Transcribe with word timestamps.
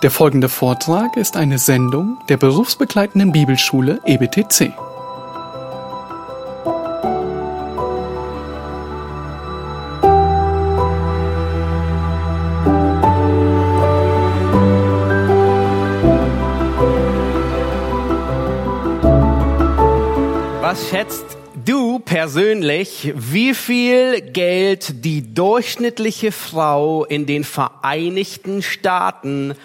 Der 0.00 0.12
folgende 0.12 0.48
Vortrag 0.48 1.16
ist 1.16 1.36
eine 1.36 1.58
Sendung 1.58 2.18
der 2.28 2.36
berufsbegleitenden 2.36 3.32
Bibelschule 3.32 4.00
EBTC. 4.06 4.72
Was 20.60 20.90
schätzt 20.90 21.24
du 21.64 21.98
persönlich, 21.98 23.12
wie 23.16 23.52
viel 23.52 24.20
Geld 24.20 25.04
die 25.04 25.34
durchschnittliche 25.34 26.30
Frau 26.30 27.04
in 27.04 27.26
den 27.26 27.42
Vereinigten 27.42 28.62
Staaten 28.62 29.56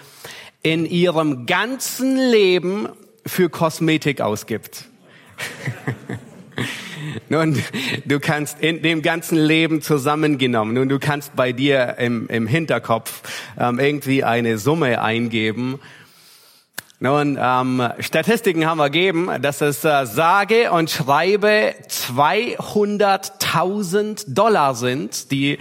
in 0.64 0.86
ihrem 0.86 1.46
ganzen 1.46 2.16
Leben 2.16 2.88
für 3.24 3.48
Kosmetik 3.48 4.20
ausgibt? 4.20 4.86
Nun, 7.28 7.62
du 8.04 8.18
kannst 8.18 8.60
in 8.60 8.82
dem 8.82 9.02
ganzen 9.02 9.38
Leben 9.38 9.82
zusammengenommen, 9.82 10.74
nun, 10.74 10.88
du 10.88 10.98
kannst 10.98 11.36
bei 11.36 11.52
dir 11.52 11.96
im, 11.98 12.28
im 12.28 12.46
Hinterkopf 12.46 13.22
ähm, 13.58 13.78
irgendwie 13.78 14.24
eine 14.24 14.58
Summe 14.58 15.02
eingeben 15.02 15.80
nun, 17.04 17.38
ähm, 17.38 17.86
Statistiken 17.98 18.64
haben 18.64 18.78
wir 18.78 18.88
gegeben, 18.88 19.28
dass 19.42 19.60
es 19.60 19.84
äh, 19.84 20.06
sage 20.06 20.72
und 20.72 20.90
schreibe 20.90 21.74
200.000 21.86 24.24
Dollar 24.28 24.74
sind, 24.74 25.30
die 25.30 25.52
äh, 25.52 25.58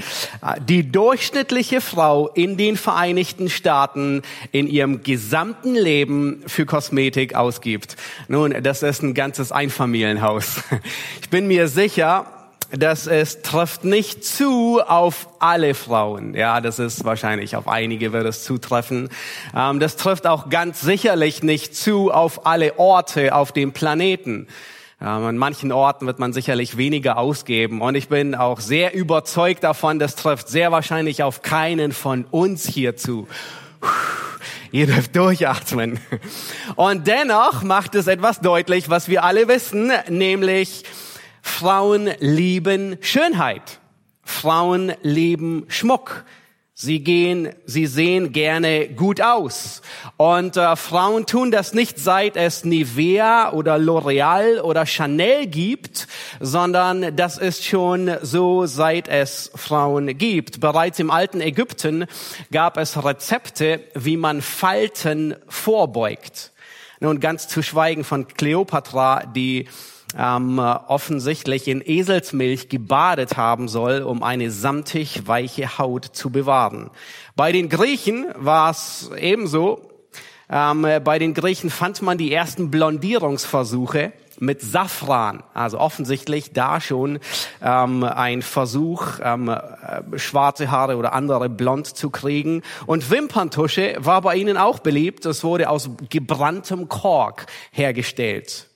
die 0.61 0.89
durchschnittliche 0.89 1.81
Frau 1.81 2.29
in 2.29 2.55
den 2.55 2.77
Vereinigten 2.77 3.49
Staaten 3.49 4.21
in 4.53 4.67
ihrem 4.67 5.03
gesamten 5.03 5.75
Leben 5.75 6.43
für 6.47 6.65
Kosmetik 6.65 7.35
ausgibt. 7.35 7.97
Nun, 8.29 8.63
das 8.63 8.81
ist 8.81 9.03
ein 9.03 9.13
ganzes 9.13 9.51
Einfamilienhaus. 9.51 10.63
Ich 11.21 11.29
bin 11.29 11.47
mir 11.47 11.67
sicher, 11.67 12.42
dass 12.77 13.05
es 13.05 13.43
trifft 13.43 13.83
nicht 13.83 14.25
zu 14.25 14.81
auf 14.81 15.29
alle 15.37 15.75
Frauen. 15.75 16.33
Ja, 16.33 16.59
das 16.59 16.79
ist 16.79 17.05
wahrscheinlich 17.05 17.55
auf 17.55 17.67
einige 17.67 18.13
wird 18.13 18.25
es 18.25 18.43
zutreffen. 18.43 19.09
Ähm, 19.55 19.79
das 19.79 19.95
trifft 19.95 20.25
auch 20.25 20.49
ganz 20.49 20.81
sicherlich 20.81 21.43
nicht 21.43 21.75
zu 21.75 22.11
auf 22.11 22.47
alle 22.47 22.79
Orte 22.79 23.35
auf 23.35 23.51
dem 23.51 23.73
Planeten. 23.73 24.47
Ähm, 24.99 25.07
an 25.07 25.37
manchen 25.37 25.71
Orten 25.71 26.07
wird 26.07 26.17
man 26.17 26.33
sicherlich 26.33 26.75
weniger 26.75 27.17
ausgeben. 27.17 27.79
Und 27.81 27.93
ich 27.93 28.09
bin 28.09 28.33
auch 28.33 28.59
sehr 28.59 28.95
überzeugt 28.95 29.63
davon, 29.63 29.99
das 29.99 30.15
trifft 30.15 30.49
sehr 30.49 30.71
wahrscheinlich 30.71 31.21
auf 31.21 31.43
keinen 31.43 31.91
von 31.91 32.25
uns 32.31 32.67
hier 32.67 32.97
zu. 32.97 33.27
Ihr 34.71 34.87
dürft 34.87 35.15
durchatmen. 35.15 35.99
Und 36.75 37.05
dennoch 37.05 37.61
macht 37.61 37.93
es 37.93 38.07
etwas 38.07 38.39
deutlich, 38.39 38.89
was 38.89 39.07
wir 39.07 39.23
alle 39.23 39.47
wissen, 39.47 39.91
nämlich 40.09 40.83
Frauen 41.45 42.09
lieben 42.19 42.97
Schönheit. 43.01 43.79
Frauen 44.23 44.93
lieben 45.03 45.65
Schmuck. 45.67 46.23
Sie 46.73 47.01
gehen, 47.01 47.49
sie 47.65 47.85
sehen 47.85 48.31
gerne 48.31 48.87
gut 48.87 49.21
aus. 49.21 49.81
Und 50.17 50.57
äh, 50.57 50.75
Frauen 50.77 51.27
tun 51.27 51.51
das 51.51 51.73
nicht 51.73 51.99
seit 51.99 52.37
es 52.37 52.63
Nivea 52.63 53.51
oder 53.51 53.75
L'Oreal 53.75 54.61
oder 54.61 54.85
Chanel 54.85 55.45
gibt, 55.45 56.07
sondern 56.39 57.15
das 57.15 57.37
ist 57.37 57.63
schon 57.63 58.09
so 58.21 58.65
seit 58.65 59.07
es 59.09 59.51
Frauen 59.53 60.17
gibt. 60.17 60.61
Bereits 60.61 60.97
im 60.97 61.11
alten 61.11 61.41
Ägypten 61.41 62.05
gab 62.51 62.77
es 62.77 63.03
Rezepte, 63.03 63.81
wie 63.93 64.17
man 64.17 64.41
Falten 64.41 65.35
vorbeugt. 65.49 66.53
Nun 67.01 67.19
ganz 67.19 67.49
zu 67.49 67.61
schweigen 67.61 68.05
von 68.05 68.29
Kleopatra, 68.29 69.25
die 69.25 69.67
ähm, 70.17 70.59
offensichtlich 70.59 71.67
in 71.67 71.81
Eselsmilch 71.85 72.69
gebadet 72.69 73.37
haben 73.37 73.67
soll, 73.67 74.01
um 74.01 74.23
eine 74.23 74.51
samtig 74.51 75.27
weiche 75.27 75.77
Haut 75.77 76.05
zu 76.05 76.29
bewahren. 76.29 76.89
Bei 77.35 77.51
den 77.51 77.69
Griechen 77.69 78.25
war 78.35 78.71
es 78.71 79.09
ebenso. 79.17 79.89
Ähm, 80.49 80.85
bei 81.03 81.19
den 81.19 81.33
Griechen 81.33 81.69
fand 81.69 82.01
man 82.01 82.17
die 82.17 82.31
ersten 82.31 82.69
Blondierungsversuche 82.69 84.13
mit 84.39 84.61
Safran, 84.61 85.43
also 85.53 85.79
offensichtlich 85.79 86.53
da 86.53 86.81
schon 86.81 87.19
ähm, 87.61 88.03
ein 88.03 88.41
Versuch, 88.41 89.19
ähm, 89.23 89.49
äh, 89.49 90.19
schwarze 90.19 90.69
Haare 90.69 90.97
oder 90.97 91.13
andere 91.13 91.49
blond 91.49 91.87
zu 91.87 92.09
kriegen. 92.09 92.61
Und 92.85 93.09
Wimperntusche 93.09 93.95
war 93.99 94.21
bei 94.21 94.35
ihnen 94.35 94.57
auch 94.57 94.79
beliebt. 94.79 95.25
Es 95.25 95.43
wurde 95.43 95.69
aus 95.69 95.89
gebranntem 96.09 96.89
Kork 96.89 97.45
hergestellt. 97.71 98.69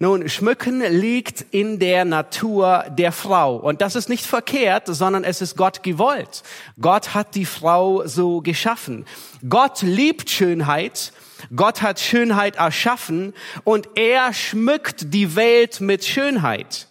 Nun, 0.00 0.28
Schmücken 0.28 0.80
liegt 0.80 1.44
in 1.50 1.80
der 1.80 2.04
Natur 2.04 2.84
der 2.88 3.10
Frau. 3.10 3.56
Und 3.56 3.80
das 3.80 3.96
ist 3.96 4.08
nicht 4.08 4.24
verkehrt, 4.24 4.86
sondern 4.86 5.24
es 5.24 5.40
ist 5.42 5.56
Gott 5.56 5.82
gewollt. 5.82 6.44
Gott 6.80 7.14
hat 7.14 7.34
die 7.34 7.44
Frau 7.44 8.06
so 8.06 8.40
geschaffen. 8.40 9.06
Gott 9.48 9.82
liebt 9.82 10.30
Schönheit. 10.30 11.12
Gott 11.54 11.82
hat 11.82 11.98
Schönheit 11.98 12.56
erschaffen 12.56 13.32
und 13.64 13.88
er 13.96 14.32
schmückt 14.32 15.12
die 15.14 15.34
Welt 15.34 15.80
mit 15.80 16.04
Schönheit. 16.04 16.88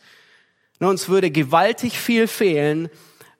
Nun, 0.79 0.91
uns 0.91 1.09
würde 1.09 1.31
gewaltig 1.31 1.97
viel 1.97 2.27
fehlen, 2.27 2.89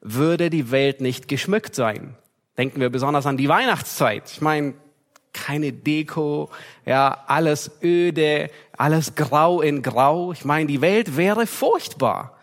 würde 0.02 0.50
die 0.50 0.72
Welt 0.72 1.02
nicht 1.02 1.28
geschmückt 1.28 1.76
sein. 1.76 2.16
Denken 2.58 2.80
wir 2.80 2.90
besonders 2.90 3.26
an 3.26 3.38
die 3.38 3.50
Weihnachtszeit. 3.50 4.32
Ich 4.32 4.42
meine, 4.42 4.74
keine 5.34 5.72
Deko, 5.72 6.50
ja, 6.86 7.24
alles 7.28 7.72
öde, 7.82 8.50
alles 8.78 9.16
grau 9.16 9.62
in 9.62 9.82
grau. 9.82 10.32
Ich 10.32 10.46
meine, 10.46 10.68
die 10.68 10.82
Welt 10.82 11.18
wäre 11.18 11.48
furchtbar. 11.48 12.38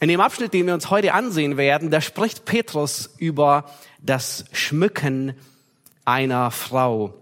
In 0.00 0.08
dem 0.08 0.20
Abschnitt, 0.20 0.54
den 0.54 0.66
wir 0.66 0.74
uns 0.74 0.90
heute 0.90 1.12
ansehen 1.12 1.56
werden, 1.56 1.90
da 1.90 2.00
spricht 2.00 2.44
Petrus 2.44 3.14
über 3.18 3.64
das 4.00 4.44
Schmücken 4.52 5.34
einer 6.04 6.50
Frau. 6.50 7.14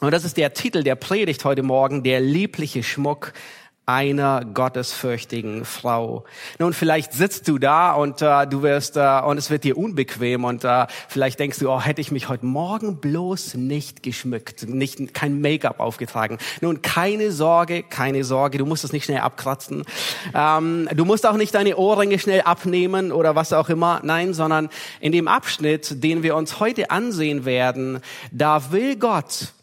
Und 0.00 0.12
das 0.12 0.24
ist 0.24 0.36
der 0.36 0.52
Titel 0.52 0.82
der 0.82 0.96
Predigt 0.96 1.44
heute 1.44 1.62
Morgen, 1.62 2.02
der 2.02 2.20
liebliche 2.20 2.82
Schmuck 2.82 3.32
einer 3.88 4.44
gottesfürchtigen 4.44 5.64
Frau. 5.64 6.24
Nun, 6.58 6.74
vielleicht 6.74 7.14
sitzt 7.14 7.48
du 7.48 7.56
da 7.56 7.92
und 7.92 8.20
äh, 8.20 8.46
du 8.46 8.62
wirst 8.62 8.98
äh, 8.98 9.20
und 9.24 9.38
es 9.38 9.48
wird 9.48 9.64
dir 9.64 9.78
unbequem 9.78 10.44
und 10.44 10.62
äh, 10.62 10.86
vielleicht 11.08 11.40
denkst 11.40 11.58
du, 11.58 11.70
oh, 11.70 11.80
hätte 11.80 12.02
ich 12.02 12.12
mich 12.12 12.28
heute 12.28 12.44
Morgen 12.44 13.00
bloß 13.00 13.54
nicht 13.54 14.02
geschmückt, 14.02 14.68
nicht 14.68 15.14
kein 15.14 15.40
Make-up 15.40 15.80
aufgetragen. 15.80 16.36
Nun, 16.60 16.82
keine 16.82 17.32
Sorge, 17.32 17.82
keine 17.82 18.24
Sorge, 18.24 18.58
du 18.58 18.66
musst 18.66 18.84
es 18.84 18.92
nicht 18.92 19.06
schnell 19.06 19.20
abkratzen. 19.20 19.84
Ähm, 20.34 20.86
du 20.94 21.06
musst 21.06 21.26
auch 21.26 21.38
nicht 21.38 21.54
deine 21.54 21.78
Ohrringe 21.78 22.18
schnell 22.18 22.42
abnehmen 22.42 23.10
oder 23.10 23.36
was 23.36 23.54
auch 23.54 23.70
immer. 23.70 24.00
Nein, 24.02 24.34
sondern 24.34 24.68
in 25.00 25.12
dem 25.12 25.28
Abschnitt, 25.28 26.04
den 26.04 26.22
wir 26.22 26.36
uns 26.36 26.60
heute 26.60 26.90
ansehen 26.90 27.46
werden, 27.46 28.00
da 28.32 28.70
will 28.70 28.96
Gott 28.96 29.54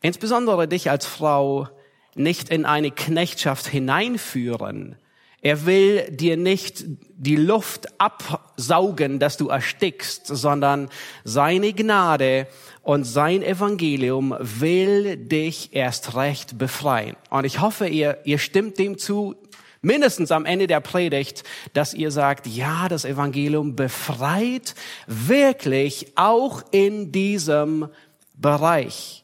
insbesondere 0.00 0.66
dich 0.66 0.90
als 0.90 1.06
Frau 1.06 1.68
nicht 2.14 2.50
in 2.50 2.64
eine 2.64 2.90
Knechtschaft 2.90 3.66
hineinführen. 3.66 4.96
Er 5.44 5.66
will 5.66 6.08
dir 6.08 6.36
nicht 6.36 6.84
die 7.16 7.34
Luft 7.34 7.88
absaugen, 7.98 9.18
dass 9.18 9.36
du 9.36 9.48
erstickst, 9.48 10.28
sondern 10.28 10.88
seine 11.24 11.72
Gnade 11.72 12.46
und 12.82 13.04
sein 13.04 13.42
Evangelium 13.42 14.36
will 14.40 15.16
dich 15.16 15.70
erst 15.72 16.14
recht 16.14 16.58
befreien. 16.58 17.16
Und 17.28 17.44
ich 17.44 17.60
hoffe, 17.60 17.88
ihr, 17.88 18.18
ihr 18.24 18.38
stimmt 18.38 18.78
dem 18.78 18.98
zu, 18.98 19.34
mindestens 19.80 20.30
am 20.30 20.46
Ende 20.46 20.68
der 20.68 20.80
Predigt, 20.80 21.42
dass 21.72 21.92
ihr 21.92 22.12
sagt, 22.12 22.46
ja, 22.46 22.88
das 22.88 23.04
Evangelium 23.04 23.74
befreit 23.74 24.76
wirklich 25.08 26.12
auch 26.14 26.62
in 26.70 27.10
diesem 27.10 27.88
Bereich. 28.34 29.21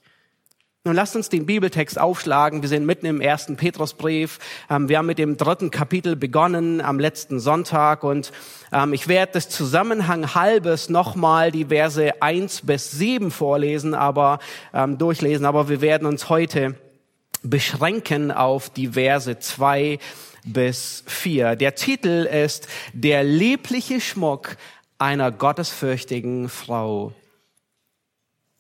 Nun 0.88 0.96
lasst 0.96 1.16
uns 1.16 1.28
den 1.28 1.44
Bibeltext 1.44 2.00
aufschlagen. 2.00 2.62
Wir 2.62 2.70
sind 2.70 2.86
mitten 2.86 3.04
im 3.04 3.20
ersten 3.20 3.56
Petrusbrief. 3.56 4.38
Ähm, 4.70 4.88
wir 4.88 4.96
haben 4.96 5.04
mit 5.04 5.18
dem 5.18 5.36
dritten 5.36 5.70
Kapitel 5.70 6.16
begonnen 6.16 6.80
am 6.80 6.98
letzten 6.98 7.40
Sonntag 7.40 8.04
und 8.04 8.32
ähm, 8.72 8.94
ich 8.94 9.06
werde 9.06 9.32
das 9.34 9.50
Zusammenhang 9.50 10.34
halbes 10.34 10.88
nochmal 10.88 11.52
die 11.52 11.66
Verse 11.66 12.22
eins 12.22 12.62
bis 12.62 12.90
sieben 12.90 13.30
vorlesen, 13.30 13.92
aber 13.92 14.38
ähm, 14.72 14.96
durchlesen. 14.96 15.44
Aber 15.44 15.68
wir 15.68 15.82
werden 15.82 16.08
uns 16.08 16.30
heute 16.30 16.74
beschränken 17.42 18.32
auf 18.32 18.70
die 18.70 18.88
Verse 18.88 19.38
zwei 19.40 19.98
bis 20.42 21.04
vier. 21.06 21.54
Der 21.54 21.74
Titel 21.74 22.26
ist 22.26 22.66
Der 22.94 23.24
liebliche 23.24 24.00
Schmuck 24.00 24.56
einer 24.96 25.32
gottesfürchtigen 25.32 26.48
Frau. 26.48 27.12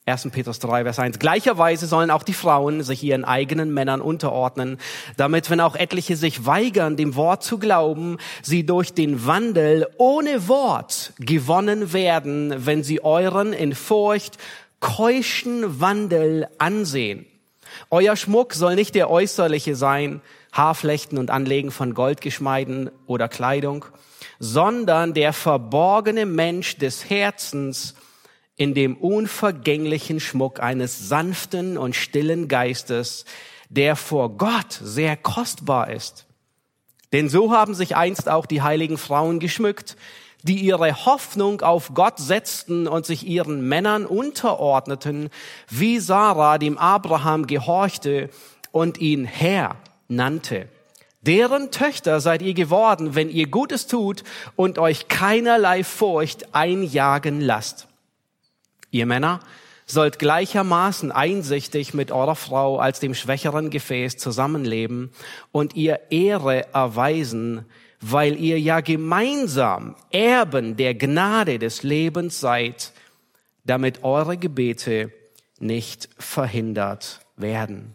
1. 0.08 0.28
Petrus 0.30 0.58
3, 0.58 0.84
Vers 0.84 0.98
1. 0.98 1.18
Gleicherweise 1.18 1.86
sollen 1.86 2.10
auch 2.10 2.22
die 2.22 2.32
Frauen 2.32 2.82
sich 2.82 3.02
ihren 3.02 3.24
eigenen 3.24 3.72
Männern 3.72 4.00
unterordnen, 4.00 4.78
damit, 5.16 5.50
wenn 5.50 5.60
auch 5.60 5.76
etliche 5.76 6.16
sich 6.16 6.46
weigern, 6.46 6.96
dem 6.96 7.14
Wort 7.14 7.42
zu 7.42 7.58
glauben, 7.58 8.18
sie 8.42 8.64
durch 8.64 8.94
den 8.94 9.26
Wandel 9.26 9.86
ohne 9.98 10.48
Wort 10.48 11.12
gewonnen 11.18 11.92
werden, 11.92 12.66
wenn 12.66 12.82
sie 12.82 13.04
euren 13.04 13.52
in 13.52 13.74
Furcht 13.74 14.38
keuschen 14.80 15.80
Wandel 15.80 16.48
ansehen. 16.58 17.26
Euer 17.90 18.16
Schmuck 18.16 18.54
soll 18.54 18.74
nicht 18.74 18.94
der 18.94 19.10
äußerliche 19.10 19.76
sein, 19.76 20.20
Haarflechten 20.52 21.18
und 21.18 21.30
Anlegen 21.30 21.70
von 21.70 21.94
Goldgeschmeiden 21.94 22.90
oder 23.06 23.28
Kleidung, 23.28 23.84
sondern 24.38 25.14
der 25.14 25.32
verborgene 25.32 26.26
Mensch 26.26 26.78
des 26.78 27.10
Herzens, 27.10 27.94
in 28.58 28.74
dem 28.74 28.96
unvergänglichen 28.96 30.20
Schmuck 30.20 30.60
eines 30.60 31.08
sanften 31.08 31.78
und 31.78 31.96
stillen 31.96 32.48
Geistes, 32.48 33.24
der 33.70 33.96
vor 33.96 34.36
Gott 34.36 34.78
sehr 34.82 35.16
kostbar 35.16 35.90
ist. 35.90 36.26
Denn 37.12 37.28
so 37.30 37.52
haben 37.52 37.74
sich 37.74 37.96
einst 37.96 38.28
auch 38.28 38.44
die 38.44 38.60
heiligen 38.60 38.98
Frauen 38.98 39.38
geschmückt, 39.38 39.96
die 40.42 40.56
ihre 40.56 41.06
Hoffnung 41.06 41.62
auf 41.62 41.94
Gott 41.94 42.18
setzten 42.18 42.86
und 42.86 43.06
sich 43.06 43.26
ihren 43.26 43.66
Männern 43.66 44.04
unterordneten, 44.04 45.30
wie 45.68 45.98
Sarah 45.98 46.58
dem 46.58 46.78
Abraham 46.78 47.46
gehorchte 47.46 48.28
und 48.72 48.98
ihn 48.98 49.24
Herr 49.24 49.76
nannte. 50.08 50.68
Deren 51.22 51.70
Töchter 51.70 52.20
seid 52.20 52.42
ihr 52.42 52.54
geworden, 52.54 53.14
wenn 53.14 53.30
ihr 53.30 53.48
Gutes 53.48 53.86
tut 53.86 54.24
und 54.56 54.78
euch 54.78 55.08
keinerlei 55.08 55.84
Furcht 55.84 56.54
einjagen 56.54 57.40
lasst. 57.40 57.87
Ihr 58.90 59.06
Männer 59.06 59.40
sollt 59.86 60.18
gleichermaßen 60.18 61.10
einsichtig 61.10 61.94
mit 61.94 62.10
eurer 62.12 62.36
Frau 62.36 62.78
als 62.78 63.00
dem 63.00 63.14
schwächeren 63.14 63.70
Gefäß 63.70 64.18
zusammenleben 64.18 65.10
und 65.50 65.74
ihr 65.76 66.10
Ehre 66.10 66.72
erweisen, 66.74 67.64
weil 68.00 68.38
ihr 68.38 68.60
ja 68.60 68.80
gemeinsam 68.80 69.96
Erben 70.10 70.76
der 70.76 70.94
Gnade 70.94 71.58
des 71.58 71.82
Lebens 71.82 72.38
seid, 72.38 72.92
damit 73.64 74.04
eure 74.04 74.36
Gebete 74.36 75.10
nicht 75.58 76.08
verhindert 76.18 77.20
werden. 77.36 77.94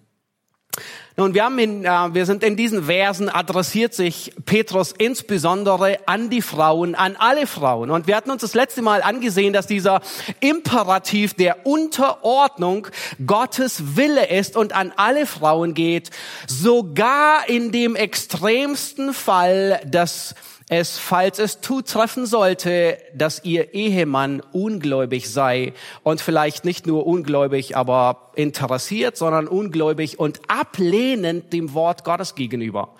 Nun, 1.15 1.35
wir, 1.35 1.43
haben 1.43 1.59
in, 1.59 1.85
äh, 1.85 1.89
wir 2.13 2.25
sind 2.25 2.43
in 2.43 2.55
diesen 2.55 2.85
Versen 2.85 3.29
adressiert 3.29 3.93
sich 3.93 4.33
Petrus 4.45 4.95
insbesondere 4.97 5.99
an 6.07 6.31
die 6.31 6.41
Frauen, 6.41 6.95
an 6.95 7.15
alle 7.17 7.45
Frauen. 7.45 7.91
Und 7.91 8.07
wir 8.07 8.15
hatten 8.15 8.31
uns 8.31 8.41
das 8.41 8.55
letzte 8.55 8.81
Mal 8.81 9.03
angesehen, 9.03 9.53
dass 9.53 9.67
dieser 9.67 10.01
Imperativ 10.39 11.35
der 11.35 11.67
Unterordnung 11.67 12.87
Gottes 13.27 13.95
Wille 13.95 14.27
ist 14.27 14.57
und 14.57 14.73
an 14.73 14.91
alle 14.95 15.27
Frauen 15.27 15.75
geht, 15.75 16.09
sogar 16.47 17.47
in 17.47 17.71
dem 17.71 17.95
extremsten 17.95 19.13
Fall, 19.13 19.81
dass 19.85 20.33
es, 20.79 20.97
falls 20.97 21.39
es 21.39 21.61
zutreffen 21.61 22.25
sollte, 22.25 22.97
dass 23.13 23.43
ihr 23.43 23.73
Ehemann 23.73 24.41
ungläubig 24.51 25.31
sei 25.31 25.73
und 26.03 26.21
vielleicht 26.21 26.65
nicht 26.65 26.87
nur 26.87 27.05
ungläubig, 27.05 27.77
aber 27.77 28.31
interessiert, 28.35 29.17
sondern 29.17 29.47
ungläubig 29.47 30.19
und 30.19 30.41
ablehnend 30.47 31.53
dem 31.53 31.73
Wort 31.73 32.03
Gottes 32.03 32.35
gegenüber. 32.35 32.95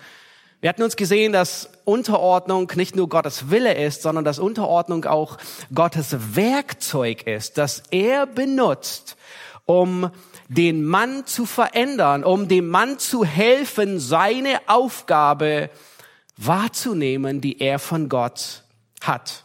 Wir 0.62 0.70
hatten 0.70 0.84
uns 0.84 0.96
gesehen, 0.96 1.34
dass 1.34 1.70
Unterordnung 1.84 2.72
nicht 2.76 2.96
nur 2.96 3.10
Gottes 3.10 3.50
Wille 3.50 3.74
ist, 3.74 4.02
sondern 4.02 4.24
dass 4.24 4.40
Unterordnung 4.40 5.06
auch 5.06 5.38
Gottes 5.74 6.36
Werkzeug 6.36 7.28
ist, 7.28 7.58
das 7.58 7.84
er 7.92 8.26
benutzt, 8.28 9.18
um 9.66 10.10
den 10.48 10.86
Mann 10.86 11.26
zu 11.26 11.46
verändern, 11.46 12.24
um 12.24 12.48
dem 12.48 12.68
Mann 12.68 13.00
zu 13.00 13.26
helfen, 13.26 14.00
seine 14.00 14.60
Aufgabe 14.68 15.70
wahrzunehmen, 16.38 17.42
die 17.42 17.60
er 17.62 17.80
von 17.80 18.10
Gott 18.10 18.64
hat. 19.02 19.44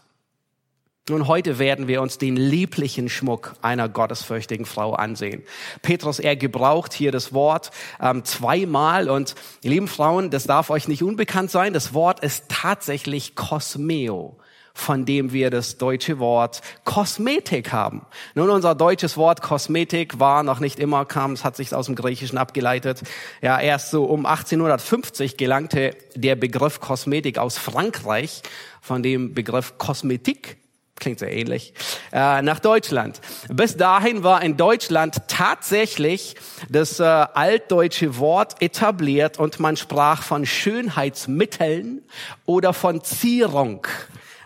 Nun, 1.08 1.26
heute 1.26 1.58
werden 1.58 1.88
wir 1.88 2.02
uns 2.02 2.19
den 2.19 2.37
lieblichen 2.37 3.08
Schmuck 3.08 3.55
einer 3.62 3.88
gottesfürchtigen 3.88 4.67
Frau 4.67 4.93
ansehen. 4.93 5.43
Petrus, 5.81 6.19
er 6.19 6.37
gebraucht 6.37 6.93
hier 6.93 7.12
das 7.12 7.32
Wort 7.32 7.70
ähm, 8.00 8.25
zweimal 8.25 9.08
und 9.08 9.35
lieben 9.62 9.88
Frauen, 9.88 10.31
das 10.31 10.44
darf 10.44 10.69
euch 10.69 10.87
nicht 10.87 11.02
unbekannt 11.02 11.50
sein, 11.50 11.73
das 11.73 11.94
Wort 11.94 12.20
ist 12.20 12.44
tatsächlich 12.49 13.35
Kosmeo 13.35 14.37
von 14.79 15.05
dem 15.05 15.33
wir 15.33 15.51
das 15.51 15.77
deutsche 15.77 16.19
Wort 16.21 16.63
Kosmetik 16.85 17.73
haben. 17.73 18.03
Nun, 18.35 18.49
unser 18.49 18.75
deutsches 18.75 19.17
Wort 19.17 19.43
Kosmetik 19.43 20.21
war 20.21 20.45
noch 20.45 20.61
nicht 20.61 20.79
immer, 20.79 21.05
kam, 21.05 21.33
es 21.33 21.45
hat 21.45 21.57
sich 21.57 21.75
aus 21.75 21.87
dem 21.87 21.97
Griechischen 21.97 22.39
abgeleitet. 22.39 23.03
Ja, 23.43 23.61
erst 23.61 23.91
so 23.91 24.05
um 24.05 24.25
1850 24.25 25.37
gelangte 25.37 25.97
der 26.15 26.37
Begriff 26.37 26.81
Kosmetik 26.81 27.39
aus 27.39 27.59
Frankreich 27.59 28.43
von 28.81 29.03
dem 29.03 29.35
Begriff 29.35 29.79
Kosmetik 29.79 30.59
klingt 31.01 31.21
sehr 31.21 31.33
ähnlich, 31.33 31.75
äh, 32.13 32.43
nach 32.43 32.59
Deutschland. 32.59 33.21
Bis 33.49 33.77
dahin 33.77 34.25
war 34.25 34.43
in 34.43 34.57
Deutschland 34.57 35.23
tatsächlich 35.29 36.35
das 36.69 36.99
äh, 36.99 37.05
altdeutsche 37.05 38.19
Wort 38.19 38.61
etabliert 38.61 39.39
und 39.39 39.61
man 39.61 39.77
sprach 39.77 40.23
von 40.23 40.45
Schönheitsmitteln 40.45 42.03
oder 42.47 42.73
von 42.73 43.05
Zierung. 43.05 43.87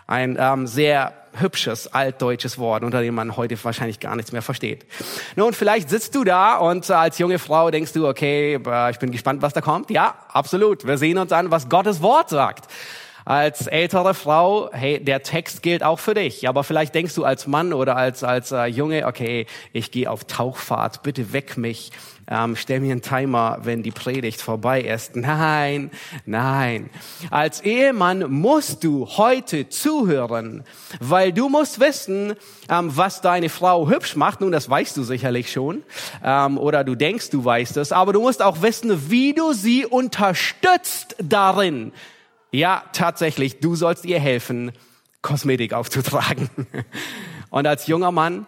Ein 0.07 0.37
ähm, 0.39 0.67
sehr 0.67 1.13
hübsches 1.33 1.87
altdeutsches 1.93 2.57
Wort, 2.57 2.83
unter 2.83 3.01
dem 3.01 3.15
man 3.15 3.35
heute 3.37 3.61
wahrscheinlich 3.63 3.99
gar 3.99 4.15
nichts 4.15 4.31
mehr 4.31 4.41
versteht. 4.41 4.85
Nun, 5.35 5.53
vielleicht 5.53 5.89
sitzt 5.89 6.15
du 6.15 6.23
da 6.23 6.57
und 6.57 6.89
äh, 6.89 6.93
als 6.93 7.17
junge 7.17 7.39
Frau 7.39 7.71
denkst 7.71 7.93
du, 7.93 8.07
okay, 8.07 8.55
äh, 8.65 8.91
ich 8.91 8.99
bin 8.99 9.11
gespannt, 9.11 9.41
was 9.41 9.53
da 9.53 9.61
kommt. 9.61 9.89
Ja, 9.89 10.15
absolut. 10.31 10.85
Wir 10.85 10.97
sehen 10.97 11.17
uns 11.17 11.31
an, 11.31 11.51
was 11.51 11.69
Gottes 11.69 12.01
Wort 12.01 12.29
sagt. 12.29 12.67
Als 13.25 13.67
ältere 13.67 14.13
Frau, 14.13 14.69
hey, 14.73 15.01
der 15.01 15.23
Text 15.23 15.63
gilt 15.63 15.81
auch 15.81 15.99
für 15.99 16.13
dich. 16.13 16.47
Aber 16.49 16.65
vielleicht 16.65 16.93
denkst 16.93 17.15
du 17.15 17.23
als 17.23 17.47
Mann 17.47 17.71
oder 17.71 17.95
als 17.95 18.23
als 18.23 18.51
äh, 18.51 18.65
Junge, 18.65 19.07
okay, 19.07 19.45
ich 19.71 19.91
gehe 19.91 20.11
auf 20.11 20.25
Tauchfahrt, 20.25 21.03
bitte 21.03 21.31
weck 21.31 21.57
mich 21.57 21.91
ähm, 22.27 22.55
stell 22.55 22.79
mir 22.79 22.91
einen 22.91 23.01
Timer, 23.01 23.59
wenn 23.63 23.83
die 23.83 23.91
Predigt 23.91 24.41
vorbei 24.41 24.81
ist. 24.81 25.15
Nein, 25.15 25.91
nein. 26.25 26.89
Als 27.29 27.61
Ehemann 27.61 28.31
musst 28.31 28.83
du 28.83 29.07
heute 29.07 29.69
zuhören, 29.69 30.63
weil 30.99 31.33
du 31.33 31.49
musst 31.49 31.79
wissen, 31.79 32.33
ähm, 32.69 32.95
was 32.95 33.21
deine 33.21 33.49
Frau 33.49 33.89
hübsch 33.89 34.15
macht. 34.15 34.41
Nun, 34.41 34.51
das 34.51 34.69
weißt 34.69 34.95
du 34.95 35.03
sicherlich 35.03 35.51
schon. 35.51 35.83
Ähm, 36.23 36.57
oder 36.57 36.83
du 36.83 36.95
denkst, 36.95 37.29
du 37.29 37.43
weißt 37.43 37.77
es. 37.77 37.91
Aber 37.91 38.13
du 38.13 38.21
musst 38.21 38.41
auch 38.41 38.61
wissen, 38.61 39.09
wie 39.09 39.33
du 39.33 39.53
sie 39.53 39.85
unterstützt 39.85 41.15
darin. 41.21 41.91
Ja, 42.51 42.83
tatsächlich, 42.93 43.59
du 43.59 43.75
sollst 43.75 44.05
ihr 44.05 44.19
helfen, 44.19 44.71
Kosmetik 45.21 45.73
aufzutragen. 45.73 46.49
Und 47.49 47.67
als 47.67 47.87
junger 47.87 48.11
Mann 48.11 48.45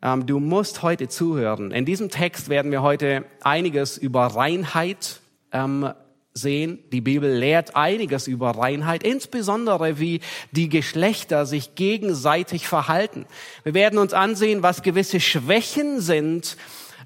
du 0.00 0.40
musst 0.40 0.82
heute 0.82 1.08
zuhören. 1.08 1.70
In 1.70 1.84
diesem 1.84 2.08
Text 2.08 2.48
werden 2.48 2.70
wir 2.70 2.82
heute 2.82 3.24
einiges 3.42 3.98
über 3.98 4.26
Reinheit 4.26 5.20
ähm, 5.52 5.92
sehen. 6.34 6.78
Die 6.92 7.00
Bibel 7.00 7.30
lehrt 7.30 7.74
einiges 7.76 8.26
über 8.26 8.50
Reinheit, 8.50 9.02
insbesondere 9.02 9.98
wie 9.98 10.20
die 10.52 10.68
Geschlechter 10.68 11.46
sich 11.46 11.74
gegenseitig 11.74 12.68
verhalten. 12.68 13.26
Wir 13.64 13.74
werden 13.74 13.98
uns 13.98 14.12
ansehen, 14.12 14.62
was 14.62 14.82
gewisse 14.82 15.20
Schwächen 15.20 16.00
sind 16.00 16.56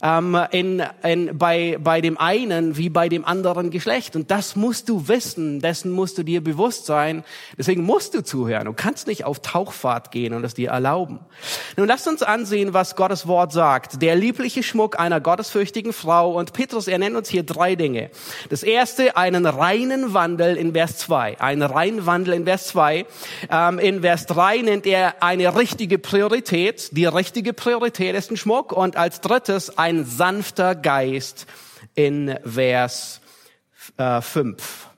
ähm, 0.02 0.38
in, 0.50 0.82
in, 1.02 1.38
bei, 1.38 1.78
bei 1.80 2.00
dem 2.00 2.18
einen 2.18 2.76
wie 2.76 2.90
bei 2.90 3.08
dem 3.08 3.24
anderen 3.24 3.70
Geschlecht. 3.70 4.16
Und 4.16 4.30
das 4.30 4.56
musst 4.56 4.88
du 4.88 5.08
wissen, 5.08 5.60
dessen 5.60 5.92
musst 5.92 6.18
du 6.18 6.22
dir 6.24 6.42
bewusst 6.42 6.86
sein. 6.86 7.24
Deswegen 7.56 7.84
musst 7.84 8.14
du 8.14 8.22
zuhören. 8.22 8.66
Du 8.66 8.72
kannst 8.72 9.06
nicht 9.06 9.24
auf 9.24 9.40
Tauchfahrt 9.40 10.10
gehen 10.10 10.34
und 10.34 10.44
es 10.44 10.54
dir 10.54 10.70
erlauben. 10.70 11.20
Nun 11.76 11.86
lasst 11.86 12.08
uns 12.08 12.22
ansehen, 12.22 12.74
was 12.74 12.96
Gottes 12.96 13.26
Wort 13.26 13.52
sagt. 13.52 14.02
Der 14.02 14.16
liebliche 14.16 14.62
Schmuck 14.62 14.98
einer 14.98 15.20
gottesfürchtigen 15.20 15.92
Frau. 15.92 16.32
Und 16.36 16.52
Petrus, 16.52 16.88
er 16.88 16.98
nennt 16.98 17.16
uns 17.16 17.28
hier 17.28 17.44
drei 17.44 17.76
Dinge. 17.76 18.10
Das 18.50 18.62
erste, 18.62 19.16
einen 19.16 19.46
reinen 19.46 20.14
Wandel 20.14 20.56
in 20.56 20.72
Vers 20.72 20.98
2. 20.98 21.40
Einen 21.40 21.62
reinen 21.62 22.06
Wandel 22.06 22.34
in 22.34 22.44
Vers 22.44 22.66
2. 22.68 23.06
Ähm, 23.50 23.78
in 23.78 24.00
Vers 24.00 24.26
3 24.26 24.58
nennt 24.62 24.86
er 24.86 25.22
eine 25.22 25.54
richtige 25.56 25.98
Priorität. 25.98 26.88
Die 26.96 27.06
richtige 27.06 27.52
Priorität 27.52 28.16
ist 28.16 28.30
ein 28.30 28.36
Schmuck. 28.36 28.72
Und 28.72 28.96
als 28.96 29.20
drittes 29.20 29.78
ein 29.78 29.91
ein 29.92 30.04
sanfter 30.06 30.74
Geist 30.74 31.46
in 31.94 32.34
Vers 32.44 33.20
äh, 33.98 34.22
5. 34.22 34.88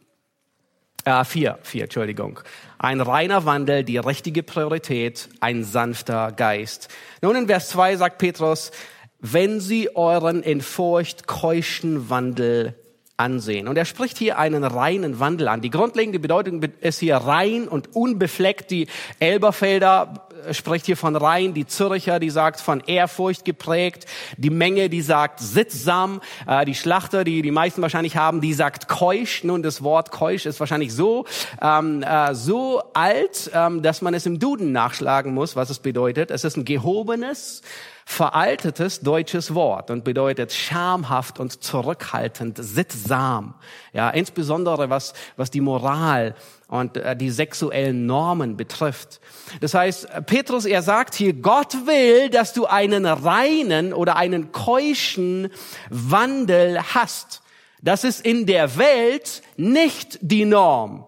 Äh, 1.04 1.24
4, 1.24 1.58
4, 1.62 1.82
Entschuldigung. 1.84 2.40
Ein 2.78 3.00
reiner 3.00 3.44
Wandel, 3.44 3.82
die 3.82 3.98
richtige 3.98 4.44
Priorität, 4.44 5.28
ein 5.40 5.64
sanfter 5.64 6.30
Geist. 6.30 6.88
Nun 7.22 7.34
in 7.34 7.46
Vers 7.48 7.70
2 7.70 7.96
sagt 7.96 8.18
Petrus, 8.18 8.70
wenn 9.18 9.58
sie 9.58 9.96
euren 9.96 10.42
in 10.42 10.60
Furcht 10.60 11.26
keuschen 11.26 12.08
Wandel 12.08 12.74
ansehen. 13.16 13.66
Und 13.66 13.76
er 13.76 13.84
spricht 13.84 14.18
hier 14.18 14.38
einen 14.38 14.64
reinen 14.64 15.18
Wandel 15.18 15.48
an. 15.48 15.60
Die 15.60 15.70
grundlegende 15.70 16.20
Bedeutung 16.20 16.62
ist 16.80 17.00
hier 17.00 17.16
rein 17.16 17.66
und 17.66 17.96
unbefleckt. 17.96 18.70
Die 18.70 18.86
Elberfelder 19.18 20.28
spricht 20.52 20.86
hier 20.86 20.96
von 20.96 21.16
rein, 21.16 21.54
die 21.54 21.66
Zürcher, 21.66 22.18
die 22.18 22.30
sagt 22.30 22.60
von 22.60 22.80
Ehrfurcht 22.80 23.44
geprägt, 23.44 24.06
die 24.36 24.50
Menge, 24.50 24.88
die 24.88 25.02
sagt 25.02 25.40
sittsam, 25.40 26.20
äh, 26.46 26.64
die 26.64 26.74
Schlachter, 26.74 27.24
die 27.24 27.42
die 27.42 27.50
meisten 27.50 27.82
wahrscheinlich 27.82 28.16
haben, 28.16 28.40
die 28.40 28.54
sagt 28.54 28.88
keusch. 28.88 29.44
Nun, 29.44 29.62
das 29.62 29.82
Wort 29.82 30.10
keusch 30.10 30.46
ist 30.46 30.60
wahrscheinlich 30.60 30.94
so 30.94 31.26
ähm, 31.60 32.02
äh, 32.02 32.34
so 32.34 32.82
alt, 32.92 33.50
ähm, 33.54 33.82
dass 33.82 34.02
man 34.02 34.14
es 34.14 34.26
im 34.26 34.38
Duden 34.38 34.72
nachschlagen 34.72 35.34
muss, 35.34 35.56
was 35.56 35.70
es 35.70 35.78
bedeutet. 35.78 36.30
Es 36.30 36.44
ist 36.44 36.56
ein 36.56 36.64
gehobenes, 36.64 37.62
veraltetes 38.04 39.00
deutsches 39.00 39.54
Wort 39.54 39.90
und 39.90 40.04
bedeutet 40.04 40.52
schamhaft 40.52 41.40
und 41.40 41.62
zurückhaltend, 41.62 42.58
sittsam. 42.60 43.54
Ja, 43.92 44.10
insbesondere 44.10 44.90
was, 44.90 45.14
was 45.36 45.50
die 45.50 45.62
Moral 45.62 46.34
und 46.74 46.96
äh, 46.96 47.14
die 47.14 47.30
sexuellen 47.30 48.04
Normen 48.04 48.56
betrifft. 48.56 49.20
Das 49.60 49.74
heißt, 49.74 50.08
Petrus, 50.26 50.64
er 50.64 50.82
sagt 50.82 51.14
hier, 51.14 51.32
Gott 51.32 51.86
will, 51.86 52.30
dass 52.30 52.52
du 52.52 52.66
einen 52.66 53.06
reinen 53.06 53.92
oder 53.92 54.16
einen 54.16 54.50
keuschen 54.50 55.50
Wandel 55.88 56.82
hast. 56.82 57.42
Das 57.80 58.02
ist 58.02 58.26
in 58.26 58.46
der 58.46 58.76
Welt 58.76 59.42
nicht 59.56 60.18
die 60.20 60.44
Norm. 60.44 61.06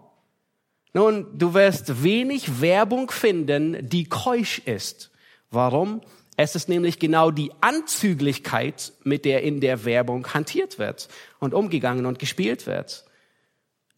Nun, 0.92 1.26
du 1.36 1.52
wirst 1.52 2.04
wenig 2.04 2.60
Werbung 2.60 3.10
finden, 3.10 3.88
die 3.88 4.04
keusch 4.04 4.60
ist. 4.60 5.10
Warum? 5.50 6.00
Es 6.36 6.54
ist 6.54 6.68
nämlich 6.68 7.00
genau 7.00 7.32
die 7.32 7.50
Anzüglichkeit, 7.60 8.92
mit 9.02 9.24
der 9.24 9.42
in 9.42 9.60
der 9.60 9.84
Werbung 9.84 10.32
hantiert 10.32 10.78
wird 10.78 11.08
und 11.40 11.54
umgegangen 11.54 12.06
und 12.06 12.20
gespielt 12.20 12.68
wird. 12.68 13.05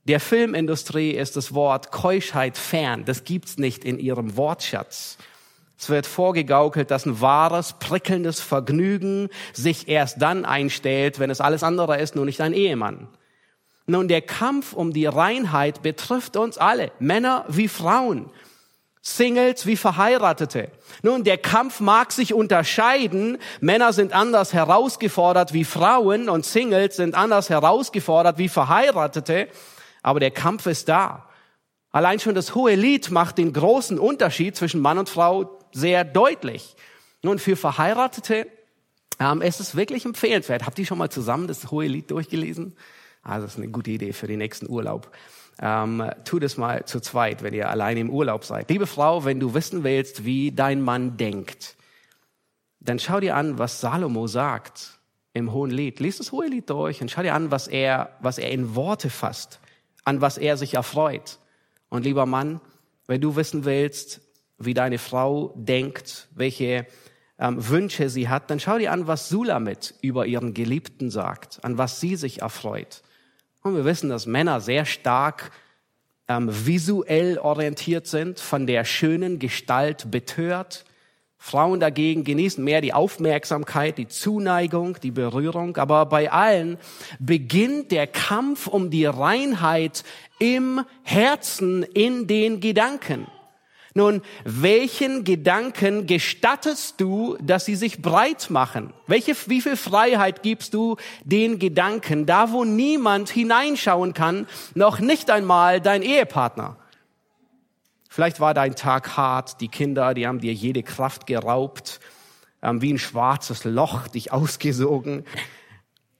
Der 0.08 0.20
Filmindustrie 0.20 1.10
ist 1.10 1.36
das 1.36 1.52
Wort 1.52 1.92
Keuschheit 1.92 2.56
fern. 2.56 3.04
Das 3.04 3.24
gibt's 3.24 3.58
nicht 3.58 3.84
in 3.84 3.98
ihrem 3.98 4.38
Wortschatz. 4.38 5.18
Es 5.78 5.90
wird 5.90 6.06
vorgegaukelt, 6.06 6.90
dass 6.90 7.04
ein 7.04 7.20
wahres, 7.20 7.74
prickelndes 7.74 8.40
Vergnügen 8.40 9.28
sich 9.52 9.86
erst 9.86 10.22
dann 10.22 10.46
einstellt, 10.46 11.18
wenn 11.18 11.28
es 11.28 11.42
alles 11.42 11.62
andere 11.62 11.98
ist, 11.98 12.16
nur 12.16 12.24
nicht 12.24 12.40
ein 12.40 12.54
Ehemann. 12.54 13.06
Nun, 13.86 14.08
der 14.08 14.22
Kampf 14.22 14.72
um 14.72 14.94
die 14.94 15.06
Reinheit 15.06 15.82
betrifft 15.82 16.38
uns 16.38 16.56
alle, 16.56 16.90
Männer 16.98 17.44
wie 17.48 17.68
Frauen. 17.68 18.30
Singles 19.02 19.66
wie 19.66 19.76
Verheiratete. 19.76 20.70
Nun, 21.02 21.22
der 21.22 21.38
Kampf 21.38 21.80
mag 21.80 22.12
sich 22.12 22.32
unterscheiden. 22.32 23.38
Männer 23.60 23.92
sind 23.92 24.12
anders 24.14 24.52
herausgefordert 24.54 25.52
wie 25.52 25.64
Frauen 25.64 26.28
und 26.28 26.46
Singles 26.46 26.96
sind 26.96 27.14
anders 27.14 27.50
herausgefordert 27.50 28.38
wie 28.38 28.48
Verheiratete. 28.48 29.48
Aber 30.08 30.20
der 30.20 30.30
Kampf 30.30 30.64
ist 30.64 30.88
da. 30.88 31.28
Allein 31.90 32.18
schon 32.18 32.34
das 32.34 32.54
hohe 32.54 32.74
Lied 32.74 33.10
macht 33.10 33.36
den 33.36 33.52
großen 33.52 33.98
Unterschied 33.98 34.56
zwischen 34.56 34.80
Mann 34.80 34.96
und 34.96 35.10
Frau 35.10 35.58
sehr 35.70 36.02
deutlich. 36.02 36.76
Nun, 37.20 37.38
für 37.38 37.56
Verheiratete 37.56 38.46
ähm, 39.20 39.42
ist 39.42 39.60
es 39.60 39.76
wirklich 39.76 40.06
empfehlenswert. 40.06 40.64
Habt 40.64 40.78
ihr 40.78 40.86
schon 40.86 40.96
mal 40.96 41.10
zusammen 41.10 41.46
das 41.46 41.70
hohe 41.70 41.88
Lied 41.88 42.10
durchgelesen? 42.10 42.74
Also, 43.22 43.44
das 43.44 43.56
ist 43.56 43.58
eine 43.58 43.70
gute 43.70 43.90
Idee 43.90 44.14
für 44.14 44.26
den 44.26 44.38
nächsten 44.38 44.70
Urlaub. 44.70 45.10
Ähm, 45.60 46.02
tu 46.24 46.38
das 46.38 46.56
mal 46.56 46.86
zu 46.86 47.00
zweit, 47.00 47.42
wenn 47.42 47.52
ihr 47.52 47.68
alleine 47.68 48.00
im 48.00 48.08
Urlaub 48.08 48.46
seid. 48.46 48.70
Liebe 48.70 48.86
Frau, 48.86 49.26
wenn 49.26 49.40
du 49.40 49.52
wissen 49.52 49.84
willst, 49.84 50.24
wie 50.24 50.52
dein 50.52 50.80
Mann 50.80 51.18
denkt, 51.18 51.76
dann 52.80 52.98
schau 52.98 53.20
dir 53.20 53.36
an, 53.36 53.58
was 53.58 53.82
Salomo 53.82 54.26
sagt 54.26 55.00
im 55.34 55.52
Hohen 55.52 55.70
Lied. 55.70 56.00
Lies 56.00 56.16
das 56.16 56.32
Hohe 56.32 56.46
Lied 56.46 56.70
durch 56.70 57.02
und 57.02 57.10
schau 57.10 57.20
dir 57.20 57.34
an, 57.34 57.50
was 57.50 57.68
er, 57.68 58.16
was 58.20 58.38
er 58.38 58.50
in 58.50 58.74
Worte 58.74 59.10
fasst, 59.10 59.60
an 60.08 60.22
was 60.22 60.38
er 60.38 60.56
sich 60.56 60.74
erfreut. 60.74 61.38
Und 61.90 62.04
lieber 62.04 62.24
Mann, 62.24 62.62
wenn 63.06 63.20
du 63.20 63.36
wissen 63.36 63.66
willst, 63.66 64.22
wie 64.56 64.72
deine 64.72 64.96
Frau 64.96 65.52
denkt, 65.54 66.28
welche 66.34 66.86
ähm, 67.38 67.68
Wünsche 67.68 68.08
sie 68.08 68.30
hat, 68.30 68.50
dann 68.50 68.58
schau 68.58 68.78
dir 68.78 68.90
an, 68.90 69.06
was 69.06 69.28
Sulamit 69.28 69.94
über 70.00 70.24
ihren 70.24 70.54
Geliebten 70.54 71.10
sagt, 71.10 71.62
an 71.62 71.76
was 71.76 72.00
sie 72.00 72.16
sich 72.16 72.40
erfreut. 72.40 73.02
Und 73.62 73.76
wir 73.76 73.84
wissen, 73.84 74.08
dass 74.08 74.24
Männer 74.24 74.62
sehr 74.62 74.86
stark 74.86 75.50
ähm, 76.26 76.48
visuell 76.50 77.38
orientiert 77.38 78.06
sind, 78.06 78.40
von 78.40 78.66
der 78.66 78.86
schönen 78.86 79.38
Gestalt 79.38 80.10
betört. 80.10 80.86
Frauen 81.38 81.80
dagegen 81.80 82.24
genießen 82.24 82.62
mehr 82.62 82.80
die 82.80 82.92
Aufmerksamkeit, 82.92 83.96
die 83.96 84.08
Zuneigung, 84.08 84.98
die 85.02 85.12
Berührung. 85.12 85.76
Aber 85.76 86.06
bei 86.06 86.30
allen 86.30 86.78
beginnt 87.20 87.92
der 87.92 88.06
Kampf 88.06 88.66
um 88.66 88.90
die 88.90 89.06
Reinheit 89.06 90.04
im 90.38 90.84
Herzen, 91.04 91.84
in 91.84 92.26
den 92.26 92.60
Gedanken. 92.60 93.26
Nun, 93.94 94.22
welchen 94.44 95.24
Gedanken 95.24 96.06
gestattest 96.06 97.00
du, 97.00 97.36
dass 97.40 97.64
sie 97.64 97.74
sich 97.74 98.02
breit 98.02 98.50
machen? 98.50 98.92
Welche, 99.06 99.34
wie 99.46 99.60
viel 99.60 99.76
Freiheit 99.76 100.42
gibst 100.42 100.74
du 100.74 100.96
den 101.24 101.58
Gedanken, 101.58 102.26
da 102.26 102.52
wo 102.52 102.64
niemand 102.64 103.30
hineinschauen 103.30 104.12
kann, 104.12 104.46
noch 104.74 105.00
nicht 105.00 105.30
einmal 105.30 105.80
dein 105.80 106.02
Ehepartner? 106.02 106.76
Vielleicht 108.18 108.40
war 108.40 108.52
dein 108.52 108.74
Tag 108.74 109.16
hart, 109.16 109.60
die 109.60 109.68
Kinder, 109.68 110.12
die 110.12 110.26
haben 110.26 110.40
dir 110.40 110.52
jede 110.52 110.82
Kraft 110.82 111.24
geraubt, 111.28 112.00
ähm, 112.64 112.82
wie 112.82 112.92
ein 112.92 112.98
schwarzes 112.98 113.62
Loch 113.62 114.08
dich 114.08 114.32
ausgesogen 114.32 115.24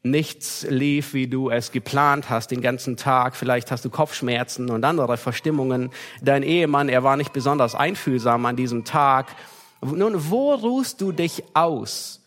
nichts 0.04 0.64
lief, 0.70 1.12
wie 1.12 1.26
du 1.26 1.50
es 1.50 1.72
geplant 1.72 2.30
hast 2.30 2.52
den 2.52 2.60
ganzen 2.60 2.96
Tag. 2.96 3.34
Vielleicht 3.34 3.72
hast 3.72 3.84
du 3.84 3.90
Kopfschmerzen 3.90 4.70
und 4.70 4.84
andere 4.84 5.16
Verstimmungen. 5.16 5.90
Dein 6.22 6.44
Ehemann, 6.44 6.88
er 6.88 7.02
war 7.02 7.16
nicht 7.16 7.32
besonders 7.32 7.74
einfühlsam 7.74 8.46
an 8.46 8.54
diesem 8.54 8.84
Tag. 8.84 9.34
Nun, 9.80 10.30
wo 10.30 10.54
ruhst 10.54 11.00
du 11.00 11.10
dich 11.10 11.42
aus? 11.54 12.22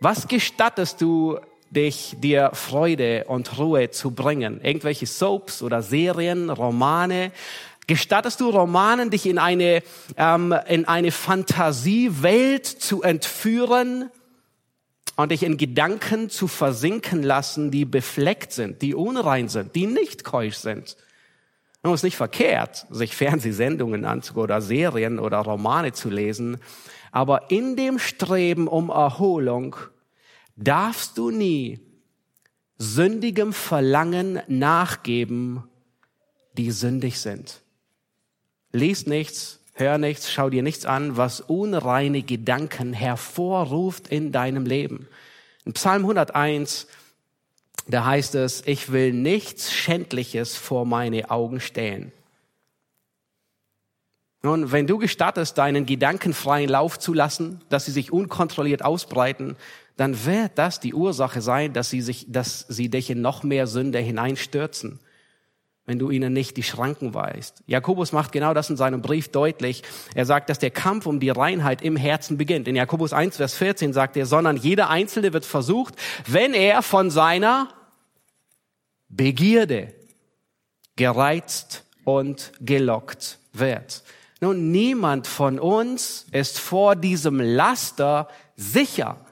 Was 0.00 0.28
gestattest 0.28 1.00
du 1.00 1.38
dich, 1.70 2.16
dir 2.18 2.50
Freude 2.52 3.24
und 3.24 3.58
Ruhe 3.58 3.90
zu 3.90 4.10
bringen? 4.10 4.60
Irgendwelche 4.62 5.06
Soaps 5.06 5.62
oder 5.62 5.80
Serien, 5.80 6.50
Romane? 6.50 7.32
Gestattest 7.86 8.40
du 8.40 8.50
Romanen, 8.50 9.10
dich 9.10 9.26
in 9.26 9.38
eine, 9.38 9.82
ähm, 10.16 10.54
in 10.68 10.84
eine 10.86 11.10
Fantasiewelt 11.10 12.66
zu 12.66 13.02
entführen? 13.02 14.10
und 15.16 15.30
dich 15.30 15.42
in 15.42 15.56
Gedanken 15.56 16.30
zu 16.30 16.48
versinken 16.48 17.22
lassen, 17.22 17.70
die 17.70 17.84
befleckt 17.84 18.52
sind, 18.52 18.82
die 18.82 18.94
unrein 18.94 19.48
sind, 19.48 19.74
die 19.74 19.86
nicht 19.86 20.24
keusch 20.24 20.56
sind. 20.56 20.96
Nun 21.82 21.94
ist 21.94 22.04
nicht 22.04 22.16
verkehrt, 22.16 22.86
sich 22.90 23.16
Fernsehsendungen 23.16 24.04
anzugucken 24.04 24.44
oder 24.44 24.62
Serien 24.62 25.18
oder 25.18 25.38
Romane 25.38 25.92
zu 25.92 26.10
lesen, 26.10 26.58
aber 27.10 27.50
in 27.50 27.76
dem 27.76 27.98
Streben 27.98 28.68
um 28.68 28.88
Erholung 28.88 29.76
darfst 30.56 31.18
du 31.18 31.30
nie 31.30 31.80
sündigem 32.78 33.52
Verlangen 33.52 34.40
nachgeben, 34.46 35.64
die 36.56 36.70
sündig 36.70 37.20
sind. 37.20 37.61
Lies 38.72 39.06
nichts, 39.06 39.60
Hör 39.74 39.96
nichts, 39.96 40.30
schau 40.30 40.50
dir 40.50 40.62
nichts 40.62 40.84
an, 40.84 41.16
was 41.16 41.40
unreine 41.40 42.22
Gedanken 42.22 42.92
hervorruft 42.92 44.08
in 44.08 44.30
deinem 44.30 44.66
Leben. 44.66 45.08
In 45.64 45.72
Psalm 45.72 46.02
101, 46.02 46.86
da 47.86 48.04
heißt 48.04 48.34
es, 48.34 48.62
ich 48.66 48.92
will 48.92 49.12
nichts 49.14 49.72
Schändliches 49.72 50.56
vor 50.56 50.84
meine 50.84 51.30
Augen 51.30 51.60
stellen. 51.60 52.12
Nun, 54.42 54.72
wenn 54.72 54.86
du 54.86 54.98
gestattest, 54.98 55.56
deinen 55.56 55.86
Gedanken 55.86 56.34
freien 56.34 56.68
Lauf 56.68 56.98
zu 56.98 57.14
lassen, 57.14 57.60
dass 57.70 57.86
sie 57.86 57.92
sich 57.92 58.12
unkontrolliert 58.12 58.84
ausbreiten, 58.84 59.56
dann 59.96 60.26
wird 60.26 60.52
das 60.56 60.80
die 60.80 60.94
Ursache 60.94 61.40
sein, 61.40 61.72
dass 61.72 61.90
sie, 61.90 62.02
sich, 62.02 62.26
dass 62.28 62.66
sie 62.68 62.88
dich 62.88 63.08
in 63.08 63.20
noch 63.20 63.42
mehr 63.42 63.66
Sünde 63.66 64.00
hineinstürzen 64.00 65.00
wenn 65.84 65.98
du 65.98 66.10
ihnen 66.10 66.32
nicht 66.32 66.56
die 66.56 66.62
Schranken 66.62 67.12
weist. 67.12 67.62
Jakobus 67.66 68.12
macht 68.12 68.30
genau 68.30 68.54
das 68.54 68.70
in 68.70 68.76
seinem 68.76 69.02
Brief 69.02 69.28
deutlich. 69.28 69.82
Er 70.14 70.24
sagt, 70.26 70.48
dass 70.48 70.58
der 70.58 70.70
Kampf 70.70 71.06
um 71.06 71.18
die 71.18 71.30
Reinheit 71.30 71.82
im 71.82 71.96
Herzen 71.96 72.38
beginnt. 72.38 72.68
In 72.68 72.76
Jakobus 72.76 73.12
1, 73.12 73.36
Vers 73.36 73.54
14 73.54 73.92
sagt 73.92 74.16
er, 74.16 74.26
sondern 74.26 74.56
jeder 74.56 74.90
Einzelne 74.90 75.32
wird 75.32 75.44
versucht, 75.44 75.96
wenn 76.26 76.54
er 76.54 76.82
von 76.82 77.10
seiner 77.10 77.68
Begierde 79.08 79.92
gereizt 80.96 81.84
und 82.04 82.52
gelockt 82.60 83.38
wird. 83.52 84.02
Nun, 84.40 84.70
niemand 84.70 85.26
von 85.26 85.58
uns 85.58 86.26
ist 86.32 86.58
vor 86.58 86.96
diesem 86.96 87.40
Laster 87.40 88.28
sicher. 88.56 89.24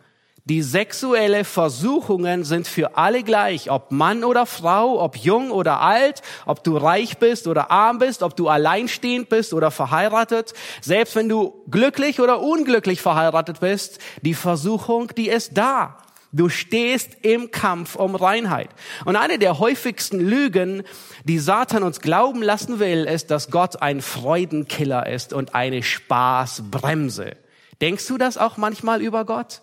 Die 0.44 0.62
sexuelle 0.62 1.44
Versuchungen 1.44 2.44
sind 2.44 2.66
für 2.66 2.96
alle 2.96 3.22
gleich, 3.22 3.70
ob 3.70 3.92
Mann 3.92 4.24
oder 4.24 4.46
Frau, 4.46 5.00
ob 5.02 5.16
jung 5.16 5.50
oder 5.50 5.80
alt, 5.80 6.22
ob 6.46 6.64
du 6.64 6.76
reich 6.76 7.18
bist 7.18 7.46
oder 7.46 7.70
arm 7.70 7.98
bist, 7.98 8.22
ob 8.22 8.36
du 8.36 8.48
alleinstehend 8.48 9.28
bist 9.28 9.52
oder 9.52 9.70
verheiratet. 9.70 10.54
Selbst 10.80 11.14
wenn 11.14 11.28
du 11.28 11.62
glücklich 11.70 12.20
oder 12.20 12.40
unglücklich 12.40 13.02
verheiratet 13.02 13.60
bist, 13.60 13.98
die 14.22 14.34
Versuchung, 14.34 15.12
die 15.14 15.28
ist 15.28 15.58
da. 15.58 15.98
Du 16.32 16.48
stehst 16.48 17.18
im 17.22 17.50
Kampf 17.50 17.96
um 17.96 18.14
Reinheit. 18.14 18.70
Und 19.04 19.16
eine 19.16 19.38
der 19.38 19.58
häufigsten 19.58 20.20
Lügen, 20.20 20.84
die 21.24 21.40
Satan 21.40 21.82
uns 21.82 22.00
glauben 22.00 22.40
lassen 22.40 22.78
will, 22.78 23.04
ist, 23.04 23.30
dass 23.30 23.50
Gott 23.50 23.82
ein 23.82 24.00
Freudenkiller 24.00 25.06
ist 25.06 25.32
und 25.32 25.54
eine 25.54 25.82
Spaßbremse. 25.82 27.36
Denkst 27.80 28.06
du 28.06 28.16
das 28.16 28.38
auch 28.38 28.56
manchmal 28.56 29.02
über 29.02 29.24
Gott? 29.24 29.62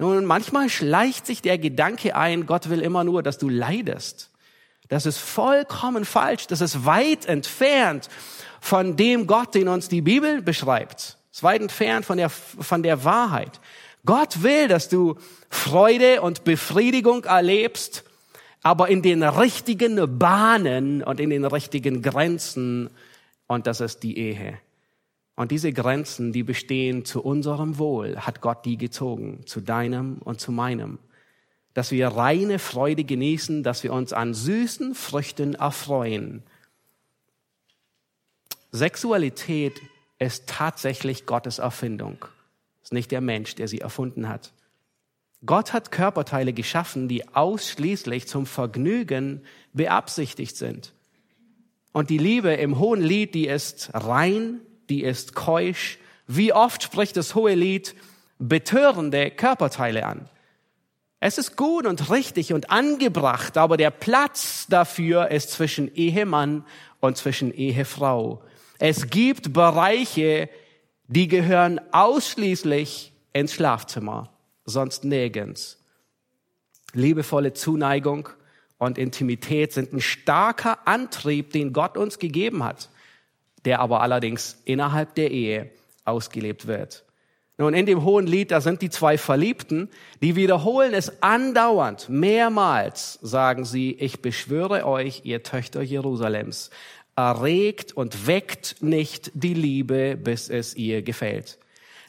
Nun, 0.00 0.24
manchmal 0.24 0.70
schleicht 0.70 1.26
sich 1.26 1.42
der 1.42 1.58
Gedanke 1.58 2.16
ein, 2.16 2.46
Gott 2.46 2.70
will 2.70 2.80
immer 2.80 3.04
nur, 3.04 3.22
dass 3.22 3.36
du 3.36 3.50
leidest. 3.50 4.30
Das 4.88 5.04
ist 5.04 5.18
vollkommen 5.18 6.06
falsch. 6.06 6.46
Das 6.46 6.62
ist 6.62 6.86
weit 6.86 7.26
entfernt 7.26 8.08
von 8.62 8.96
dem 8.96 9.26
Gott, 9.26 9.54
den 9.54 9.68
uns 9.68 9.90
die 9.90 10.00
Bibel 10.00 10.40
beschreibt. 10.40 11.18
Es 11.30 11.38
ist 11.38 11.42
weit 11.42 11.60
entfernt 11.60 12.06
von 12.06 12.16
der, 12.16 12.30
von 12.30 12.82
der 12.82 13.04
Wahrheit. 13.04 13.60
Gott 14.06 14.42
will, 14.42 14.68
dass 14.68 14.88
du 14.88 15.16
Freude 15.50 16.22
und 16.22 16.44
Befriedigung 16.44 17.24
erlebst, 17.24 18.02
aber 18.62 18.88
in 18.88 19.02
den 19.02 19.22
richtigen 19.22 20.18
Bahnen 20.18 21.02
und 21.02 21.20
in 21.20 21.28
den 21.28 21.44
richtigen 21.44 22.00
Grenzen. 22.00 22.88
Und 23.46 23.66
das 23.66 23.82
ist 23.82 24.02
die 24.02 24.16
Ehe. 24.16 24.58
Und 25.40 25.52
diese 25.52 25.72
Grenzen, 25.72 26.34
die 26.34 26.42
bestehen 26.42 27.06
zu 27.06 27.22
unserem 27.22 27.78
Wohl, 27.78 28.18
hat 28.18 28.42
Gott 28.42 28.66
die 28.66 28.76
gezogen, 28.76 29.46
zu 29.46 29.62
deinem 29.62 30.18
und 30.18 30.38
zu 30.38 30.52
meinem. 30.52 30.98
Dass 31.72 31.92
wir 31.92 32.08
reine 32.08 32.58
Freude 32.58 33.04
genießen, 33.04 33.62
dass 33.62 33.82
wir 33.82 33.94
uns 33.94 34.12
an 34.12 34.34
süßen 34.34 34.94
Früchten 34.94 35.54
erfreuen. 35.54 36.42
Sexualität 38.70 39.80
ist 40.18 40.46
tatsächlich 40.46 41.24
Gottes 41.24 41.58
Erfindung 41.58 42.26
ist 42.82 42.92
nicht 42.92 43.10
der 43.10 43.22
Mensch, 43.22 43.54
der 43.54 43.66
sie 43.66 43.80
erfunden 43.80 44.28
hat. 44.28 44.52
Gott 45.46 45.72
hat 45.72 45.90
Körperteile 45.90 46.52
geschaffen, 46.52 47.08
die 47.08 47.26
ausschließlich 47.28 48.28
zum 48.28 48.44
Vergnügen 48.44 49.40
beabsichtigt 49.72 50.58
sind. 50.58 50.92
Und 51.94 52.10
die 52.10 52.18
Liebe 52.18 52.52
im 52.52 52.78
hohen 52.78 53.00
Lied, 53.00 53.34
die 53.34 53.46
ist 53.46 53.88
rein, 53.94 54.60
die 54.90 55.02
ist 55.02 55.34
keusch. 55.34 55.98
Wie 56.26 56.52
oft 56.52 56.82
spricht 56.82 57.16
das 57.16 57.34
hohe 57.34 57.54
Lied 57.54 57.94
betörende 58.38 59.30
Körperteile 59.30 60.04
an? 60.04 60.28
Es 61.20 61.38
ist 61.38 61.56
gut 61.56 61.86
und 61.86 62.10
richtig 62.10 62.52
und 62.52 62.70
angebracht, 62.70 63.56
aber 63.58 63.76
der 63.76 63.90
Platz 63.90 64.66
dafür 64.68 65.30
ist 65.30 65.50
zwischen 65.52 65.94
Ehemann 65.94 66.64
und 66.98 67.16
zwischen 67.16 67.52
Ehefrau. 67.52 68.42
Es 68.78 69.10
gibt 69.10 69.52
Bereiche, 69.52 70.48
die 71.06 71.28
gehören 71.28 71.80
ausschließlich 71.92 73.12
ins 73.34 73.52
Schlafzimmer, 73.52 74.30
sonst 74.64 75.04
nirgends. 75.04 75.78
Liebevolle 76.94 77.52
Zuneigung 77.52 78.30
und 78.78 78.96
Intimität 78.96 79.74
sind 79.74 79.92
ein 79.92 80.00
starker 80.00 80.86
Antrieb, 80.86 81.52
den 81.52 81.74
Gott 81.74 81.98
uns 81.98 82.18
gegeben 82.18 82.64
hat, 82.64 82.88
der 83.64 83.80
aber 83.80 84.00
allerdings 84.00 84.60
innerhalb 84.64 85.14
der 85.14 85.30
Ehe 85.30 85.70
ausgelebt 86.04 86.66
wird. 86.66 87.04
Nun, 87.58 87.74
in 87.74 87.84
dem 87.84 88.04
hohen 88.04 88.26
Lied, 88.26 88.52
da 88.52 88.62
sind 88.62 88.80
die 88.80 88.88
zwei 88.88 89.18
Verliebten, 89.18 89.90
die 90.22 90.34
wiederholen 90.34 90.94
es 90.94 91.22
andauernd, 91.22 92.08
mehrmals 92.08 93.18
sagen 93.20 93.66
sie, 93.66 93.92
ich 93.92 94.22
beschwöre 94.22 94.86
euch, 94.86 95.22
ihr 95.24 95.42
Töchter 95.42 95.82
Jerusalems, 95.82 96.70
erregt 97.16 97.92
und 97.92 98.26
weckt 98.26 98.76
nicht 98.80 99.30
die 99.34 99.52
Liebe, 99.52 100.16
bis 100.16 100.48
es 100.48 100.74
ihr 100.74 101.02
gefällt. 101.02 101.58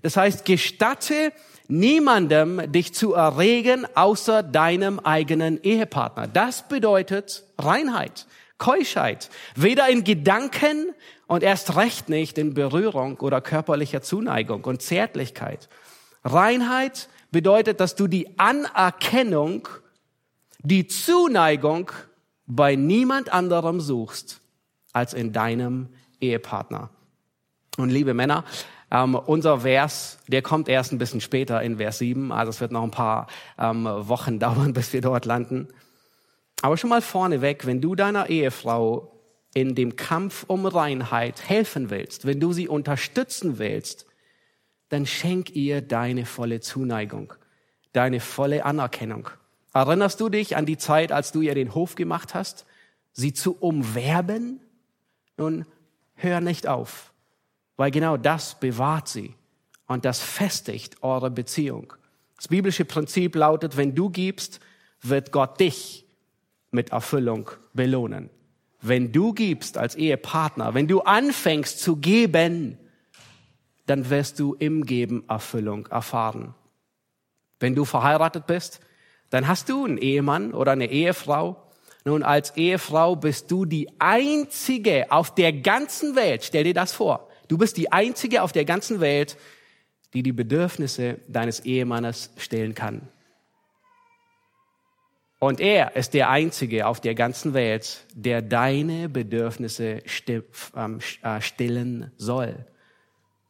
Das 0.02 0.16
heißt, 0.16 0.46
gestatte 0.46 1.34
niemandem, 1.68 2.72
dich 2.72 2.94
zu 2.94 3.14
erregen, 3.14 3.86
außer 3.94 4.44
deinem 4.44 5.00
eigenen 5.00 5.62
Ehepartner. 5.62 6.28
Das 6.28 6.68
bedeutet 6.68 7.44
Reinheit, 7.58 8.26
Keuschheit. 8.62 9.32
Weder 9.56 9.90
in 9.90 10.04
Gedanken 10.04 10.94
und 11.26 11.42
erst 11.42 11.76
recht 11.76 12.10
nicht 12.10 12.38
in 12.38 12.54
Berührung 12.54 13.20
oder 13.20 13.42
körperlicher 13.42 14.04
Zuneigung 14.04 14.64
und 14.66 14.84
Zärtlichkeit. 14.84 15.68
Reinheit 16.24 17.10
bedeutet, 17.32 17.80
dass 17.80 17.96
du 17.96 18.06
die 18.06 18.38
Anerkennung, 18.38 19.68
die 20.60 20.86
Zuneigung 20.86 21.92
bei 22.46 22.76
niemand 22.76 23.34
anderem 23.34 23.82
suchst 23.82 24.42
als 24.94 25.16
in 25.16 25.34
deinem 25.34 25.90
Ehepartner. 26.20 26.92
Und 27.78 27.90
liebe 27.90 28.14
Männer, 28.14 28.46
ähm, 28.92 29.16
unser 29.16 29.62
Vers, 29.62 30.20
der 30.28 30.44
kommt 30.44 30.70
erst 30.70 30.92
ein 30.92 31.00
bisschen 31.00 31.22
später 31.22 31.64
in 31.64 31.78
Vers 31.78 31.98
7, 31.98 32.32
also 32.32 32.52
es 32.52 32.62
wird 32.62 32.72
noch 32.72 32.84
ein 32.84 32.92
paar 32.92 33.26
ähm, 33.58 33.86
Wochen 33.86 34.38
dauern, 34.40 34.74
bis 34.74 34.94
wir 34.94 35.02
dort 35.02 35.26
landen. 35.26 35.68
Aber 36.62 36.78
schon 36.78 36.90
mal 36.90 37.02
vorneweg, 37.02 37.66
wenn 37.66 37.82
du 37.82 37.96
deiner 37.96 38.30
Ehefrau 38.30 39.20
in 39.54 39.76
dem 39.76 39.96
Kampf 39.96 40.46
um 40.48 40.66
Reinheit 40.66 41.50
helfen 41.50 41.90
willst, 41.90 42.26
wenn 42.26 42.40
du 42.40 42.54
sie 42.54 42.68
unterstützen 42.68 43.58
willst, 43.58 44.06
dann 44.90 45.06
schenk 45.06 45.56
ihr 45.56 45.82
deine 45.82 46.26
volle 46.26 46.62
Zuneigung, 46.62 47.34
deine 47.94 48.20
volle 48.20 48.66
Anerkennung. 48.66 49.30
Erinnerst 49.74 50.20
du 50.20 50.30
dich 50.30 50.56
an 50.56 50.66
die 50.66 50.78
Zeit, 50.78 51.12
als 51.12 51.32
du 51.32 51.42
ihr 51.42 51.56
den 51.56 51.74
Hof 51.74 51.96
gemacht 51.96 52.34
hast, 52.34 52.66
sie 53.14 53.34
zu 53.34 53.58
umwerben 53.58 54.60
nun, 55.38 55.66
hör 56.14 56.40
nicht 56.40 56.68
auf, 56.68 57.14
weil 57.76 57.90
genau 57.90 58.16
das 58.16 58.60
bewahrt 58.60 59.08
sie 59.08 59.34
und 59.88 60.06
das 60.06 60.22
festigt 60.22 61.02
eure 61.02 61.32
Beziehung. 61.32 61.94
Das 62.36 62.48
biblische 62.48 62.86
Prinzip 62.86 63.36
lautet, 63.36 63.76
wenn 63.76 63.96
du 63.96 64.10
gibst, 64.10 64.60
wird 65.02 65.32
Gott 65.32 65.60
dich 65.60 66.01
mit 66.72 66.92
Erfüllung 66.92 67.52
belohnen. 67.74 68.30
Wenn 68.82 69.12
du 69.12 69.34
gibst 69.34 69.78
als 69.78 69.96
Ehepartner, 69.96 70.74
wenn 70.74 70.88
du 70.88 71.02
anfängst 71.02 71.80
zu 71.80 71.98
geben, 71.98 72.78
dann 73.86 74.10
wirst 74.10 74.40
du 74.40 74.56
im 74.56 74.86
Geben 74.86 75.24
Erfüllung 75.28 75.88
erfahren. 75.88 76.56
Wenn 77.60 77.76
du 77.76 77.86
verheiratet 77.86 78.48
bist, 78.48 78.80
dann 79.30 79.48
hast 79.48 79.70
du 79.70 79.86
einen 79.86 79.98
Ehemann 79.98 80.54
oder 80.54 80.72
eine 80.72 80.90
Ehefrau, 80.90 81.62
nun, 82.04 82.24
als 82.24 82.58
Ehefrau 82.58 83.16
bist 83.16 83.52
du 83.52 83.66
die 83.66 83.90
einzige 84.00 85.12
auf 85.12 85.36
der 85.36 85.54
ganzen 85.54 86.16
Welt, 86.16 86.44
stell 86.44 86.64
dir 86.64 86.74
das 86.74 86.94
vor, 86.94 87.30
du 87.48 87.58
bist 87.58 87.78
die 87.78 87.92
einzige 87.92 88.42
auf 88.42 88.52
der 88.52 88.66
ganzen 88.66 89.00
Welt, 89.02 89.38
die 90.14 90.24
die 90.24 90.32
Bedürfnisse 90.32 91.20
deines 91.28 91.60
Ehemannes 91.62 92.32
stillen 92.38 92.74
kann. 92.74 93.08
Und 95.44 95.60
er 95.60 95.96
ist 95.96 96.14
der 96.14 96.30
Einzige 96.30 96.86
auf 96.86 97.00
der 97.00 97.16
ganzen 97.16 97.56
Welt, 97.56 98.06
der 98.14 98.44
deine 98.44 99.10
Bedürfnisse 99.10 100.04
ähm, 100.76 101.00
äh, 101.24 101.42
stillen 101.42 102.12
soll. 102.16 102.64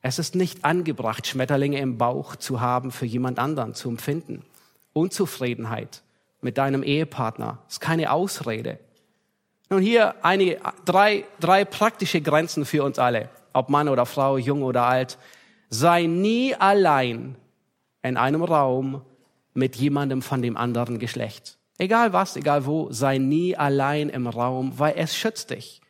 Es 0.01 0.17
ist 0.17 0.33
nicht 0.33 0.63
angebracht, 0.63 1.27
Schmetterlinge 1.27 1.79
im 1.79 1.97
Bauch 1.97 2.37
zu 2.37 2.61
haben, 2.61 2.91
für 2.91 3.05
jemand 3.05 3.39
anderen 3.39 3.75
zu 3.75 3.89
empfinden. 3.89 4.45
Unzufriedenheit, 4.93 6.01
mit 6.39 6.57
deinem 6.57 6.81
Ehepartner. 6.81 7.57
Ist 7.67 7.81
keine 7.81 8.13
Ausrede. 8.13 8.79
Nun 9.69 9.81
hier 9.81 10.15
einige, 10.23 10.61
drei, 10.85 11.25
drei 11.41 11.65
praktische 11.65 12.21
Grenzen 12.21 12.63
für 12.63 12.85
uns 12.85 12.99
alle, 12.99 13.27
ob 13.51 13.67
Mann 13.67 13.89
oder 13.89 14.05
Frau, 14.05 14.37
jung 14.37 14.63
oder 14.63 14.83
alt. 14.83 15.17
Sei 15.67 16.03
nie 16.03 16.55
allein 16.55 17.35
in 18.01 18.15
einem 18.15 18.43
Raum 18.43 19.01
mit 19.53 19.75
jemandem 19.75 20.21
von 20.21 20.41
dem 20.41 20.55
anderen 20.55 20.97
Geschlecht. 20.97 21.57
Egal 21.77 22.13
was, 22.13 22.35
egal 22.35 22.65
wo, 22.65 22.91
sei 22.91 23.17
nie 23.17 23.55
allein 23.55 24.09
im 24.09 24.27
Raum, 24.27 24.73
weil 24.77 24.95
es 24.97 25.15
schützt 25.15 25.49
dich. 25.49 25.81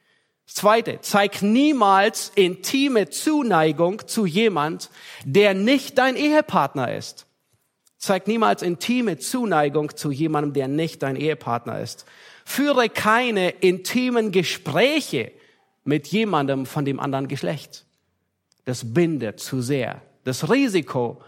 Zweite, 0.46 1.00
zeig 1.02 1.42
niemals 1.42 2.32
intime 2.36 3.10
Zuneigung 3.10 4.06
zu 4.08 4.26
jemand, 4.26 4.90
der 5.24 5.54
nicht 5.54 5.98
dein 5.98 6.16
Ehepartner 6.16 6.94
ist. 6.94 7.26
Zeig 7.98 8.28
niemals 8.28 8.62
intime 8.62 9.18
Zuneigung 9.18 9.96
zu 9.96 10.12
jemandem, 10.12 10.54
der 10.54 10.68
nicht 10.68 11.04
dein 11.04 11.16
Ehepartner 11.16 11.80
ist. 11.80 12.06
Führe 12.46 12.90
keine 12.90 13.50
intimen 13.50 14.32
Gespräche 14.32 15.32
mit 15.84 16.08
jemandem 16.08 16.66
von 16.66 16.84
dem 16.84 17.00
anderen 17.00 17.28
Geschlecht. 17.28 17.86
Das 18.66 18.94
bindet 18.94 19.40
zu 19.40 19.62
sehr. 19.62 20.02
Das 20.24 20.50
Risiko, 20.50 21.22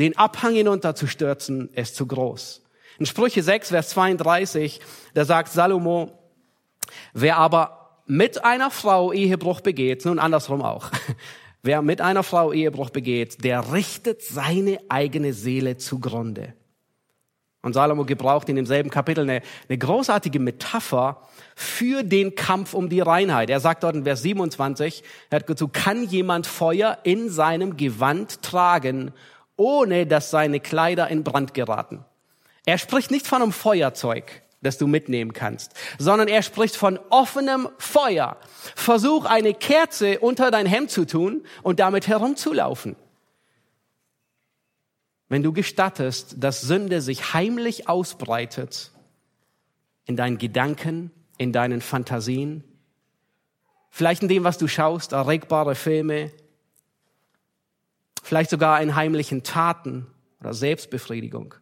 den 0.00 0.16
Abhang 0.16 0.54
hinunterzustürzen, 0.54 1.72
ist 1.74 1.94
zu 1.94 2.06
groß. 2.06 2.63
In 2.98 3.06
Sprüche 3.06 3.42
6, 3.42 3.68
Vers 3.70 3.88
32, 3.90 4.80
da 5.14 5.24
sagt 5.24 5.52
Salomo, 5.52 6.18
wer 7.12 7.38
aber 7.38 8.02
mit 8.06 8.44
einer 8.44 8.70
Frau 8.70 9.12
Ehebruch 9.12 9.60
begeht, 9.60 10.04
nun 10.04 10.18
andersrum 10.18 10.62
auch, 10.62 10.90
Wer 11.66 11.80
mit 11.80 12.02
einer 12.02 12.22
Frau 12.22 12.52
Ehebruch 12.52 12.90
begeht, 12.90 13.42
der 13.42 13.72
richtet 13.72 14.20
seine 14.20 14.78
eigene 14.90 15.32
Seele 15.32 15.78
zugrunde. 15.78 16.52
Und 17.62 17.72
Salomo 17.72 18.04
gebraucht 18.04 18.50
in 18.50 18.56
demselben 18.56 18.90
Kapitel 18.90 19.22
eine, 19.22 19.40
eine 19.66 19.78
großartige 19.78 20.40
Metapher 20.40 21.22
für 21.56 22.02
den 22.02 22.34
Kampf 22.34 22.74
um 22.74 22.90
die 22.90 23.00
Reinheit. 23.00 23.48
Er 23.48 23.60
sagt 23.60 23.82
dort 23.82 23.96
in 23.96 24.04
Vers 24.04 24.20
27, 24.20 25.02
er 25.30 25.36
hat 25.36 25.46
gesagt, 25.46 25.72
kann 25.72 26.04
jemand 26.04 26.46
Feuer 26.46 26.98
in 27.02 27.30
seinem 27.30 27.78
Gewand 27.78 28.42
tragen, 28.42 29.12
ohne 29.56 30.06
dass 30.06 30.30
seine 30.30 30.60
Kleider 30.60 31.08
in 31.08 31.24
Brand 31.24 31.54
geraten? 31.54 32.04
Er 32.66 32.78
spricht 32.78 33.10
nicht 33.10 33.26
von 33.26 33.42
einem 33.42 33.52
Feuerzeug, 33.52 34.42
das 34.62 34.78
du 34.78 34.86
mitnehmen 34.86 35.32
kannst, 35.32 35.72
sondern 35.98 36.28
er 36.28 36.42
spricht 36.42 36.76
von 36.76 36.98
offenem 37.10 37.68
Feuer. 37.78 38.38
Versuch 38.74 39.26
eine 39.26 39.54
Kerze 39.54 40.18
unter 40.20 40.50
dein 40.50 40.66
Hemd 40.66 40.90
zu 40.90 41.04
tun 41.04 41.44
und 41.62 41.80
damit 41.80 42.08
herumzulaufen. 42.08 42.96
Wenn 45.28 45.42
du 45.42 45.52
gestattest, 45.52 46.36
dass 46.38 46.62
Sünde 46.62 47.00
sich 47.00 47.34
heimlich 47.34 47.88
ausbreitet 47.88 48.92
in 50.06 50.16
deinen 50.16 50.38
Gedanken, 50.38 51.10
in 51.38 51.52
deinen 51.52 51.80
Fantasien, 51.80 52.64
vielleicht 53.90 54.22
in 54.22 54.28
dem, 54.28 54.44
was 54.44 54.58
du 54.58 54.68
schaust, 54.68 55.12
erregbare 55.12 55.74
Filme, 55.74 56.30
vielleicht 58.22 58.50
sogar 58.50 58.80
in 58.80 58.94
heimlichen 58.94 59.42
Taten 59.42 60.06
oder 60.40 60.54
Selbstbefriedigung, 60.54 61.54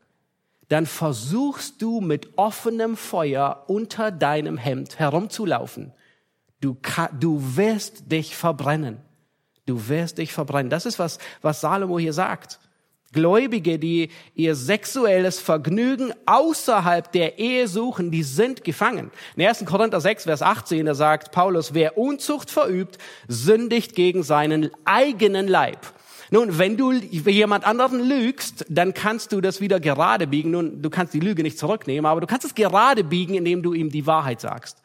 dann 0.72 0.86
versuchst 0.86 1.82
du 1.82 2.00
mit 2.00 2.38
offenem 2.38 2.96
Feuer 2.96 3.64
unter 3.66 4.10
deinem 4.10 4.56
Hemd 4.56 4.98
herumzulaufen. 4.98 5.92
Du, 6.60 6.76
du 7.18 7.56
wirst 7.56 8.10
dich 8.10 8.34
verbrennen. 8.36 8.98
Du 9.66 9.88
wirst 9.88 10.18
dich 10.18 10.32
verbrennen. 10.32 10.70
Das 10.70 10.86
ist 10.86 10.98
was, 10.98 11.18
was 11.42 11.60
Salomo 11.60 11.98
hier 11.98 12.12
sagt. 12.12 12.58
Gläubige, 13.12 13.78
die 13.78 14.08
ihr 14.34 14.54
sexuelles 14.54 15.38
Vergnügen 15.38 16.14
außerhalb 16.24 17.12
der 17.12 17.38
Ehe 17.38 17.68
suchen, 17.68 18.10
die 18.10 18.22
sind 18.22 18.64
gefangen. 18.64 19.10
In 19.36 19.46
1. 19.46 19.66
Korinther 19.66 20.00
6, 20.00 20.24
Vers 20.24 20.40
18, 20.40 20.86
da 20.86 20.94
sagt 20.94 21.32
Paulus, 21.32 21.74
wer 21.74 21.98
Unzucht 21.98 22.50
verübt, 22.50 22.96
sündigt 23.28 23.94
gegen 23.94 24.22
seinen 24.22 24.70
eigenen 24.86 25.48
Leib. 25.48 25.92
Nun, 26.32 26.56
wenn 26.58 26.78
du 26.78 26.92
jemand 26.92 27.66
anderen 27.66 28.00
lügst, 28.00 28.64
dann 28.70 28.94
kannst 28.94 29.32
du 29.32 29.42
das 29.42 29.60
wieder 29.60 29.80
gerade 29.80 30.26
biegen. 30.26 30.52
Nun, 30.52 30.80
du 30.80 30.88
kannst 30.88 31.12
die 31.12 31.20
Lüge 31.20 31.42
nicht 31.42 31.58
zurücknehmen, 31.58 32.06
aber 32.06 32.22
du 32.22 32.26
kannst 32.26 32.46
es 32.46 32.54
gerade 32.54 33.04
biegen, 33.04 33.34
indem 33.34 33.62
du 33.62 33.74
ihm 33.74 33.90
die 33.90 34.06
Wahrheit 34.06 34.40
sagst. 34.40 34.80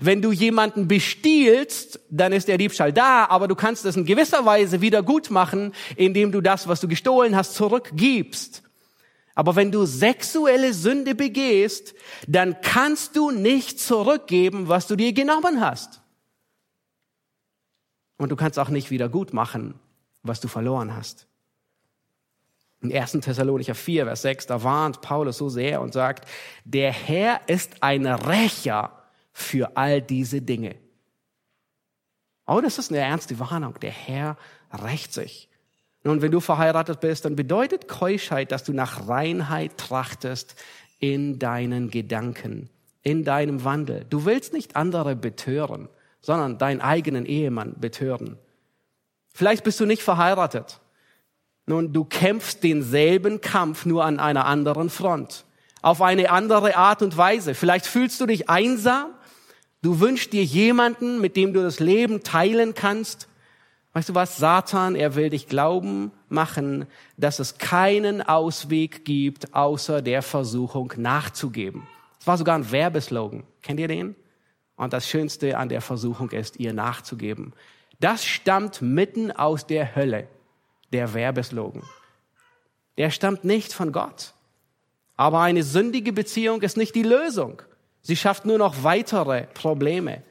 Wenn 0.00 0.22
du 0.22 0.30
jemanden 0.30 0.86
bestiehlst, 0.86 1.98
dann 2.08 2.32
ist 2.32 2.46
der 2.46 2.56
Diebstahl 2.56 2.92
da, 2.92 3.24
aber 3.24 3.48
du 3.48 3.56
kannst 3.56 3.84
es 3.84 3.96
in 3.96 4.04
gewisser 4.04 4.46
Weise 4.46 4.80
wieder 4.80 5.02
gut 5.02 5.32
machen, 5.32 5.72
indem 5.96 6.30
du 6.30 6.40
das, 6.40 6.68
was 6.68 6.80
du 6.80 6.86
gestohlen 6.86 7.34
hast, 7.34 7.56
zurückgibst. 7.56 8.62
Aber 9.34 9.56
wenn 9.56 9.72
du 9.72 9.86
sexuelle 9.86 10.72
Sünde 10.72 11.16
begehst, 11.16 11.96
dann 12.28 12.60
kannst 12.62 13.16
du 13.16 13.32
nicht 13.32 13.80
zurückgeben, 13.80 14.68
was 14.68 14.86
du 14.86 14.94
dir 14.94 15.12
genommen 15.12 15.60
hast. 15.60 16.00
Und 18.18 18.28
du 18.28 18.36
kannst 18.36 18.60
auch 18.60 18.68
nicht 18.68 18.92
wieder 18.92 19.08
gut 19.08 19.32
machen, 19.32 19.74
was 20.22 20.40
du 20.40 20.48
verloren 20.48 20.94
hast. 20.94 21.26
In 22.80 22.92
1. 22.92 23.12
Thessalonicher 23.12 23.74
4, 23.74 24.06
Vers 24.06 24.22
6, 24.22 24.46
da 24.46 24.62
warnt 24.64 25.00
Paulus 25.02 25.38
so 25.38 25.48
sehr 25.48 25.80
und 25.80 25.92
sagt, 25.92 26.28
der 26.64 26.92
Herr 26.92 27.40
ist 27.46 27.82
ein 27.82 28.06
Rächer 28.06 29.02
für 29.32 29.76
all 29.76 30.02
diese 30.02 30.42
Dinge. 30.42 30.74
Oh, 32.46 32.60
das 32.60 32.78
ist 32.78 32.90
eine 32.90 33.00
ernste 33.00 33.38
Warnung. 33.38 33.78
Der 33.80 33.92
Herr 33.92 34.36
rächt 34.72 35.12
sich. 35.12 35.48
Nun, 36.04 36.20
wenn 36.20 36.32
du 36.32 36.40
verheiratet 36.40 37.00
bist, 37.00 37.24
dann 37.24 37.36
bedeutet 37.36 37.86
Keuschheit, 37.86 38.50
dass 38.50 38.64
du 38.64 38.72
nach 38.72 39.08
Reinheit 39.08 39.78
trachtest 39.78 40.56
in 40.98 41.38
deinen 41.38 41.90
Gedanken, 41.90 42.68
in 43.02 43.22
deinem 43.24 43.64
Wandel. 43.64 44.04
Du 44.10 44.24
willst 44.24 44.52
nicht 44.52 44.74
andere 44.74 45.14
betören, 45.14 45.88
sondern 46.20 46.58
deinen 46.58 46.80
eigenen 46.80 47.26
Ehemann 47.26 47.76
betören. 47.78 48.38
Vielleicht 49.32 49.64
bist 49.64 49.80
du 49.80 49.86
nicht 49.86 50.02
verheiratet. 50.02 50.80
Nun, 51.66 51.92
du 51.92 52.04
kämpfst 52.04 52.62
denselben 52.62 53.40
Kampf 53.40 53.86
nur 53.86 54.04
an 54.04 54.18
einer 54.18 54.46
anderen 54.46 54.90
Front. 54.90 55.44
Auf 55.80 56.02
eine 56.02 56.30
andere 56.30 56.76
Art 56.76 57.02
und 57.02 57.16
Weise. 57.16 57.54
Vielleicht 57.54 57.86
fühlst 57.86 58.20
du 58.20 58.26
dich 58.26 58.48
einsam. 58.48 59.10
Du 59.80 60.00
wünschst 60.00 60.32
dir 60.32 60.44
jemanden, 60.44 61.20
mit 61.20 61.36
dem 61.36 61.52
du 61.52 61.62
das 61.62 61.80
Leben 61.80 62.22
teilen 62.22 62.74
kannst. 62.74 63.28
Weißt 63.94 64.08
du 64.08 64.14
was? 64.14 64.38
Satan, 64.38 64.94
er 64.94 65.16
will 65.16 65.30
dich 65.30 65.48
glauben 65.48 66.12
machen, 66.28 66.86
dass 67.16 67.40
es 67.40 67.58
keinen 67.58 68.22
Ausweg 68.22 69.04
gibt, 69.04 69.54
außer 69.54 70.00
der 70.02 70.22
Versuchung 70.22 70.92
nachzugeben. 70.96 71.86
Das 72.18 72.26
war 72.26 72.38
sogar 72.38 72.54
ein 72.56 72.70
Werbeslogan. 72.70 73.44
Kennt 73.60 73.80
ihr 73.80 73.88
den? 73.88 74.14
Und 74.76 74.92
das 74.92 75.08
Schönste 75.08 75.58
an 75.58 75.68
der 75.68 75.80
Versuchung 75.80 76.30
ist, 76.30 76.58
ihr 76.58 76.72
nachzugeben. 76.72 77.52
Das 78.02 78.24
stammt 78.24 78.82
mitten 78.82 79.30
aus 79.30 79.64
der 79.64 79.94
Hölle, 79.94 80.26
der 80.92 81.14
Werbeslogan. 81.14 81.84
Der 82.98 83.10
stammt 83.10 83.44
nicht 83.44 83.72
von 83.72 83.92
Gott. 83.92 84.34
Aber 85.16 85.40
eine 85.40 85.62
sündige 85.62 86.12
Beziehung 86.12 86.62
ist 86.62 86.76
nicht 86.76 86.96
die 86.96 87.04
Lösung. 87.04 87.62
Sie 88.00 88.16
schafft 88.16 88.44
nur 88.44 88.58
noch 88.58 88.82
weitere 88.82 89.42
Probleme. 89.54 90.24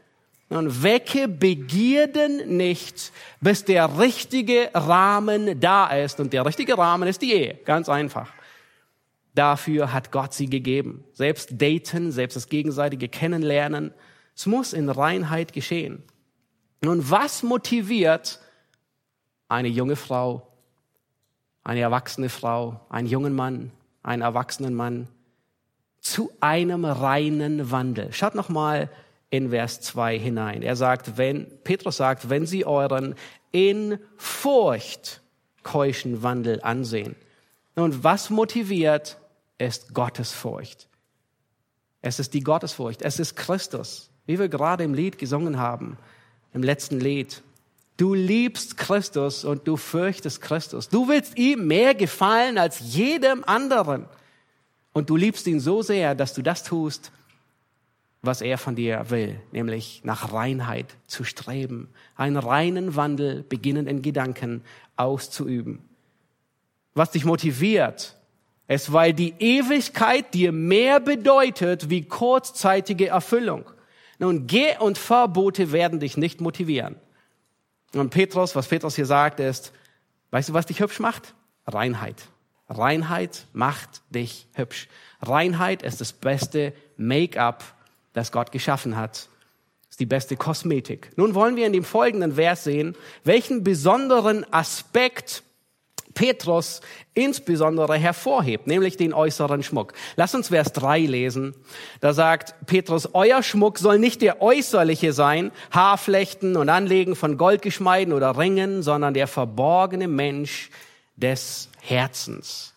Und 0.50 0.84
wecke 0.84 1.30
Begierden 1.30 2.58
nicht, 2.58 3.14
bis 3.40 3.64
der 3.64 4.00
richtige 4.00 4.70
Rahmen 4.74 5.58
da 5.62 5.88
ist. 5.88 6.20
Und 6.20 6.34
der 6.34 6.46
richtige 6.46 6.78
Rahmen 6.78 7.08
ist 7.08 7.22
die 7.22 7.32
Ehe. 7.32 7.54
Ganz 7.64 7.88
einfach. 7.88 8.34
Dafür 9.34 9.94
hat 9.94 10.12
Gott 10.12 10.34
sie 10.34 10.50
gegeben. 10.50 11.06
Selbst 11.14 11.52
daten, 11.54 12.12
selbst 12.12 12.36
das 12.36 12.50
gegenseitige 12.50 13.08
Kennenlernen. 13.08 13.94
Es 14.36 14.46
muss 14.46 14.74
in 14.74 14.90
Reinheit 14.90 15.54
geschehen. 15.54 16.04
Nun, 16.82 17.10
was 17.10 17.44
motiviert 17.44 18.40
eine 19.48 19.68
junge 19.68 19.96
Frau, 19.96 20.48
eine 21.64 21.80
erwachsene 21.80 22.30
Frau, 22.30 22.82
einen 22.90 23.08
jungen 23.08 23.36
Mann, 23.36 23.72
einen 24.02 24.24
erwachsenen 24.24 24.74
Mann 24.74 25.08
zu 26.00 26.32
einem 26.40 26.86
reinen 26.86 27.70
Wandel? 27.70 28.12
Schaut 28.14 28.34
noch 28.34 28.50
mal 28.50 28.90
in 29.30 29.52
Vers 29.52 29.82
2 29.82 30.18
hinein. 30.18 30.64
Er 30.64 30.76
sagt, 30.76 31.18
wenn, 31.18 31.48
Petrus 31.64 31.98
sagt, 31.98 32.32
wenn 32.32 32.48
sie 32.48 32.66
euren 32.66 33.14
in 33.52 34.00
Furcht 34.18 35.22
keuschen 35.62 36.24
Wandel 36.24 36.62
ansehen. 36.64 37.16
Nun, 37.76 38.04
was 38.04 38.32
motiviert, 38.32 39.20
ist 39.60 39.94
Gottesfurcht. 39.94 40.90
Es 42.02 42.18
ist 42.18 42.34
die 42.34 42.42
Gottesfurcht. 42.42 43.04
Es 43.04 43.20
ist 43.20 43.36
Christus, 43.36 44.10
wie 44.26 44.40
wir 44.40 44.50
gerade 44.50 44.84
im 44.84 44.96
Lied 44.96 45.20
gesungen 45.20 45.60
haben 45.60 46.00
im 46.54 46.64
letzten 46.64 47.00
Lied. 47.00 47.42
Du 47.98 48.14
liebst 48.14 48.78
Christus 48.78 49.46
und 49.46 49.68
du 49.68 49.78
fürchtest 49.78 50.42
Christus. 50.42 50.90
Du 50.90 51.08
willst 51.08 51.38
ihm 51.38 51.68
mehr 51.68 51.94
gefallen 51.94 52.58
als 52.58 52.80
jedem 52.80 53.44
anderen. 53.44 54.06
Und 54.94 55.10
du 55.10 55.16
liebst 55.16 55.48
ihn 55.48 55.60
so 55.60 55.82
sehr, 55.82 56.16
dass 56.16 56.34
du 56.34 56.42
das 56.42 56.64
tust, 56.64 57.12
was 58.22 58.42
er 58.42 58.58
von 58.58 58.76
dir 58.76 59.10
will, 59.10 59.40
nämlich 59.52 60.02
nach 60.04 60.34
Reinheit 60.34 60.96
zu 61.08 61.24
streben, 61.24 61.90
einen 62.16 62.38
reinen 62.38 62.96
Wandel, 62.96 63.44
beginnend 63.44 63.88
in 63.88 64.02
Gedanken, 64.02 64.64
auszuüben. 64.96 65.80
Was 66.94 67.12
dich 67.12 67.26
motiviert, 67.26 68.16
ist, 68.68 68.94
weil 68.94 69.14
die 69.14 69.34
Ewigkeit 69.40 70.34
dir 70.34 70.52
mehr 70.52 71.00
bedeutet 71.00 71.90
wie 71.90 72.04
kurzzeitige 72.04 73.08
Erfüllung. 73.08 73.66
Nun, 74.22 74.46
Geh- 74.46 74.78
und 74.78 75.00
Verbote 75.00 75.72
werden 75.72 76.00
dich 76.00 76.16
nicht 76.16 76.42
motivieren. 76.42 76.96
Und 77.96 78.12
Petrus, 78.12 78.56
was 78.56 78.68
Petrus 78.68 78.96
hier 78.96 79.08
sagt, 79.08 79.40
ist, 79.40 79.74
weißt 80.30 80.50
du, 80.50 80.54
was 80.54 80.68
dich 80.68 80.80
hübsch 80.80 81.00
macht? 81.00 81.34
Reinheit. 81.66 82.22
Reinheit 82.70 83.48
macht 83.52 84.04
dich 84.12 84.48
hübsch. 84.54 84.90
Reinheit 85.24 85.82
ist 85.82 86.02
das 86.02 86.14
beste 86.14 86.74
Make-up, 86.98 87.64
das 88.14 88.32
Gott 88.32 88.52
geschaffen 88.52 88.96
hat. 88.96 89.28
Ist 89.90 90.00
die 90.00 90.06
beste 90.06 90.38
Kosmetik. 90.38 91.12
Nun 91.18 91.34
wollen 91.34 91.56
wir 91.56 91.66
in 91.66 91.74
dem 91.74 91.84
folgenden 91.84 92.36
Vers 92.36 92.64
sehen, 92.64 92.96
welchen 93.24 93.64
besonderen 93.64 94.46
Aspekt 94.54 95.42
Petrus 96.14 96.82
insbesondere 97.14 97.98
hervorhebt, 97.98 98.68
nämlich 98.68 98.98
den 98.98 99.14
äußeren 99.14 99.64
Schmuck. 99.64 99.94
Lass 100.16 100.36
uns 100.36 100.50
Vers 100.50 100.74
3 100.74 101.00
lesen. 101.00 101.56
Da 102.00 102.14
sagt 102.14 102.56
Petrus, 102.66 103.10
euer 103.14 103.44
Schmuck 103.44 103.80
soll 103.80 104.00
nicht 104.00 104.22
der 104.22 104.42
äußerliche 104.42 105.14
sein, 105.14 105.52
Haarflechten 105.72 106.58
und 106.58 106.70
Anlegen 106.70 107.16
von 107.16 107.38
Goldgeschmeiden 107.38 108.14
oder 108.14 108.38
Ringen, 108.38 108.84
sondern 108.84 109.14
der 109.14 109.28
verborgene 109.28 110.08
Mensch 110.08 110.70
des 111.16 111.70
Herzens. 111.82 112.74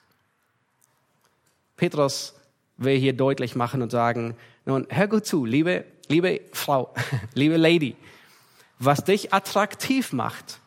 Petrus 1.76 2.34
will 2.76 2.98
hier 2.98 3.12
deutlich 3.12 3.54
machen 3.54 3.82
und 3.82 3.90
sagen, 3.90 4.36
nun, 4.64 4.86
hör 4.88 5.08
gut 5.08 5.26
zu, 5.26 5.44
liebe, 5.44 5.84
liebe 6.08 6.40
Frau, 6.52 6.94
liebe 7.34 7.56
Lady, 7.56 7.96
was 8.78 9.04
dich 9.04 9.32
attraktiv 9.32 10.12
macht, 10.12 10.58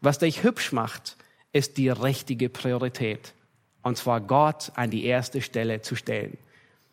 was 0.00 0.18
dich 0.18 0.42
hübsch 0.42 0.72
macht, 0.72 1.16
ist 1.52 1.76
die 1.76 1.88
richtige 1.88 2.48
Priorität. 2.48 3.32
Und 3.82 3.96
zwar 3.96 4.20
Gott 4.20 4.72
an 4.74 4.90
die 4.90 5.04
erste 5.04 5.40
Stelle 5.40 5.80
zu 5.80 5.94
stellen. 5.94 6.38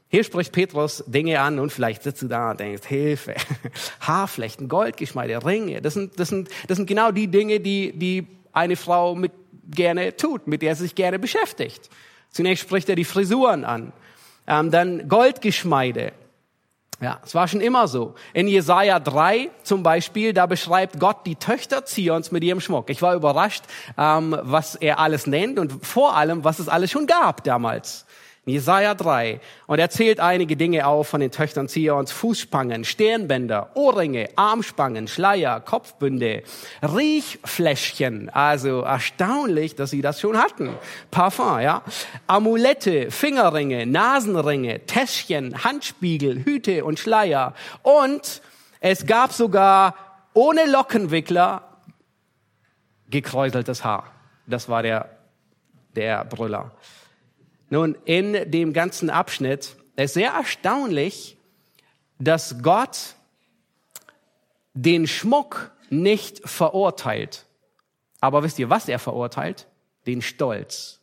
Hier 0.09 0.23
spricht 0.23 0.51
Petrus 0.51 1.03
Dinge 1.07 1.41
an 1.41 1.57
und 1.57 1.71
vielleicht 1.71 2.03
sitzt 2.03 2.21
du 2.21 2.27
da 2.27 2.51
und 2.51 2.59
denkst, 2.59 2.85
Hilfe, 2.85 3.33
Haarflechten, 3.99 4.69
Goldgeschmeide, 4.69 5.43
Ringe, 5.43 5.81
das 5.81 5.95
sind, 5.95 6.19
das 6.19 6.29
sind, 6.29 6.49
das 6.67 6.77
sind 6.77 6.85
genau 6.85 7.11
die 7.11 7.27
Dinge, 7.27 7.59
die, 7.59 7.93
die 7.93 8.27
eine 8.51 8.75
Frau 8.75 9.15
mit 9.15 9.31
gerne 9.71 10.15
tut, 10.15 10.45
mit 10.45 10.61
der 10.61 10.75
sie 10.75 10.83
sich 10.83 10.93
gerne 10.93 11.17
beschäftigt. 11.17 11.89
Zunächst 12.29 12.63
spricht 12.63 12.89
er 12.89 12.95
die 12.95 13.05
Frisuren 13.05 13.65
an, 13.65 13.91
ähm, 14.45 14.69
dann 14.69 15.09
Goldgeschmeide. 15.09 16.13
Ja, 17.01 17.19
es 17.25 17.35
war 17.35 17.47
schon 17.47 17.61
immer 17.61 17.87
so. 17.87 18.15
In 18.33 18.47
Jesaja 18.47 18.99
3 18.99 19.49
zum 19.63 19.83
Beispiel, 19.83 20.33
da 20.33 20.45
beschreibt 20.45 20.99
Gott 20.99 21.25
die 21.25 21.35
Töchter 21.35 21.85
Zions 21.85 22.31
mit 22.31 22.43
ihrem 22.43 22.61
Schmuck. 22.61 22.89
Ich 22.89 23.01
war 23.01 23.15
überrascht, 23.15 23.63
ähm, 23.97 24.37
was 24.41 24.75
er 24.75 24.99
alles 24.99 25.27
nennt 25.27 25.59
und 25.59 25.85
vor 25.85 26.15
allem, 26.15 26.43
was 26.43 26.59
es 26.59 26.69
alles 26.69 26.91
schon 26.91 27.07
gab 27.07 27.43
damals. 27.43 28.05
Jesaja 28.45 28.93
3. 28.93 29.39
Und 29.67 29.79
er 29.79 29.89
zählt 29.89 30.19
einige 30.19 30.57
Dinge 30.57 30.85
auf 30.85 31.07
von 31.07 31.21
den 31.21 31.31
Töchtern 31.31 31.69
Zions. 31.69 32.11
Fußspangen, 32.11 32.83
Stirnbänder, 32.83 33.71
Ohrringe, 33.75 34.29
Armspangen, 34.35 35.07
Schleier, 35.07 35.61
Kopfbünde, 35.61 36.43
Riechfläschchen. 36.81 38.29
Also 38.29 38.81
erstaunlich, 38.81 39.75
dass 39.75 39.91
sie 39.91 40.01
das 40.01 40.19
schon 40.19 40.37
hatten. 40.37 40.75
Parfum, 41.09 41.61
ja. 41.61 41.83
Amulette, 42.27 43.11
Fingerringe, 43.11 43.85
Nasenringe, 43.85 44.85
Täschchen, 44.85 45.63
Handspiegel, 45.63 46.43
Hüte 46.43 46.83
und 46.83 46.99
Schleier. 46.99 47.53
Und 47.81 48.41
es 48.81 49.05
gab 49.05 49.31
sogar 49.31 49.95
ohne 50.33 50.69
Lockenwickler 50.69 51.61
gekräuseltes 53.09 53.85
Haar. 53.85 54.11
Das 54.47 54.67
war 54.67 54.83
der, 54.83 55.09
der 55.95 56.25
Brüller. 56.25 56.71
Nun, 57.73 57.97
in 58.05 58.51
dem 58.51 58.71
ganzen 58.71 59.09
Abschnitt 59.09 59.75
ist 59.95 60.13
sehr 60.13 60.29
erstaunlich, 60.29 61.39
dass 62.19 62.61
Gott 62.61 63.15
den 64.75 65.07
Schmuck 65.07 65.71
nicht 65.89 66.47
verurteilt. 66.47 67.47
Aber 68.21 68.43
wisst 68.43 68.59
ihr, 68.59 68.69
was 68.69 68.87
er 68.87 68.99
verurteilt? 68.99 69.65
Den 70.05 70.21
Stolz. 70.21 70.99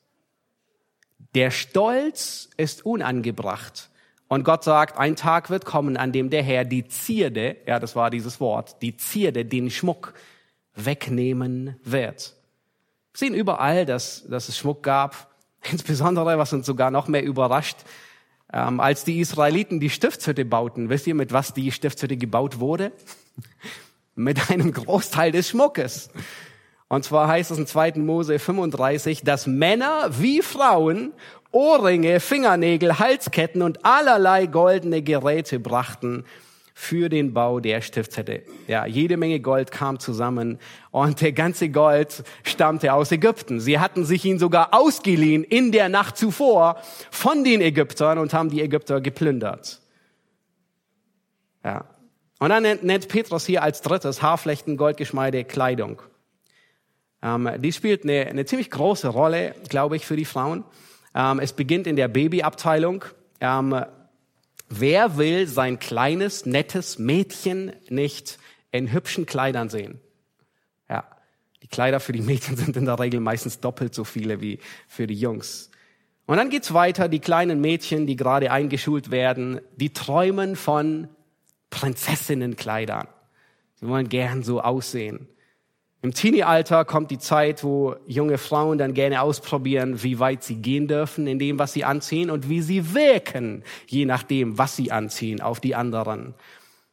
Der 1.35 1.51
Stolz 1.51 2.51
ist 2.57 2.87
unangebracht. 2.87 3.91
Und 4.29 4.45
Gott 4.45 4.63
sagt, 4.63 4.97
ein 4.97 5.17
Tag 5.17 5.51
wird 5.51 5.65
kommen, 5.65 5.97
an 5.97 6.13
dem 6.13 6.31
der 6.31 6.45
Herr 6.45 6.65
die 6.65 6.87
Zierde, 6.87 7.57
ja, 7.67 7.81
das 7.81 7.97
war 7.97 8.11
dieses 8.11 8.39
Wort, 8.39 8.81
die 8.81 8.97
Zierde, 8.97 9.45
den 9.45 9.73
Schmuck 9.73 10.15
wegnehmen 10.77 11.81
wird. 11.83 12.37
Wir 13.13 13.19
sehen 13.19 13.35
überall, 13.35 13.87
dass, 13.87 14.25
dass 14.29 14.49
es 14.49 14.57
Schmuck 14.57 14.85
gab, 14.85 15.30
Insbesondere, 15.71 16.39
was 16.39 16.53
uns 16.53 16.67
sogar 16.67 16.91
noch 16.91 17.09
mehr 17.09 17.25
überrascht, 17.25 17.79
ähm, 18.53 18.81
als 18.81 19.05
die 19.05 19.21
Israeliten 19.21 19.81
die 19.81 19.91
Stiftshütte 19.91 20.45
bauten. 20.45 20.89
Wisst 20.89 21.07
ihr, 21.07 21.15
mit 21.15 21.33
was 21.33 21.55
die 21.55 21.73
Stiftshütte 21.73 22.17
gebaut 22.17 22.61
wurde? 22.61 22.93
mit 24.15 24.51
einem 24.51 24.73
Großteil 24.73 25.33
des 25.33 25.51
Schmuckes. 25.51 26.11
Und 26.89 27.05
zwar 27.05 27.29
heißt 27.29 27.53
es 27.53 27.59
in 27.59 27.67
2. 27.67 27.93
Mose 27.97 28.39
35, 28.39 29.23
dass 29.23 29.47
Männer 29.47 30.11
wie 30.19 30.43
Frauen 30.43 31.13
Ohrringe, 31.53 32.21
Fingernägel, 32.21 32.99
Halsketten 32.99 33.63
und 33.63 33.85
allerlei 33.85 34.47
goldene 34.47 35.03
Geräte 35.03 35.59
brachten, 35.59 36.25
für 36.81 37.11
den 37.11 37.35
Bau 37.35 37.61
der 37.61 37.83
Stiftshütte. 37.83 38.43
Ja, 38.67 38.87
jede 38.87 39.19
Menge 39.19 39.39
Gold 39.39 39.71
kam 39.71 39.99
zusammen 39.99 40.59
und 40.91 41.21
der 41.21 41.33
ganze 41.33 41.69
Gold 41.69 42.25
stammte 42.43 42.95
aus 42.95 43.13
Ägypten. 43.13 43.61
Sie 43.61 43.79
hatten 43.79 44.07
sich 44.07 44.25
ihn 44.25 44.39
sogar 44.39 44.73
ausgeliehen 44.73 45.45
in 45.45 45.73
der 45.73 45.91
Nacht 45.91 46.17
zuvor 46.17 46.81
von 47.11 47.45
den 47.45 47.61
Ägyptern 47.61 48.17
und 48.17 48.33
haben 48.33 48.49
die 48.49 48.63
Ägypter 48.63 49.03
geplündert. 49.03 49.83
Ja. 51.63 51.85
Und 52.39 52.49
dann 52.49 52.63
nennt, 52.63 53.09
Petrus 53.09 53.45
hier 53.45 53.63
als 53.63 53.83
drittes 53.83 54.23
Haarflechten, 54.23 54.79
Goldgeschmeide, 54.79 55.45
Kleidung. 55.45 56.01
Ähm, 57.23 57.51
die 57.59 57.73
spielt 57.73 58.05
eine, 58.05 58.27
eine 58.27 58.47
ziemlich 58.47 58.71
große 58.71 59.09
Rolle, 59.09 59.55
glaube 59.69 59.97
ich, 59.97 60.07
für 60.07 60.17
die 60.17 60.25
Frauen. 60.25 60.65
Ähm, 61.15 61.41
es 61.41 61.53
beginnt 61.53 61.87
in 61.87 61.97
der 61.97 62.09
Babyabteilung. 62.09 63.05
Ähm, 63.39 63.85
Wer 64.73 65.19
will 65.19 65.49
sein 65.49 65.81
kleines, 65.81 66.47
nettes 66.47 66.99
Mädchen 67.01 67.73
nicht 67.89 68.39
in 68.71 68.93
hübschen 68.93 69.27
Kleidern 69.27 69.69
sehen? 69.69 70.01
Ja, 70.89 71.05
die 71.61 71.67
Kleider 71.67 71.99
für 71.99 72.13
die 72.13 72.23
Mädchen 72.23 72.57
sind 72.57 72.77
in 72.77 72.85
der 72.85 73.01
Regel 73.01 73.19
meistens 73.19 73.59
doppelt 73.59 73.95
so 73.95 74.05
viele 74.05 74.41
wie 74.41 74.61
für 74.87 75.09
die 75.09 75.15
Jungs. 75.15 75.71
Und 76.27 76.37
dann 76.37 76.51
geht's 76.51 76.73
weiter, 76.73 77.09
die 77.09 77.19
kleinen 77.19 77.61
Mädchen, 77.61 78.07
die 78.07 78.15
gerade 78.15 78.53
eingeschult 78.53 79.11
werden, 79.11 79.61
die 79.75 79.93
träumen 79.93 80.55
von 80.55 81.09
Prinzessinnenkleidern. 81.71 83.09
Sie 83.75 83.89
wollen 83.89 84.09
gern 84.09 84.45
so 84.45 84.61
aussehen. 84.61 85.29
Im 86.03 86.15
Teenie-Alter 86.15 86.87
kommt 86.87 87.11
die 87.11 87.19
Zeit, 87.19 87.63
wo 87.63 87.95
junge 88.07 88.39
Frauen 88.39 88.79
dann 88.79 88.95
gerne 88.95 89.21
ausprobieren, 89.21 90.03
wie 90.03 90.19
weit 90.19 90.43
sie 90.43 90.57
gehen 90.57 90.89
dürfen 90.89 91.27
in 91.27 91.39
dem, 91.39 91.59
was 91.59 91.75
sie 91.75 91.85
anziehen 91.85 92.31
und 92.31 92.49
wie 92.49 92.63
sie 92.63 92.95
wirken, 92.95 93.65
je 93.87 94.07
nachdem, 94.07 94.57
was 94.57 94.77
sie 94.77 94.93
anziehen, 94.93 95.43
auf 95.43 95.61
die 95.61 95.75
anderen. 95.75 96.35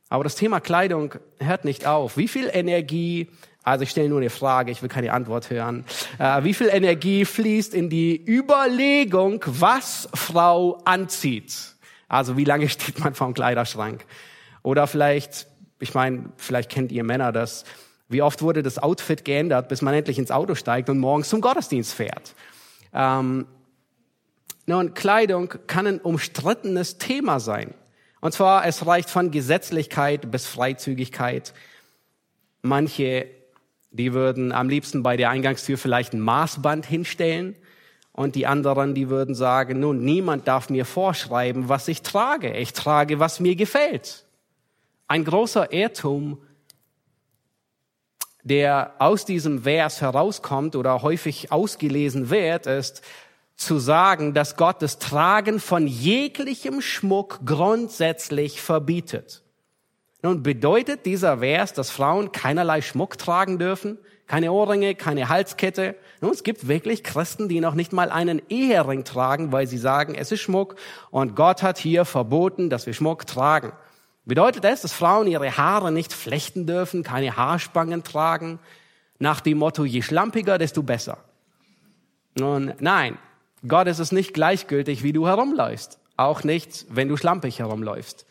Aber 0.10 0.26
das 0.26 0.36
Thema 0.36 0.60
Kleidung 0.60 1.16
hört 1.40 1.64
nicht 1.64 1.86
auf. 1.86 2.18
Wie 2.18 2.28
viel 2.28 2.50
Energie, 2.52 3.30
also 3.64 3.84
ich 3.84 3.92
stelle 3.92 4.10
nur 4.10 4.20
eine 4.20 4.30
Frage, 4.30 4.72
ich 4.72 4.82
will 4.82 4.90
keine 4.90 5.14
Antwort 5.14 5.50
hören, 5.50 5.86
äh, 6.20 6.44
wie 6.44 6.54
viel 6.54 6.68
Energie 6.68 7.24
fließt 7.24 7.74
in 7.74 7.90
die 7.90 8.22
Überlegung, 8.26 9.42
was 9.46 10.10
Frau 10.14 10.82
anzieht? 10.84 11.56
Also 12.10 12.36
wie 12.36 12.44
lange 12.44 12.68
steht 12.70 13.00
man 13.00 13.16
vor 13.16 13.28
dem 13.28 13.34
Kleiderschrank? 13.34 14.06
Oder 14.64 14.86
vielleicht, 14.86 15.48
ich 15.80 15.94
meine, 15.94 16.26
vielleicht 16.36 16.70
kennt 16.70 16.92
ihr 16.92 17.06
Männer 17.06 17.32
das, 17.32 17.64
wie 18.10 18.22
oft 18.22 18.42
wurde 18.42 18.64
das 18.64 18.80
Outfit 18.80 19.26
geändert, 19.26 19.68
bis 19.70 19.82
man 19.82 19.94
endlich 19.94 20.18
ins 20.18 20.32
Auto 20.32 20.56
steigt 20.56 20.90
und 20.90 21.00
morgens 21.00 21.30
zum 21.30 21.42
Gottesdienst 21.42 21.94
fährt? 21.94 22.36
Ähm, 22.94 23.46
nun, 24.66 24.94
Kleidung 24.94 25.54
kann 25.68 25.88
ein 25.88 26.00
umstrittenes 26.00 26.98
Thema 26.98 27.40
sein. 27.40 27.74
Und 28.20 28.34
zwar, 28.34 28.66
es 28.66 28.86
reicht 28.86 29.10
von 29.10 29.32
Gesetzlichkeit 29.32 30.32
bis 30.32 30.48
Freizügigkeit. 30.48 31.54
Manche, 32.62 33.28
die 33.92 34.14
würden 34.14 34.52
am 34.52 34.70
liebsten 34.70 35.04
bei 35.04 35.16
der 35.16 35.30
Eingangstür 35.30 35.78
vielleicht 35.78 36.14
ein 36.14 36.20
Maßband 36.20 36.86
hinstellen. 36.86 37.56
Und 38.12 38.36
die 38.36 38.48
anderen, 38.48 38.96
die 38.96 39.10
würden 39.10 39.36
sagen, 39.36 39.80
nun, 39.80 40.04
niemand 40.04 40.48
darf 40.48 40.70
mir 40.70 40.86
vorschreiben, 40.86 41.70
was 41.70 41.88
ich 41.88 42.02
trage. 42.02 42.58
Ich 42.58 42.74
trage, 42.74 43.20
was 43.20 43.40
mir 43.40 43.56
gefällt. 43.56 44.26
Ein 45.08 45.24
großer 45.24 45.72
Irrtum 45.72 46.40
der 48.48 48.94
aus 49.00 49.26
diesem 49.26 49.64
Vers 49.64 50.02
herauskommt 50.02 50.76
oder 50.76 51.02
häufig 51.02 51.52
ausgelesen 51.52 52.30
wird, 52.30 52.66
ist 52.66 53.02
zu 53.56 53.80
sagen, 53.80 54.34
dass 54.34 54.56
Gott 54.56 54.82
das 54.82 55.00
Tragen 55.00 55.60
von 55.60 55.88
jeglichem 55.88 56.82
Schmuck 56.82 57.40
grundsätzlich 57.46 58.62
verbietet. 58.62 59.44
Nun 60.22 60.44
bedeutet 60.44 61.06
dieser 61.06 61.40
Vers, 61.40 61.74
dass 61.74 61.90
Frauen 61.90 62.32
keinerlei 62.32 62.82
Schmuck 62.82 63.18
tragen 63.18 63.60
dürfen, 63.60 63.98
keine 64.28 64.52
Ohrringe, 64.52 64.94
keine 64.96 65.30
Halskette. 65.30 65.96
Nun, 66.22 66.32
es 66.32 66.44
gibt 66.44 66.68
wirklich 66.68 67.04
Christen, 67.04 67.48
die 67.48 67.62
noch 67.62 67.76
nicht 67.76 67.94
mal 67.94 68.12
einen 68.12 68.42
Ehering 68.50 69.06
tragen, 69.06 69.52
weil 69.52 69.68
sie 69.68 69.78
sagen, 69.78 70.16
es 70.16 70.32
ist 70.32 70.42
Schmuck 70.42 70.76
und 71.12 71.36
Gott 71.36 71.64
hat 71.64 71.78
hier 71.78 72.04
verboten, 72.04 72.70
dass 72.70 72.86
wir 72.86 72.94
Schmuck 72.94 73.26
tragen. 73.26 73.72
Bedeutet 74.28 74.66
das, 74.66 74.82
dass 74.82 74.92
Frauen 74.92 75.26
ihre 75.28 75.56
Haare 75.56 75.90
nicht 75.90 76.12
flechten 76.12 76.66
dürfen, 76.68 77.02
keine 77.02 77.38
Haarspangen 77.38 78.04
tragen, 78.04 78.60
nach 79.20 79.40
dem 79.40 79.58
Motto, 79.58 79.86
je 79.86 80.02
schlampiger, 80.02 80.58
desto 80.58 80.84
besser? 80.84 81.18
Nun, 82.38 82.74
nein, 82.80 83.18
Gott 83.66 83.88
ist 83.88 84.00
es 84.00 84.12
nicht 84.12 84.34
gleichgültig, 84.34 85.02
wie 85.02 85.14
du 85.14 85.28
herumläufst. 85.28 85.98
Auch 86.18 86.44
nicht, 86.44 86.86
wenn 86.90 87.08
du 87.08 87.16
schlampig 87.16 87.60
herumläufst. 87.60 88.26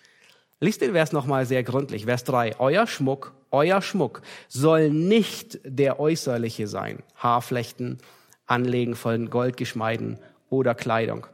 Lies 0.61 0.79
den 0.79 0.93
Vers 0.93 1.13
nochmal 1.13 1.47
sehr 1.47 1.63
gründlich. 1.63 2.05
Vers 2.05 2.25
3. 2.25 2.61
Euer 2.61 2.87
Schmuck, 2.87 3.33
euer 3.51 3.81
Schmuck 3.81 4.21
soll 4.49 4.91
nicht 4.91 5.59
der 5.65 5.99
äußerliche 5.99 6.69
sein. 6.69 7.03
Haarflechten, 7.17 7.99
Anlegen 8.47 8.97
von 8.97 9.31
Goldgeschmeiden 9.31 10.19
oder 10.51 10.75
Kleidung. 10.75 11.27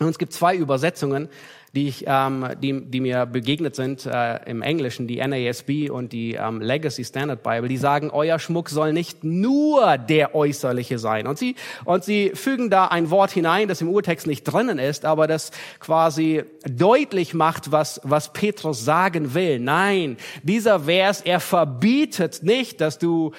Und 0.00 0.08
es 0.08 0.18
gibt 0.18 0.32
zwei 0.32 0.56
Übersetzungen, 0.56 1.28
die, 1.74 1.86
ich, 1.86 2.04
ähm, 2.06 2.48
die, 2.60 2.80
die 2.84 3.00
mir 3.00 3.26
begegnet 3.26 3.76
sind 3.76 4.04
äh, 4.04 4.40
im 4.50 4.60
Englischen, 4.60 5.06
die 5.06 5.24
NASB 5.24 5.88
und 5.88 6.12
die 6.12 6.34
ähm, 6.34 6.60
Legacy 6.60 7.04
Standard 7.04 7.44
Bible, 7.44 7.68
die 7.68 7.76
sagen, 7.76 8.10
euer 8.10 8.40
Schmuck 8.40 8.70
soll 8.70 8.92
nicht 8.92 9.22
nur 9.22 9.96
der 9.96 10.34
äußerliche 10.34 10.98
sein. 10.98 11.28
Und 11.28 11.38
sie, 11.38 11.54
und 11.84 12.02
sie 12.02 12.32
fügen 12.34 12.70
da 12.70 12.86
ein 12.86 13.10
Wort 13.10 13.30
hinein, 13.30 13.68
das 13.68 13.80
im 13.80 13.88
Urtext 13.88 14.26
nicht 14.26 14.44
drinnen 14.44 14.80
ist, 14.80 15.04
aber 15.04 15.28
das 15.28 15.52
quasi 15.78 16.42
deutlich 16.68 17.34
macht, 17.34 17.70
was, 17.70 18.00
was 18.02 18.32
Petrus 18.32 18.84
sagen 18.84 19.34
will. 19.34 19.60
Nein, 19.60 20.16
dieser 20.42 20.80
Vers, 20.80 21.20
er 21.20 21.38
verbietet 21.38 22.42
nicht, 22.42 22.80
dass 22.80 22.98
du 22.98 23.32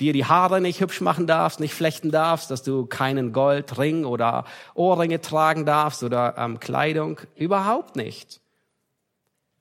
dir 0.00 0.12
die 0.12 0.24
Haare 0.24 0.60
nicht 0.60 0.80
hübsch 0.80 1.00
machen 1.00 1.26
darfst, 1.26 1.60
nicht 1.60 1.74
flechten 1.74 2.10
darfst, 2.10 2.50
dass 2.50 2.62
du 2.62 2.86
keinen 2.86 3.32
Goldring 3.32 4.04
oder 4.04 4.44
Ohrringe 4.74 5.20
tragen 5.20 5.64
darfst 5.64 6.02
oder 6.02 6.34
ähm, 6.36 6.60
Kleidung. 6.60 7.20
Überhaupt 7.34 7.96
nicht. 7.96 8.40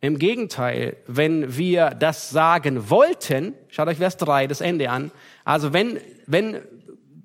Im 0.02 0.20
Gegenteil, 0.20 0.98
wenn 1.08 1.58
wir 1.58 1.92
das 1.92 2.30
sagen 2.30 2.90
wollten, 2.90 3.54
schaut 3.70 3.88
euch 3.88 3.98
Vers 3.98 4.18
3, 4.18 4.48
das 4.48 4.62
Ende 4.62 4.90
an. 4.90 5.12
Also 5.46 5.74
wenn, 5.74 6.00
wenn 6.28 6.62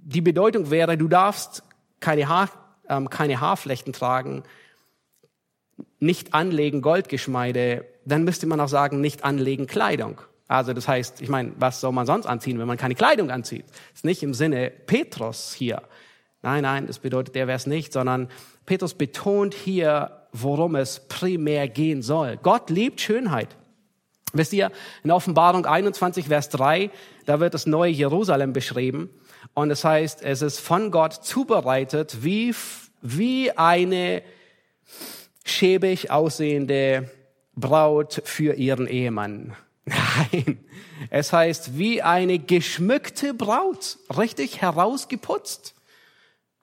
die 0.02 0.20
Bedeutung 0.20 0.70
wäre, 0.70 0.96
du 0.96 1.08
darfst 1.08 1.62
keine 1.98 2.28
Haar, 2.28 2.48
ähm, 2.88 3.10
keine 3.10 3.40
Haarflechten 3.40 3.92
tragen, 3.92 4.44
nicht 5.98 6.32
anlegen 6.32 6.80
Goldgeschmeide, 6.80 7.84
dann 8.04 8.24
müsste 8.24 8.46
man 8.46 8.60
auch 8.60 8.68
sagen, 8.68 9.00
nicht 9.00 9.24
anlegen 9.24 9.66
Kleidung. 9.66 10.20
Also 10.50 10.72
das 10.72 10.88
heißt, 10.88 11.22
ich 11.22 11.28
meine, 11.28 11.52
was 11.58 11.80
soll 11.80 11.92
man 11.92 12.06
sonst 12.06 12.26
anziehen, 12.26 12.58
wenn 12.58 12.66
man 12.66 12.76
keine 12.76 12.96
Kleidung 12.96 13.30
anzieht? 13.30 13.66
Das 13.68 13.98
ist 13.98 14.04
nicht 14.04 14.24
im 14.24 14.34
Sinne 14.34 14.68
Petrus 14.68 15.54
hier. 15.54 15.80
Nein, 16.42 16.64
nein, 16.64 16.88
das 16.88 16.98
bedeutet 16.98 17.36
der 17.36 17.46
Vers 17.46 17.68
nicht, 17.68 17.92
sondern 17.92 18.28
Petrus 18.66 18.94
betont 18.94 19.54
hier, 19.54 20.26
worum 20.32 20.74
es 20.74 21.06
primär 21.06 21.68
gehen 21.68 22.02
soll. 22.02 22.36
Gott 22.42 22.68
liebt 22.68 23.00
Schönheit. 23.00 23.56
Wisst 24.32 24.52
ihr, 24.52 24.72
in 25.04 25.12
Offenbarung 25.12 25.66
21, 25.66 26.26
Vers 26.26 26.48
3, 26.48 26.90
da 27.26 27.38
wird 27.38 27.54
das 27.54 27.66
neue 27.66 27.92
Jerusalem 27.92 28.52
beschrieben. 28.52 29.08
Und 29.54 29.70
es 29.70 29.82
das 29.82 29.90
heißt, 29.90 30.22
es 30.24 30.42
ist 30.42 30.58
von 30.58 30.90
Gott 30.90 31.12
zubereitet 31.12 32.24
wie, 32.24 32.52
wie 33.02 33.52
eine 33.52 34.22
schäbig 35.44 36.10
aussehende 36.10 37.08
Braut 37.54 38.20
für 38.24 38.54
ihren 38.54 38.88
Ehemann. 38.88 39.54
Nein, 39.90 40.58
es 41.10 41.32
heißt 41.32 41.76
wie 41.78 42.02
eine 42.02 42.38
geschmückte 42.38 43.34
Braut, 43.34 43.98
richtig 44.16 44.60
herausgeputzt. 44.60 45.74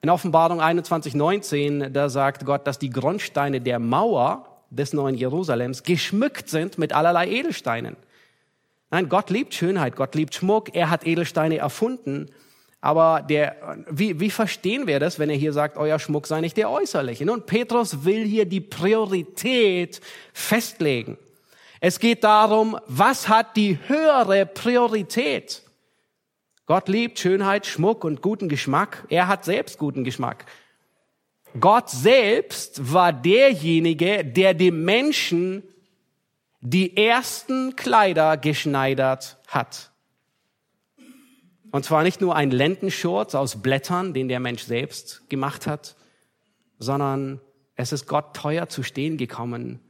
In 0.00 0.10
Offenbarung 0.10 0.60
21, 0.60 1.14
19, 1.14 1.92
da 1.92 2.08
sagt 2.08 2.46
Gott, 2.46 2.66
dass 2.66 2.78
die 2.78 2.90
Grundsteine 2.90 3.60
der 3.60 3.78
Mauer 3.78 4.64
des 4.70 4.92
neuen 4.92 5.16
Jerusalems 5.16 5.82
geschmückt 5.82 6.48
sind 6.48 6.78
mit 6.78 6.92
allerlei 6.92 7.28
Edelsteinen. 7.28 7.96
Nein, 8.90 9.08
Gott 9.08 9.28
liebt 9.30 9.54
Schönheit, 9.54 9.96
Gott 9.96 10.14
liebt 10.14 10.34
Schmuck, 10.34 10.74
er 10.74 10.88
hat 10.88 11.06
Edelsteine 11.06 11.58
erfunden. 11.58 12.30
Aber 12.80 13.22
der, 13.22 13.56
wie, 13.90 14.20
wie 14.20 14.30
verstehen 14.30 14.86
wir 14.86 15.00
das, 15.00 15.18
wenn 15.18 15.30
er 15.30 15.36
hier 15.36 15.52
sagt, 15.52 15.76
euer 15.76 15.98
Schmuck 15.98 16.26
sei 16.28 16.40
nicht 16.40 16.56
der 16.56 16.70
äußerliche? 16.70 17.26
Nun, 17.26 17.44
Petrus 17.44 18.04
will 18.04 18.24
hier 18.24 18.46
die 18.46 18.60
Priorität 18.60 20.00
festlegen. 20.32 21.18
Es 21.80 22.00
geht 22.00 22.24
darum, 22.24 22.78
was 22.86 23.28
hat 23.28 23.56
die 23.56 23.78
höhere 23.86 24.46
Priorität? 24.46 25.62
Gott 26.66 26.88
liebt 26.88 27.18
Schönheit, 27.18 27.66
Schmuck 27.66 28.04
und 28.04 28.20
guten 28.20 28.48
Geschmack. 28.48 29.06
Er 29.08 29.28
hat 29.28 29.44
selbst 29.44 29.78
guten 29.78 30.04
Geschmack. 30.04 30.44
Gott 31.58 31.88
selbst 31.88 32.92
war 32.92 33.12
derjenige, 33.12 34.24
der 34.24 34.54
dem 34.54 34.84
Menschen 34.84 35.62
die 36.60 36.96
ersten 36.96 37.76
Kleider 37.76 38.36
geschneidert 38.36 39.38
hat. 39.46 39.90
Und 41.70 41.84
zwar 41.84 42.02
nicht 42.02 42.20
nur 42.20 42.34
ein 42.34 42.50
Lendenschurz 42.50 43.34
aus 43.34 43.62
Blättern, 43.62 44.14
den 44.14 44.28
der 44.28 44.40
Mensch 44.40 44.62
selbst 44.62 45.28
gemacht 45.28 45.66
hat, 45.66 45.96
sondern 46.78 47.40
es 47.76 47.92
ist 47.92 48.06
Gott 48.06 48.34
teuer 48.34 48.68
zu 48.68 48.82
stehen 48.82 49.16
gekommen. 49.16 49.80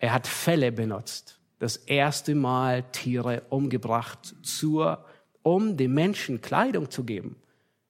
Er 0.00 0.12
hat 0.12 0.26
Fälle 0.26 0.72
benutzt, 0.72 1.38
das 1.58 1.76
erste 1.76 2.34
Mal 2.34 2.82
Tiere 2.90 3.42
umgebracht 3.50 4.34
zur 4.42 5.04
um 5.42 5.76
dem 5.76 5.94
Menschen 5.94 6.40
Kleidung 6.40 6.90
zu 6.90 7.04
geben. 7.04 7.36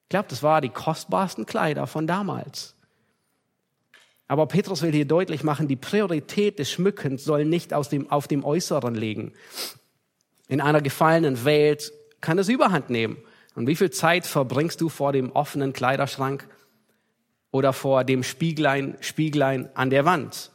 Ich 0.02 0.08
glaube, 0.10 0.28
das 0.28 0.42
waren 0.42 0.62
die 0.62 0.68
kostbarsten 0.68 1.46
Kleider 1.46 1.86
von 1.86 2.06
damals. 2.06 2.74
Aber 4.26 4.46
Petrus 4.46 4.82
will 4.82 4.92
hier 4.92 5.06
deutlich 5.06 5.42
machen, 5.42 5.66
die 5.66 5.76
Priorität 5.76 6.58
des 6.58 6.70
Schmückens 6.70 7.24
soll 7.24 7.44
nicht 7.44 7.74
aus 7.74 7.88
dem, 7.88 8.10
auf 8.10 8.28
dem 8.28 8.44
Äußeren 8.44 8.94
liegen. 8.94 9.32
In 10.48 10.60
einer 10.60 10.80
gefallenen 10.80 11.44
Welt 11.44 11.92
kann 12.20 12.38
es 12.38 12.48
Überhand 12.48 12.90
nehmen. 12.90 13.18
Und 13.54 13.66
wie 13.66 13.76
viel 13.76 13.90
Zeit 13.90 14.26
verbringst 14.26 14.80
du 14.80 14.88
vor 14.88 15.12
dem 15.12 15.32
offenen 15.32 15.72
Kleiderschrank 15.72 16.48
oder 17.50 17.72
vor 17.72 18.04
dem 18.04 18.22
Spieglein, 18.22 18.96
Spieglein 19.00 19.68
an 19.74 19.90
der 19.90 20.04
Wand? 20.04 20.52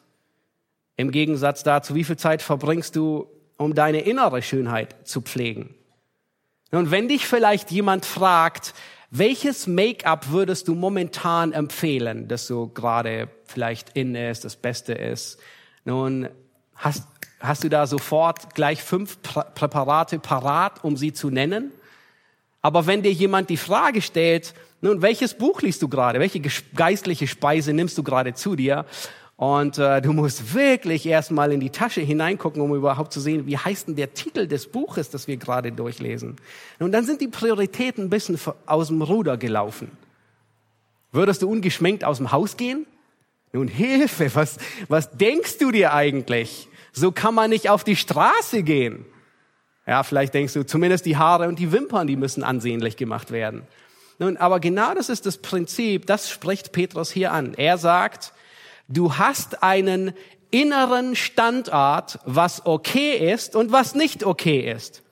Im 0.97 1.12
Gegensatz 1.12 1.63
dazu, 1.63 1.95
wie 1.95 2.03
viel 2.03 2.17
Zeit 2.17 2.41
verbringst 2.41 2.95
du, 2.95 3.27
um 3.58 3.73
deine 3.75 4.01
innere 4.01 4.41
Schönheit 4.41 5.08
zu 5.08 5.21
pflegen? 5.21 5.75
Und 6.71 6.91
wenn 6.91 7.08
dich 7.08 7.27
vielleicht 7.27 7.71
jemand 7.71 8.05
fragt, 8.05 8.73
welches 9.12 9.67
Make-up 9.67 10.29
würdest 10.29 10.67
du 10.67 10.75
momentan 10.75 11.53
empfehlen, 11.53 12.27
das 12.27 12.47
so 12.47 12.67
gerade 12.67 13.29
vielleicht 13.45 13.91
in 13.95 14.15
ist, 14.15 14.43
das 14.43 14.55
Beste 14.55 14.93
ist? 14.93 15.39
Nun, 15.86 16.27
hast, 16.75 17.08
hast 17.39 17.63
du 17.63 17.69
da 17.69 17.88
sofort 17.88 18.55
gleich 18.55 18.81
fünf 18.81 19.21
Präparate 19.21 20.19
parat, 20.19 20.84
um 20.84 20.97
sie 20.97 21.13
zu 21.13 21.29
nennen? 21.29 21.71
Aber 22.62 22.88
wenn 22.88 23.03
dir 23.03 23.13
jemand 23.13 23.49
die 23.49 23.58
Frage 23.58 24.01
stellt, 24.01 24.53
nun, 24.81 25.01
welches 25.01 25.36
Buch 25.36 25.62
liest 25.62 25.81
du 25.81 25.88
gerade? 25.88 26.19
Welche 26.19 26.41
geistliche 26.75 27.27
Speise 27.27 27.73
nimmst 27.73 27.97
du 27.97 28.03
gerade 28.03 28.34
zu 28.34 28.55
dir? 28.55 28.86
Und 29.38 29.78
äh, 29.78 30.02
du 30.02 30.13
musst 30.13 30.54
wirklich 30.54 31.06
erstmal 31.06 31.52
in 31.52 31.60
die 31.60 31.69
Tasche 31.69 32.02
hineingucken, 32.02 32.62
um 32.62 32.74
überhaupt 32.74 33.12
zu 33.12 33.19
sehen, 33.19 33.45
wie 33.48 33.58
heißt 33.58 33.89
denn 33.89 33.95
der 33.98 34.13
Titel 34.13 34.48
des 34.48 34.67
Buches, 34.67 35.10
das 35.10 35.28
wir 35.28 35.36
gerade 35.36 35.74
durchlesen. 35.74 36.38
Und 36.80 36.93
dann 36.93 37.06
sind 37.06 37.19
die 37.19 37.28
Prioritäten 37.28 38.06
ein 38.06 38.10
bisschen 38.10 38.39
aus 38.65 38.88
dem 38.88 39.02
Ruder 39.02 39.36
gelaufen. 39.36 39.91
Würdest 41.12 41.41
du 41.41 41.50
ungeschminkt 41.50 42.06
aus 42.06 42.17
dem 42.17 42.32
Haus 42.32 42.56
gehen? 42.56 42.86
Nun 43.52 43.67
Hilfe, 43.67 44.34
was, 44.36 44.58
was 44.88 45.12
denkst 45.12 45.58
du 45.58 45.71
dir 45.71 45.93
eigentlich? 45.93 46.69
So 46.93 47.12
kann 47.12 47.36
man 47.36 47.50
nicht 47.50 47.69
auf 47.69 47.84
die 47.84 47.95
Straße 47.98 48.63
gehen. 48.63 49.06
Ja, 49.86 50.04
vielleicht 50.04 50.34
denkst 50.34 50.54
du, 50.54 50.65
zumindest 50.65 51.06
die 51.06 51.17
Haare 51.17 51.48
und 51.48 51.60
die 51.60 51.71
Wimpern, 51.71 52.08
die 52.08 52.15
müssen 52.15 52.43
ansehnlich 52.43 52.98
gemacht 52.98 53.32
werden. 53.32 53.63
Nun, 54.17 54.38
aber 54.38 54.62
genau 54.62 54.93
das 54.93 55.10
ist 55.10 55.26
das 55.26 55.38
Prinzip, 55.38 56.06
das 56.06 56.30
spricht 56.30 56.71
Petrus 56.71 57.12
hier 57.12 57.34
an. 57.34 57.54
Er 57.54 57.78
sagt, 57.78 58.34
Du 58.88 59.17
hast 59.17 59.63
einen 59.63 60.13
inneren 60.52 61.15
Standort, 61.15 62.19
was 62.26 62.65
okay 62.65 63.32
ist 63.32 63.56
und 63.56 63.71
was 63.71 63.95
nicht 63.95 64.24
okay 64.24 64.71
ist. 64.71 65.04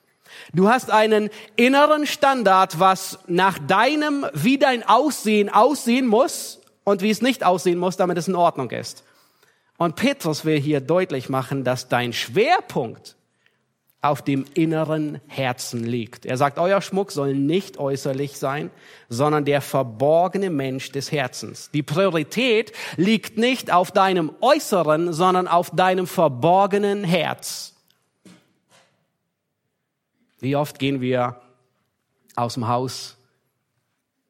Du 0.54 0.70
hast 0.70 0.92
einen 0.92 1.30
inneren 1.56 2.06
Standard, 2.06 2.80
was 2.80 3.20
nach 3.28 3.58
deinem, 3.60 4.26
wie 4.34 4.58
dein 4.58 4.88
Aussehen 4.88 5.50
aussehen 5.50 6.08
muss 6.08 6.62
und 6.84 7.02
wie 7.02 7.10
es 7.10 7.22
nicht 7.22 7.44
aussehen 7.44 7.80
muss, 7.80 7.98
damit 7.98 8.18
es 8.18 8.28
in 8.28 8.36
Ordnung 8.36 8.70
ist. 8.72 9.04
Und 9.78 9.96
Petrus 9.96 10.46
will 10.46 10.60
hier 10.60 10.80
deutlich 10.80 11.30
machen, 11.30 11.64
dass 11.64 11.90
dein 11.90 12.14
Schwerpunkt 12.14 13.16
auf 14.04 14.22
dem 14.22 14.46
inneren 14.54 15.22
Herzen 15.28 15.84
liegt. 15.84 16.26
Er 16.26 16.36
sagt, 16.36 16.60
euer 16.60 16.82
Schmuck 16.82 17.12
soll 17.12 17.36
nicht 17.36 17.78
äußerlich 17.78 18.38
sein, 18.38 18.70
sondern 19.08 19.46
der 19.46 19.62
verborgene 19.62 20.50
Mensch 20.50 20.92
des 20.92 21.12
Herzens. 21.12 21.72
Die 21.72 21.84
Priorität 21.84 22.74
liegt 22.98 23.38
nicht 23.38 23.72
auf 23.72 23.92
deinem 23.92 24.34
Äußeren, 24.42 25.14
sondern 25.14 25.48
auf 25.48 25.72
deinem 25.72 26.06
verborgenen 26.06 27.06
Herz. 27.06 27.76
Wie 30.42 30.58
oft 30.58 30.80
gehen 30.80 31.00
wir 31.00 31.42
aus 32.36 32.56
dem 32.56 32.68
Haus, 32.68 33.16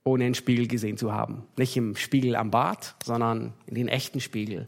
ohne 0.03 0.25
einen 0.25 0.35
Spiegel 0.35 0.67
gesehen 0.67 0.97
zu 0.97 1.13
haben? 1.13 1.47
Nicht 1.57 1.75
im 1.75 1.95
Spiegel 1.95 2.35
am 2.35 2.51
Bad, 2.51 2.93
sondern 3.03 3.53
in 3.65 3.73
den 3.73 3.87
echten 3.87 4.19
Spiegel. 4.19 4.67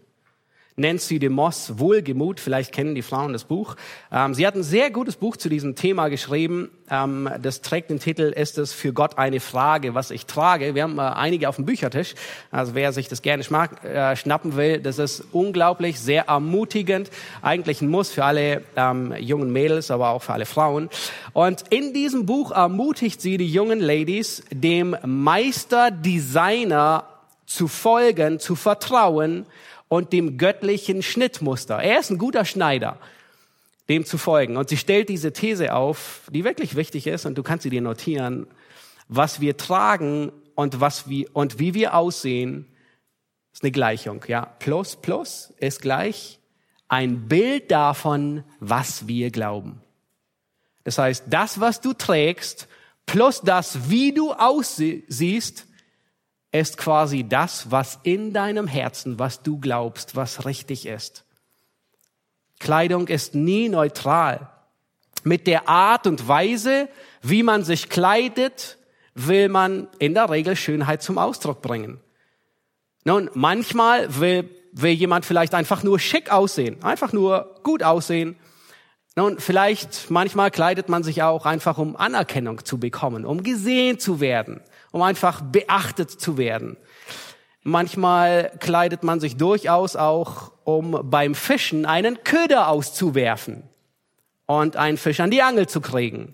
Nancy 0.77 1.19
de 1.19 1.29
Moss, 1.29 1.79
Wohlgemut, 1.79 2.41
vielleicht 2.41 2.73
kennen 2.73 2.95
die 2.95 3.01
Frauen 3.01 3.31
das 3.31 3.45
Buch. 3.45 3.77
Ähm, 4.11 4.33
sie 4.33 4.45
hat 4.45 4.55
ein 4.55 4.63
sehr 4.63 4.91
gutes 4.91 5.15
Buch 5.15 5.37
zu 5.37 5.47
diesem 5.47 5.75
Thema 5.75 6.09
geschrieben. 6.09 6.69
Ähm, 6.91 7.29
das 7.41 7.61
trägt 7.61 7.91
den 7.91 8.01
Titel, 8.01 8.23
ist 8.23 8.57
es 8.57 8.73
für 8.73 8.91
Gott 8.91 9.17
eine 9.17 9.39
Frage, 9.39 9.95
was 9.95 10.11
ich 10.11 10.25
trage? 10.25 10.75
Wir 10.75 10.83
haben 10.83 10.99
äh, 10.99 11.03
einige 11.03 11.47
auf 11.47 11.55
dem 11.55 11.63
Büchertisch. 11.63 12.13
Also 12.51 12.75
wer 12.75 12.91
sich 12.91 13.07
das 13.07 13.21
gerne 13.21 13.45
äh, 13.83 14.17
schnappen 14.17 14.57
will, 14.57 14.81
das 14.81 14.99
ist 14.99 15.23
unglaublich, 15.31 15.97
sehr 15.97 16.27
ermutigend. 16.27 17.09
Eigentlich 17.41 17.81
ein 17.81 17.87
Muss 17.87 18.11
für 18.11 18.25
alle 18.25 18.61
ähm, 18.75 19.13
jungen 19.17 19.53
Mädels, 19.53 19.91
aber 19.91 20.09
auch 20.09 20.23
für 20.23 20.33
alle 20.33 20.45
Frauen. 20.45 20.89
Und 21.31 21.63
in 21.69 21.93
diesem 21.93 22.25
Buch 22.25 22.51
ermutigt 22.51 23.21
sie 23.21 23.37
die 23.37 23.47
jungen 23.47 23.79
Ladies, 23.79 24.43
dem 24.51 24.97
Meisterdesigner 25.05 27.05
zu 27.45 27.69
folgen, 27.69 28.39
zu 28.39 28.55
vertrauen 28.55 29.45
und 29.87 30.13
dem 30.13 30.37
göttlichen 30.37 31.01
Schnittmuster. 31.03 31.77
Er 31.77 31.99
ist 31.99 32.09
ein 32.09 32.17
guter 32.17 32.45
Schneider, 32.45 32.99
dem 33.89 34.05
zu 34.05 34.17
folgen. 34.17 34.57
Und 34.57 34.69
sie 34.69 34.77
stellt 34.77 35.09
diese 35.09 35.33
These 35.33 35.73
auf, 35.73 36.29
die 36.31 36.43
wirklich 36.43 36.75
wichtig 36.75 37.07
ist, 37.07 37.25
und 37.25 37.37
du 37.37 37.43
kannst 37.43 37.63
sie 37.63 37.69
dir 37.69 37.81
notieren, 37.81 38.47
was 39.07 39.41
wir 39.41 39.57
tragen 39.57 40.31
und 40.55 40.81
was 40.81 41.07
wir, 41.07 41.27
und 41.33 41.59
wie 41.59 41.73
wir 41.73 41.93
aussehen, 41.93 42.65
ist 43.53 43.63
eine 43.63 43.71
Gleichung, 43.71 44.23
ja. 44.27 44.45
Plus, 44.59 44.95
plus 44.97 45.53
ist 45.59 45.81
gleich 45.81 46.39
ein 46.87 47.27
Bild 47.27 47.71
davon, 47.71 48.43
was 48.59 49.07
wir 49.07 49.31
glauben. 49.31 49.81
Das 50.83 50.97
heißt, 50.97 51.25
das, 51.29 51.59
was 51.59 51.81
du 51.81 51.93
trägst, 51.93 52.67
plus 53.05 53.41
das, 53.41 53.89
wie 53.89 54.13
du 54.13 54.33
aussiehst, 54.33 55.67
ist 56.59 56.77
quasi 56.77 57.23
das, 57.27 57.71
was 57.71 57.99
in 58.03 58.33
deinem 58.33 58.67
Herzen, 58.67 59.19
was 59.19 59.41
du 59.41 59.59
glaubst, 59.59 60.15
was 60.15 60.45
richtig 60.45 60.85
ist. 60.85 61.25
Kleidung 62.59 63.07
ist 63.07 63.35
nie 63.35 63.69
neutral. 63.69 64.49
Mit 65.23 65.47
der 65.47 65.67
Art 65.67 66.07
und 66.07 66.27
Weise, 66.27 66.87
wie 67.21 67.43
man 67.43 67.63
sich 67.63 67.89
kleidet, 67.89 68.77
will 69.15 69.49
man 69.49 69.87
in 69.97 70.13
der 70.13 70.29
Regel 70.29 70.55
Schönheit 70.55 71.01
zum 71.01 71.17
Ausdruck 71.17 71.61
bringen. 71.61 71.99
Nun, 73.05 73.29
manchmal 73.33 74.19
will, 74.19 74.49
will 74.71 74.91
jemand 74.91 75.25
vielleicht 75.25 75.53
einfach 75.53 75.83
nur 75.83 75.99
schick 75.99 76.31
aussehen, 76.31 76.83
einfach 76.83 77.13
nur 77.13 77.55
gut 77.63 77.81
aussehen. 77.81 78.35
Nun, 79.15 79.39
vielleicht 79.39 80.11
manchmal 80.11 80.51
kleidet 80.51 80.89
man 80.89 81.03
sich 81.03 81.23
auch 81.23 81.45
einfach, 81.45 81.77
um 81.77 81.95
Anerkennung 81.95 82.65
zu 82.65 82.79
bekommen, 82.79 83.25
um 83.25 83.43
gesehen 83.43 83.99
zu 83.99 84.19
werden, 84.19 84.61
um 84.95 85.01
einfach 85.01 85.41
beachtet 85.41 86.09
zu 86.09 86.37
werden. 86.37 86.77
Manchmal 87.63 88.49
kleidet 88.61 89.03
man 89.03 89.19
sich 89.19 89.35
durchaus 89.35 89.97
auch, 89.97 90.53
um 90.63 91.01
beim 91.03 91.35
Fischen 91.35 91.85
einen 91.85 92.23
Köder 92.23 92.69
auszuwerfen 92.69 93.63
und 94.45 94.77
einen 94.77 94.97
Fisch 94.97 95.19
an 95.19 95.31
die 95.31 95.41
Angel 95.41 95.67
zu 95.67 95.81
kriegen. 95.81 96.33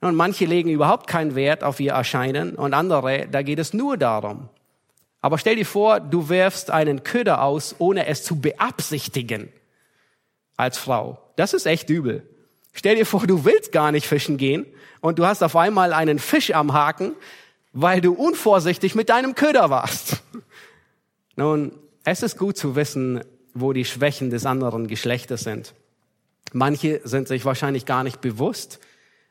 Und 0.00 0.16
manche 0.16 0.46
legen 0.46 0.68
überhaupt 0.68 1.06
keinen 1.06 1.36
Wert 1.36 1.62
auf 1.62 1.78
ihr 1.78 1.92
Erscheinen 1.92 2.56
und 2.56 2.74
andere, 2.74 3.28
da 3.30 3.42
geht 3.42 3.60
es 3.60 3.72
nur 3.72 3.96
darum. 3.96 4.48
Aber 5.20 5.38
stell 5.38 5.54
dir 5.54 5.66
vor, 5.66 6.00
du 6.00 6.28
wirfst 6.28 6.72
einen 6.72 7.04
Köder 7.04 7.44
aus, 7.44 7.76
ohne 7.78 8.06
es 8.06 8.24
zu 8.24 8.40
beabsichtigen 8.40 9.48
als 10.56 10.76
Frau. 10.76 11.22
Das 11.36 11.54
ist 11.54 11.66
echt 11.66 11.88
übel. 11.88 12.28
Stell 12.72 12.96
dir 12.96 13.06
vor, 13.06 13.28
du 13.28 13.44
willst 13.44 13.70
gar 13.70 13.92
nicht 13.92 14.08
fischen 14.08 14.38
gehen 14.38 14.66
und 15.00 15.20
du 15.20 15.26
hast 15.26 15.44
auf 15.44 15.54
einmal 15.54 15.92
einen 15.92 16.18
Fisch 16.18 16.52
am 16.52 16.72
Haken, 16.72 17.14
weil 17.72 18.00
du 18.00 18.12
unvorsichtig 18.12 18.94
mit 18.94 19.08
deinem 19.08 19.34
Köder 19.34 19.70
warst. 19.70 20.22
Nun, 21.36 21.72
es 22.04 22.22
ist 22.22 22.38
gut 22.38 22.56
zu 22.56 22.76
wissen, 22.76 23.22
wo 23.54 23.72
die 23.72 23.84
Schwächen 23.84 24.30
des 24.30 24.46
anderen 24.46 24.88
Geschlechtes 24.88 25.42
sind. 25.42 25.74
Manche 26.52 27.00
sind 27.04 27.28
sich 27.28 27.44
wahrscheinlich 27.44 27.86
gar 27.86 28.02
nicht 28.02 28.20
bewusst, 28.20 28.80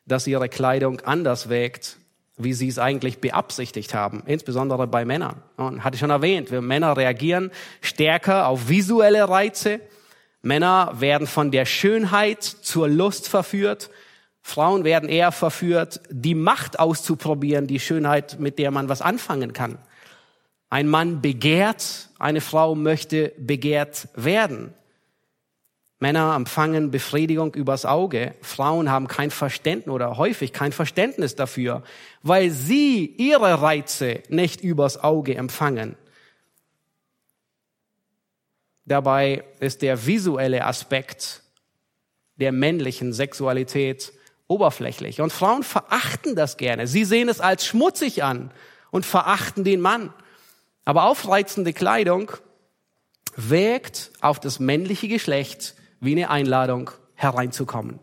dass 0.06 0.28
ihre 0.28 0.50
Kleidung 0.50 1.02
anders 1.02 1.50
wägt, 1.50 1.98
wie 2.38 2.54
sie 2.54 2.70
es 2.70 2.80
eigentlich 2.80 3.20
beabsichtigt 3.20 3.94
haben, 3.94 4.24
insbesondere 4.26 4.88
bei 4.88 5.04
Männern. 5.04 5.44
Und 5.58 5.84
hatte 5.84 5.96
ich 5.96 6.00
schon 6.00 6.10
erwähnt, 6.10 6.52
wir 6.52 6.62
Männer 6.62 6.96
reagieren 6.96 7.52
stärker 7.82 8.48
auf 8.48 8.70
visuelle 8.70 9.28
Reize. 9.28 9.82
Männer 10.42 10.94
werden 11.00 11.28
von 11.28 11.52
der 11.52 11.66
Schönheit 11.66 12.44
zur 12.44 12.88
Lust 12.88 13.28
verführt. 13.28 13.90
Frauen 14.50 14.84
werden 14.84 15.08
eher 15.08 15.32
verführt, 15.32 16.02
die 16.10 16.36
Macht 16.36 16.80
auszuprobieren, 16.80 17.68
die 17.68 17.80
Schönheit, 17.80 18.39
mit 18.39 18.58
der 18.58 18.72
man 18.72 18.89
was 18.89 19.02
anfangen 19.02 19.54
kann. 19.54 19.78
Ein 20.70 20.88
Mann 20.88 21.22
begehrt, 21.22 22.10
eine 22.18 22.41
Frau 22.41 22.76
möchte 22.76 23.32
begehrt 23.38 24.10
werden. 24.16 24.74
Männer 26.00 26.34
empfangen 26.36 26.91
Befriedigung 26.91 27.54
übers 27.54 27.86
Auge. 27.86 28.34
Frauen 28.41 28.89
haben 28.89 29.08
kein 29.08 29.32
Verständnis 29.32 29.93
oder 29.93 30.18
häufig 30.18 30.52
kein 30.52 30.72
Verständnis 30.72 31.36
dafür, 31.36 31.84
weil 32.24 32.50
sie 32.50 33.06
ihre 33.06 33.62
Reize 33.62 34.24
nicht 34.30 34.62
übers 34.62 35.04
Auge 35.04 35.36
empfangen. 35.36 35.95
Dabei 38.86 39.43
ist 39.60 39.84
der 39.84 40.08
visuelle 40.08 40.66
Aspekt 40.66 41.43
der 42.38 42.52
männlichen 42.52 43.14
Sexualität 43.14 44.14
oberflächlich. 44.50 45.22
Und 45.22 45.32
Frauen 45.32 45.64
verachten 45.64 46.36
das 46.36 46.58
gerne. 46.58 46.88
Sie 46.88 47.06
sehen 47.06 47.30
es 47.30 47.39
als 47.39 47.66
schmutzig 47.66 48.24
an 48.24 48.52
und 48.91 49.06
verachten 49.06 49.64
den 49.64 49.80
Mann. 49.80 50.14
Aber 50.84 51.04
aufreizende 51.04 51.72
Kleidung 51.72 52.32
wirkt 53.36 54.12
auf 54.20 54.39
das 54.39 54.60
männliche 54.60 55.08
Geschlecht 55.08 55.76
wie 56.02 56.12
eine 56.12 56.30
Einladung 56.30 56.91
hereinzukommen. 57.16 58.00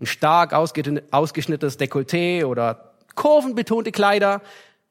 Ein 0.00 0.06
stark 0.06 0.52
ausgeschnittenes 0.52 1.78
Dekolleté 1.78 2.44
oder 2.44 2.94
kurvenbetonte 3.14 3.92
Kleider 3.92 4.42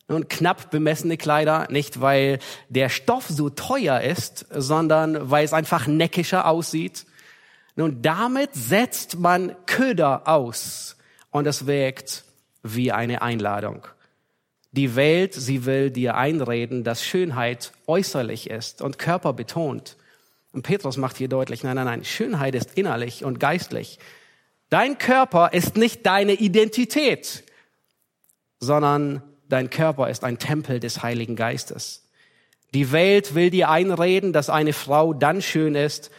und 0.07 0.29
knapp 0.29 0.71
bemessene 0.71 1.17
Kleider, 1.17 1.67
nicht 1.69 1.99
weil 1.99 2.39
der 2.69 2.87
Stoff 2.87 3.27
so 3.27 3.49
teuer 3.49 3.99
ist, 3.99 4.45
sondern 4.49 5.29
weil 5.29 5.43
es 5.43 5.53
einfach 5.53 5.87
neckischer 5.87 6.47
aussieht. 6.47 7.05
Nun, 7.75 8.01
damit 8.01 8.53
setzt 8.53 9.17
man 9.17 9.55
Köder 9.65 10.27
aus 10.27 10.95
und 11.31 11.47
es 11.47 11.65
wirkt 11.65 12.23
wie 12.61 12.91
eine 12.91 13.21
Einladung. 13.21 13.87
Die 14.71 14.95
Welt, 14.95 15.33
sie 15.33 15.65
will 15.65 15.91
dir 15.91 16.15
einreden, 16.15 16.83
dass 16.83 17.03
Schönheit 17.03 17.73
äußerlich 17.87 18.49
ist 18.49 18.81
und 18.81 18.97
körperbetont. 18.97 19.97
Und 20.51 20.63
Petrus 20.63 20.97
macht 20.97 21.17
hier 21.17 21.27
deutlich, 21.27 21.63
nein, 21.63 21.75
nein, 21.75 21.85
nein, 21.85 22.03
Schönheit 22.03 22.55
ist 22.55 22.77
innerlich 22.77 23.23
und 23.23 23.39
geistlich. 23.39 23.99
Dein 24.69 24.97
Körper 24.97 25.53
ist 25.53 25.77
nicht 25.77 26.05
deine 26.05 26.33
Identität, 26.33 27.43
sondern 28.59 29.21
dein 29.49 29.69
Körper 29.69 30.09
ist 30.09 30.23
ein 30.23 30.39
Tempel 30.39 30.79
des 30.79 31.03
Heiligen 31.03 31.35
Geistes. 31.35 32.07
Die 32.73 32.91
Welt 32.91 33.35
will 33.35 33.51
dir 33.51 33.69
einreden, 33.69 34.33
dass 34.33 34.49
eine 34.49 34.73
Frau 34.73 35.13
dann 35.13 35.41
schön 35.43 35.75
ist, 35.75 36.09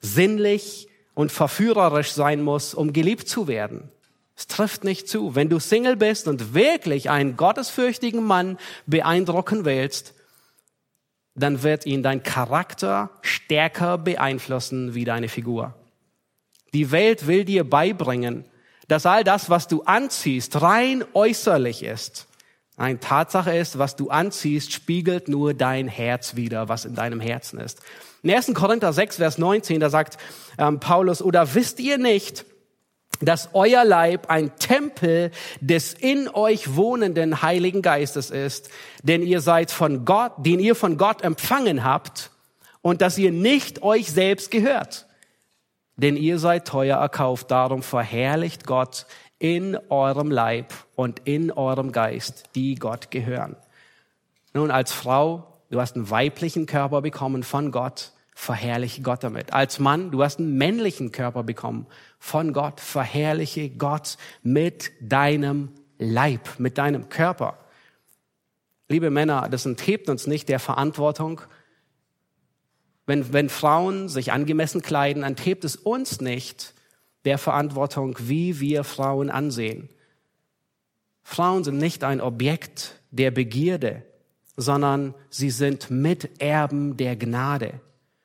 sinnlich 0.00 0.88
und 1.16 1.32
verführerisch 1.32 2.12
sein 2.12 2.42
muss, 2.42 2.74
um 2.74 2.92
geliebt 2.92 3.26
zu 3.26 3.48
werden. 3.48 3.90
Es 4.36 4.46
trifft 4.46 4.84
nicht 4.84 5.08
zu. 5.08 5.34
Wenn 5.34 5.48
du 5.48 5.58
Single 5.58 5.96
bist 5.96 6.28
und 6.28 6.52
wirklich 6.52 7.08
einen 7.08 7.38
gottesfürchtigen 7.38 8.22
Mann 8.22 8.58
beeindrucken 8.84 9.64
willst, 9.64 10.12
dann 11.34 11.62
wird 11.62 11.86
ihn 11.86 12.02
dein 12.02 12.22
Charakter 12.22 13.10
stärker 13.22 13.96
beeinflussen 13.96 14.94
wie 14.94 15.06
deine 15.06 15.30
Figur. 15.30 15.74
Die 16.74 16.90
Welt 16.90 17.26
will 17.26 17.46
dir 17.46 17.64
beibringen, 17.64 18.44
dass 18.86 19.06
all 19.06 19.24
das, 19.24 19.48
was 19.48 19.68
du 19.68 19.84
anziehst, 19.84 20.60
rein 20.60 21.02
äußerlich 21.14 21.82
ist. 21.82 22.26
Eine 22.76 23.00
Tatsache 23.00 23.56
ist, 23.56 23.78
was 23.78 23.96
du 23.96 24.10
anziehst, 24.10 24.70
spiegelt 24.70 25.28
nur 25.28 25.54
dein 25.54 25.88
Herz 25.88 26.36
wider, 26.36 26.68
was 26.68 26.84
in 26.84 26.94
deinem 26.94 27.20
Herzen 27.20 27.58
ist. 27.58 27.80
In 28.22 28.30
1. 28.30 28.54
Korinther 28.54 28.92
6, 28.92 29.16
Vers 29.16 29.38
19, 29.38 29.80
da 29.80 29.90
sagt 29.90 30.18
ähm, 30.58 30.80
Paulus, 30.80 31.22
oder 31.22 31.54
wisst 31.54 31.80
ihr 31.80 31.98
nicht, 31.98 32.44
dass 33.20 33.50
euer 33.54 33.84
Leib 33.84 34.28
ein 34.28 34.56
Tempel 34.58 35.30
des 35.60 35.94
in 35.94 36.28
euch 36.28 36.76
wohnenden 36.76 37.42
Heiligen 37.42 37.82
Geistes 37.82 38.30
ist, 38.30 38.70
denn 39.02 39.22
ihr 39.22 39.40
seid 39.40 39.70
von 39.70 40.04
Gott, 40.04 40.32
den 40.38 40.60
ihr 40.60 40.74
von 40.74 40.98
Gott 40.98 41.22
empfangen 41.22 41.84
habt 41.84 42.30
und 42.82 43.00
dass 43.00 43.18
ihr 43.18 43.32
nicht 43.32 43.82
euch 43.82 44.10
selbst 44.12 44.50
gehört. 44.50 45.06
Denn 45.96 46.16
ihr 46.16 46.38
seid 46.38 46.68
teuer 46.68 46.98
erkauft, 46.98 47.50
darum 47.50 47.82
verherrlicht 47.82 48.66
Gott 48.66 49.06
in 49.38 49.78
eurem 49.88 50.30
Leib 50.30 50.72
und 50.94 51.22
in 51.24 51.50
eurem 51.50 51.92
Geist, 51.92 52.44
die 52.54 52.74
Gott 52.74 53.10
gehören. 53.10 53.56
Nun, 54.52 54.70
als 54.70 54.92
Frau, 54.92 55.55
du 55.70 55.80
hast 55.80 55.96
einen 55.96 56.10
weiblichen 56.10 56.66
Körper 56.66 57.02
bekommen 57.02 57.42
von 57.42 57.72
Gott, 57.72 58.12
verherrliche 58.34 59.02
Gott 59.02 59.24
damit. 59.24 59.52
Als 59.52 59.78
Mann, 59.78 60.10
du 60.10 60.22
hast 60.22 60.38
einen 60.38 60.56
männlichen 60.56 61.12
Körper 61.12 61.42
bekommen 61.42 61.86
von 62.18 62.52
Gott, 62.52 62.80
verherrliche 62.80 63.70
Gott 63.70 64.18
mit 64.42 64.92
deinem 65.00 65.70
Leib, 65.98 66.58
mit 66.58 66.78
deinem 66.78 67.08
Körper. 67.08 67.58
Liebe 68.88 69.10
Männer, 69.10 69.48
das 69.50 69.66
enthebt 69.66 70.08
uns 70.08 70.26
nicht 70.26 70.48
der 70.48 70.60
Verantwortung. 70.60 71.40
Wenn, 73.06 73.32
wenn 73.32 73.48
Frauen 73.48 74.08
sich 74.08 74.32
angemessen 74.32 74.82
kleiden, 74.82 75.22
enthebt 75.22 75.64
es 75.64 75.76
uns 75.76 76.20
nicht 76.20 76.74
der 77.24 77.38
Verantwortung, 77.38 78.16
wie 78.20 78.60
wir 78.60 78.84
Frauen 78.84 79.30
ansehen. 79.30 79.88
Frauen 81.22 81.64
sind 81.64 81.78
nicht 81.78 82.04
ein 82.04 82.20
Objekt 82.20 83.00
der 83.10 83.32
Begierde, 83.32 84.04
sondern 84.56 85.14
sie 85.30 85.50
sind 85.50 85.90
Miterben 85.90 86.96
der 86.96 87.16
Gnade. 87.16 87.80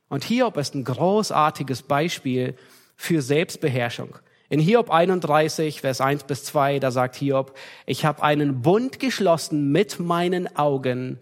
Und 0.09 0.23
Hiob 0.23 0.57
ist 0.57 0.75
ein 0.75 0.83
großartiges 0.83 1.83
Beispiel 1.83 2.55
für 2.95 3.21
Selbstbeherrschung. 3.21 4.17
In 4.49 4.59
Hiob 4.59 4.89
31, 4.89 5.81
Vers 5.81 6.01
1 6.01 6.25
bis 6.25 6.43
2, 6.43 6.79
da 6.79 6.91
sagt 6.91 7.15
Hiob, 7.15 7.57
ich 7.85 8.03
habe 8.03 8.21
einen 8.21 8.61
Bund 8.61 8.99
geschlossen 8.99 9.71
mit 9.71 9.99
meinen 9.99 10.53
Augen, 10.57 11.19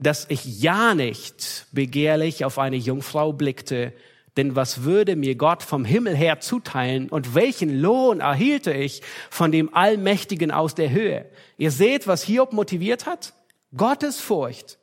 dass 0.00 0.26
ich 0.28 0.60
ja 0.60 0.94
nicht 0.94 1.66
begehrlich 1.70 2.44
auf 2.44 2.58
eine 2.58 2.76
Jungfrau 2.76 3.32
blickte, 3.32 3.92
denn 4.36 4.56
was 4.56 4.84
würde 4.84 5.16
mir 5.16 5.34
Gott 5.34 5.62
vom 5.62 5.84
Himmel 5.84 6.16
her 6.16 6.40
zuteilen 6.40 7.08
und 7.08 7.34
welchen 7.34 7.80
Lohn 7.80 8.20
erhielte 8.20 8.72
ich 8.72 9.02
von 9.28 9.52
dem 9.52 9.74
Allmächtigen 9.74 10.50
aus 10.50 10.74
der 10.74 10.90
Höhe? 10.90 11.26
Ihr 11.56 11.70
seht, 11.70 12.06
was 12.06 12.22
Hiob 12.22 12.52
motiviert 12.52 13.06
hat? 13.06 13.34
Gottes 13.76 14.20
Furcht. 14.20 14.78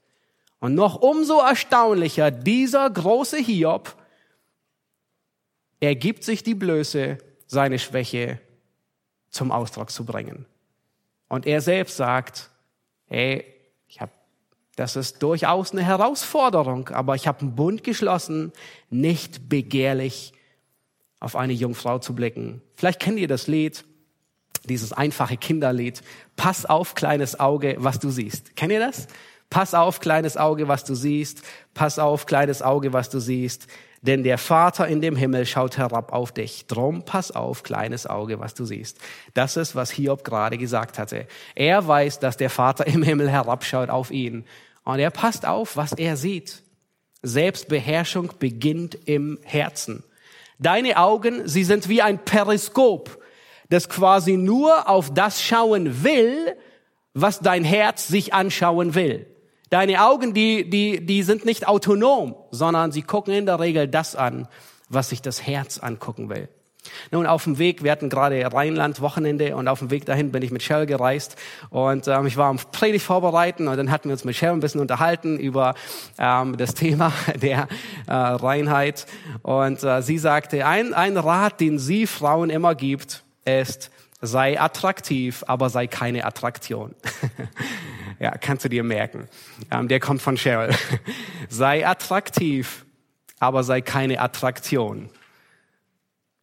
Und 0.60 0.74
noch 0.74 0.96
umso 0.96 1.40
erstaunlicher, 1.40 2.32
dieser 2.32 2.90
große 2.90 3.38
Hiob, 3.38 3.96
er 5.80 5.96
gibt 5.96 6.24
sich 6.24 6.44
die 6.44 6.56
Blöße, 6.56 7.20
seine 7.46 7.80
Schwäche 7.80 8.40
zum 9.30 9.52
Ausdruck 9.52 9.92
zu 9.92 10.06
bringen. 10.06 10.46
Und 11.30 11.46
er 11.46 11.62
selbst 11.62 11.98
sagt, 11.98 12.50
hey, 13.06 13.46
ich 13.88 14.02
hab, 14.02 14.10
das 14.76 14.96
ist 14.96 15.22
durchaus 15.22 15.72
eine 15.72 15.84
Herausforderung, 15.84 16.90
aber 16.90 17.16
ich 17.16 17.28
habe 17.28 17.42
einen 17.42 17.56
Bund 17.56 17.84
geschlossen, 17.84 18.52
nicht 18.90 19.50
begehrlich 19.50 20.34
auf 21.20 21.36
eine 21.36 21.54
Jungfrau 21.54 22.00
zu 22.00 22.16
blicken. 22.16 22.62
Vielleicht 22.76 23.00
kennt 23.00 23.20
ihr 23.20 23.28
das 23.28 23.48
Lied, 23.48 23.86
dieses 24.70 24.94
einfache 24.94 25.38
Kinderlied. 25.38 26.02
Pass 26.36 26.66
auf, 26.66 26.96
kleines 26.96 27.40
Auge, 27.40 27.76
was 27.80 28.00
du 28.00 28.10
siehst. 28.10 28.56
Kennt 28.56 28.72
ihr 28.72 28.80
das? 28.80 29.08
Pass 29.50 29.74
auf, 29.74 30.00
kleines 30.00 30.38
Auge, 30.38 30.68
was 30.68 30.84
du 30.84 30.94
siehst. 30.94 31.42
Pass 31.74 32.00
auf, 32.00 32.26
kleines 32.26 32.62
Auge, 32.62 32.94
was 32.94 33.10
du 33.10 33.20
siehst. 33.20 33.68
Denn 34.02 34.24
der 34.24 34.38
Vater 34.38 34.88
in 34.88 35.02
dem 35.02 35.16
Himmel 35.16 35.46
schaut 35.46 35.78
herab 35.78 36.14
auf 36.14 36.32
dich. 36.32 36.68
Drum 36.68 37.04
pass 37.04 37.32
auf, 37.32 37.64
kleines 37.64 38.06
Auge, 38.06 38.40
was 38.40 38.54
du 38.54 38.66
siehst. 38.66 39.00
Das 39.34 39.58
ist, 39.58 39.76
was 39.76 39.90
Hiob 39.92 40.24
gerade 40.24 40.58
gesagt 40.58 41.00
hatte. 41.00 41.28
Er 41.56 41.88
weiß, 41.88 42.20
dass 42.20 42.38
der 42.38 42.50
Vater 42.50 42.86
im 42.88 43.04
Himmel 43.04 43.30
herabschaut 43.30 43.90
auf 43.90 44.12
ihn. 44.12 44.46
Und 44.84 45.00
er 45.00 45.12
passt 45.12 45.46
auf, 45.46 45.78
was 45.78 45.94
er 45.94 46.16
sieht. 46.16 46.62
Selbstbeherrschung 47.24 48.34
beginnt 48.40 48.96
im 49.06 49.40
Herzen. 49.44 50.04
Deine 50.60 50.98
Augen, 50.98 51.48
sie 51.48 51.64
sind 51.64 51.90
wie 51.90 52.02
ein 52.02 52.24
Periskop, 52.24 53.22
das 53.70 53.90
quasi 53.90 54.38
nur 54.38 54.90
auf 54.90 55.14
das 55.14 55.42
schauen 55.42 56.04
will, 56.04 56.56
was 57.14 57.40
dein 57.40 57.64
Herz 57.64 58.08
sich 58.08 58.34
anschauen 58.34 58.96
will. 58.96 59.28
Deine 59.70 60.06
Augen, 60.06 60.34
die, 60.34 60.70
die, 60.70 61.06
die 61.06 61.24
sind 61.24 61.44
nicht 61.44 61.68
autonom, 61.68 62.36
sondern 62.52 62.92
sie 62.92 63.02
gucken 63.02 63.34
in 63.34 63.46
der 63.46 63.60
Regel 63.60 63.88
das 63.88 64.16
an, 64.16 64.48
was 64.88 65.10
sich 65.10 65.22
das 65.22 65.46
Herz 65.46 65.80
angucken 65.80 66.30
will. 66.30 66.48
Nun, 67.12 67.26
auf 67.26 67.44
dem 67.44 67.58
Weg, 67.58 67.84
wir 67.84 67.92
hatten 67.92 68.10
gerade 68.10 68.42
Rheinland-Wochenende 68.46 69.56
und 69.58 69.68
auf 69.68 69.80
dem 69.80 69.92
Weg 69.92 70.06
dahin 70.06 70.32
bin 70.32 70.42
ich 70.42 70.52
mit 70.52 70.64
Shell 70.64 70.86
gereist 70.86 71.36
und 71.70 72.08
ähm, 72.08 72.28
ich 72.28 72.38
war 72.38 72.48
am 72.48 72.58
Predigt 72.72 73.04
vorbereiten 73.04 73.68
und 73.68 73.76
dann 73.76 73.92
hatten 73.92 74.10
wir 74.10 74.14
uns 74.14 74.24
mit 74.24 74.38
Shell 74.38 74.52
ein 74.52 74.62
bisschen 74.62 74.80
unterhalten 74.80 75.38
über 75.38 75.76
ähm, 76.18 76.56
das 76.56 76.76
Thema 76.76 77.12
der 77.42 77.68
äh, 78.08 78.14
Reinheit 78.14 79.06
und 79.42 79.84
äh, 79.84 80.02
sie 80.02 80.18
sagte, 80.18 80.66
ein, 80.66 80.94
ein 80.94 81.18
Rat, 81.18 81.60
den 81.60 81.80
sie 81.80 82.08
Frauen 82.08 82.50
immer 82.50 82.74
gibt, 82.74 83.24
ist, 83.48 83.90
sei 84.22 84.60
attraktiv, 84.60 85.44
aber 85.48 85.70
sei 85.70 85.88
keine 85.88 86.26
Attraktion. 86.26 86.96
ja, 88.20 88.32
kannst 88.32 88.66
du 88.66 88.70
dir 88.70 88.84
merken. 88.84 89.28
Ähm, 89.72 89.88
der 89.88 90.00
kommt 90.00 90.22
von 90.22 90.38
Cheryl. 90.38 90.76
sei 91.50 91.88
attraktiv, 91.88 92.86
aber 93.40 93.64
sei 93.64 93.82
keine 93.82 94.20
Attraktion. 94.20 95.10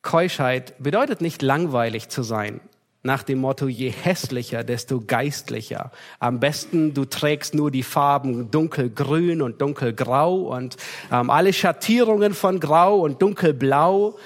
Keuschheit 0.03 0.75
bedeutet 0.83 1.21
nicht 1.21 1.43
langweilig 1.43 2.09
zu 2.09 2.23
sein. 2.23 2.61
Nach 3.07 3.23
dem 3.23 3.41
Motto, 3.41 3.69
je 3.69 3.91
hässlicher, 3.91 4.65
desto 4.65 5.03
geistlicher. 5.03 5.91
Am 6.21 6.41
besten, 6.41 6.95
du 6.95 7.05
trägst 7.05 7.55
nur 7.55 7.71
die 7.71 7.83
Farben 7.83 8.51
dunkelgrün 8.51 9.43
und 9.43 9.61
dunkelgrau 9.61 10.37
und 10.37 10.77
ähm, 11.13 11.29
alle 11.29 11.53
Schattierungen 11.53 12.33
von 12.33 12.61
grau 12.61 13.01
und 13.01 13.21
dunkelblau. 13.21 14.17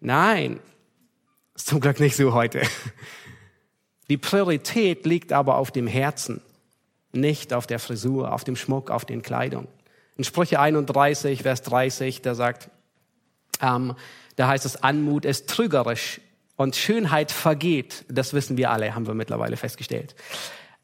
Nein, 0.00 0.58
ist 1.54 1.68
zum 1.68 1.80
Glück 1.80 2.00
nicht 2.00 2.16
so 2.16 2.34
heute. 2.34 2.62
Die 4.08 4.16
Priorität 4.16 5.06
liegt 5.06 5.32
aber 5.32 5.56
auf 5.56 5.70
dem 5.70 5.86
Herzen, 5.86 6.42
nicht 7.12 7.54
auf 7.54 7.66
der 7.66 7.78
Frisur, 7.78 8.32
auf 8.32 8.44
dem 8.44 8.56
Schmuck, 8.56 8.90
auf 8.90 9.04
den 9.04 9.22
Kleidung. 9.22 9.68
In 10.16 10.24
Sprüche 10.24 10.60
31, 10.60 11.42
Vers 11.42 11.62
30, 11.62 12.22
da 12.22 12.34
sagt, 12.34 12.70
ähm, 13.60 13.94
da 14.36 14.48
heißt 14.48 14.66
es, 14.66 14.82
Anmut 14.82 15.24
ist 15.24 15.48
trügerisch 15.48 16.20
und 16.56 16.76
Schönheit 16.76 17.32
vergeht. 17.32 18.04
Das 18.08 18.32
wissen 18.32 18.56
wir 18.56 18.70
alle, 18.70 18.94
haben 18.94 19.06
wir 19.06 19.14
mittlerweile 19.14 19.56
festgestellt. 19.56 20.14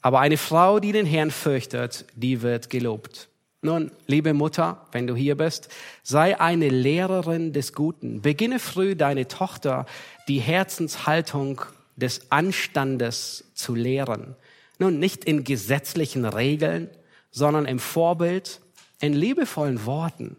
Aber 0.02 0.20
eine 0.20 0.36
Frau, 0.36 0.80
die 0.80 0.92
den 0.92 1.06
Herrn 1.06 1.30
fürchtet, 1.30 2.06
die 2.14 2.42
wird 2.42 2.70
gelobt. 2.70 3.28
Nun, 3.62 3.90
liebe 4.06 4.32
Mutter, 4.32 4.86
wenn 4.90 5.06
du 5.06 5.14
hier 5.14 5.36
bist, 5.36 5.68
sei 6.02 6.40
eine 6.40 6.70
Lehrerin 6.70 7.52
des 7.52 7.74
Guten. 7.74 8.22
Beginne 8.22 8.58
früh 8.58 8.96
deine 8.96 9.28
Tochter 9.28 9.84
die 10.30 10.38
Herzenshaltung 10.38 11.62
des 11.96 12.30
Anstandes 12.30 13.50
zu 13.54 13.74
lehren. 13.74 14.36
Nun, 14.78 15.00
nicht 15.00 15.24
in 15.24 15.42
gesetzlichen 15.42 16.24
Regeln, 16.24 16.88
sondern 17.32 17.66
im 17.66 17.80
Vorbild, 17.80 18.60
in 19.00 19.12
liebevollen 19.12 19.84
Worten. 19.86 20.36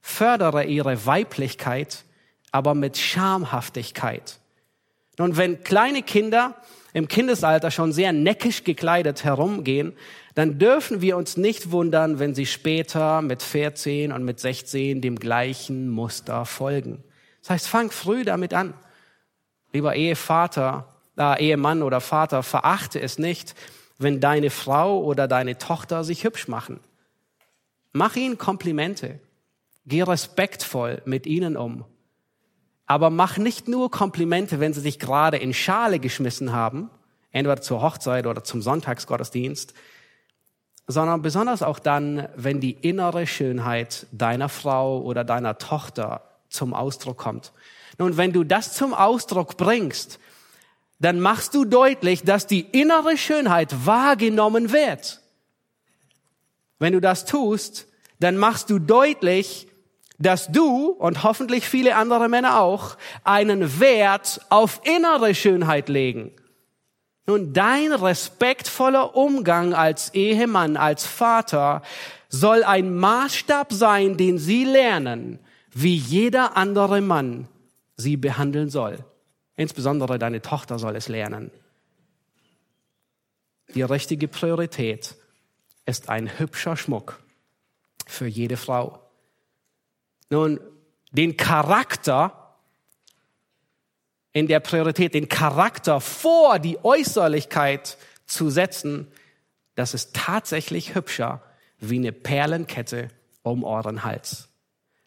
Fördere 0.00 0.64
ihre 0.64 1.04
Weiblichkeit, 1.04 2.04
aber 2.50 2.74
mit 2.74 2.96
Schamhaftigkeit. 2.96 4.38
Nun, 5.18 5.36
wenn 5.36 5.62
kleine 5.62 6.02
Kinder 6.02 6.56
im 6.94 7.06
Kindesalter 7.06 7.70
schon 7.70 7.92
sehr 7.92 8.14
neckisch 8.14 8.64
gekleidet 8.64 9.22
herumgehen, 9.22 9.92
dann 10.34 10.58
dürfen 10.58 11.02
wir 11.02 11.18
uns 11.18 11.36
nicht 11.36 11.72
wundern, 11.72 12.18
wenn 12.18 12.34
sie 12.34 12.46
später 12.46 13.20
mit 13.20 13.42
14 13.42 14.12
und 14.12 14.24
mit 14.24 14.40
16 14.40 15.02
dem 15.02 15.18
gleichen 15.18 15.90
Muster 15.90 16.46
folgen. 16.46 17.04
Das 17.42 17.50
heißt, 17.50 17.68
fang 17.68 17.90
früh 17.90 18.24
damit 18.24 18.54
an. 18.54 18.72
Lieber 19.76 19.94
Ehevater, 19.94 20.88
äh, 21.18 21.48
Ehemann 21.48 21.82
oder 21.82 22.00
Vater, 22.00 22.42
verachte 22.42 22.98
es 22.98 23.18
nicht, 23.18 23.54
wenn 23.98 24.20
deine 24.20 24.48
Frau 24.48 25.04
oder 25.04 25.28
deine 25.28 25.58
Tochter 25.58 26.02
sich 26.02 26.24
hübsch 26.24 26.48
machen. 26.48 26.80
Mach 27.92 28.16
ihnen 28.16 28.38
Komplimente. 28.38 29.20
Geh 29.84 30.00
respektvoll 30.00 31.02
mit 31.04 31.26
ihnen 31.26 31.58
um. 31.58 31.84
Aber 32.86 33.10
mach 33.10 33.36
nicht 33.36 33.68
nur 33.68 33.90
Komplimente, 33.90 34.60
wenn 34.60 34.72
sie 34.72 34.80
sich 34.80 34.98
gerade 34.98 35.36
in 35.36 35.52
Schale 35.52 35.98
geschmissen 35.98 36.52
haben, 36.54 36.88
entweder 37.30 37.60
zur 37.60 37.82
Hochzeit 37.82 38.26
oder 38.26 38.44
zum 38.44 38.62
Sonntagsgottesdienst, 38.62 39.74
sondern 40.86 41.20
besonders 41.20 41.62
auch 41.62 41.80
dann, 41.80 42.30
wenn 42.34 42.60
die 42.60 42.72
innere 42.72 43.26
Schönheit 43.26 44.06
deiner 44.10 44.48
Frau 44.48 45.02
oder 45.02 45.22
deiner 45.22 45.58
Tochter 45.58 46.22
zum 46.48 46.72
Ausdruck 46.72 47.18
kommt. 47.18 47.52
Nun, 47.98 48.16
wenn 48.16 48.32
du 48.32 48.44
das 48.44 48.74
zum 48.74 48.94
Ausdruck 48.94 49.56
bringst, 49.56 50.18
dann 50.98 51.20
machst 51.20 51.54
du 51.54 51.64
deutlich, 51.64 52.22
dass 52.22 52.46
die 52.46 52.60
innere 52.60 53.16
Schönheit 53.16 53.86
wahrgenommen 53.86 54.72
wird. 54.72 55.20
Wenn 56.78 56.92
du 56.92 57.00
das 57.00 57.24
tust, 57.24 57.86
dann 58.18 58.36
machst 58.36 58.70
du 58.70 58.78
deutlich, 58.78 59.68
dass 60.18 60.48
du 60.48 60.88
und 60.88 61.22
hoffentlich 61.22 61.68
viele 61.68 61.96
andere 61.96 62.28
Männer 62.28 62.60
auch 62.60 62.96
einen 63.24 63.80
Wert 63.80 64.40
auf 64.48 64.80
innere 64.84 65.34
Schönheit 65.34 65.88
legen. 65.88 66.32
Nun, 67.26 67.52
dein 67.52 67.92
respektvoller 67.92 69.16
Umgang 69.16 69.74
als 69.74 70.14
Ehemann, 70.14 70.76
als 70.76 71.04
Vater 71.04 71.82
soll 72.28 72.62
ein 72.62 72.94
Maßstab 72.94 73.72
sein, 73.72 74.16
den 74.16 74.38
sie 74.38 74.64
lernen, 74.64 75.40
wie 75.72 75.96
jeder 75.96 76.56
andere 76.56 77.00
Mann 77.00 77.48
sie 77.96 78.16
behandeln 78.16 78.68
soll. 78.68 79.04
Insbesondere 79.56 80.18
deine 80.18 80.42
Tochter 80.42 80.78
soll 80.78 80.96
es 80.96 81.08
lernen. 81.08 81.50
Die 83.74 83.82
richtige 83.82 84.28
Priorität 84.28 85.16
ist 85.86 86.08
ein 86.08 86.38
hübscher 86.38 86.76
Schmuck 86.76 87.18
für 88.06 88.26
jede 88.26 88.56
Frau. 88.56 89.00
Nun, 90.30 90.60
den 91.12 91.36
Charakter 91.36 92.56
in 94.32 94.48
der 94.48 94.60
Priorität, 94.60 95.14
den 95.14 95.28
Charakter 95.28 96.00
vor 96.00 96.58
die 96.58 96.78
Äußerlichkeit 96.84 97.96
zu 98.26 98.50
setzen, 98.50 99.10
das 99.74 99.94
ist 99.94 100.14
tatsächlich 100.14 100.94
hübscher 100.94 101.42
wie 101.78 101.96
eine 101.96 102.12
Perlenkette 102.12 103.08
um 103.42 103.64
euren 103.64 104.04
Hals. 104.04 104.48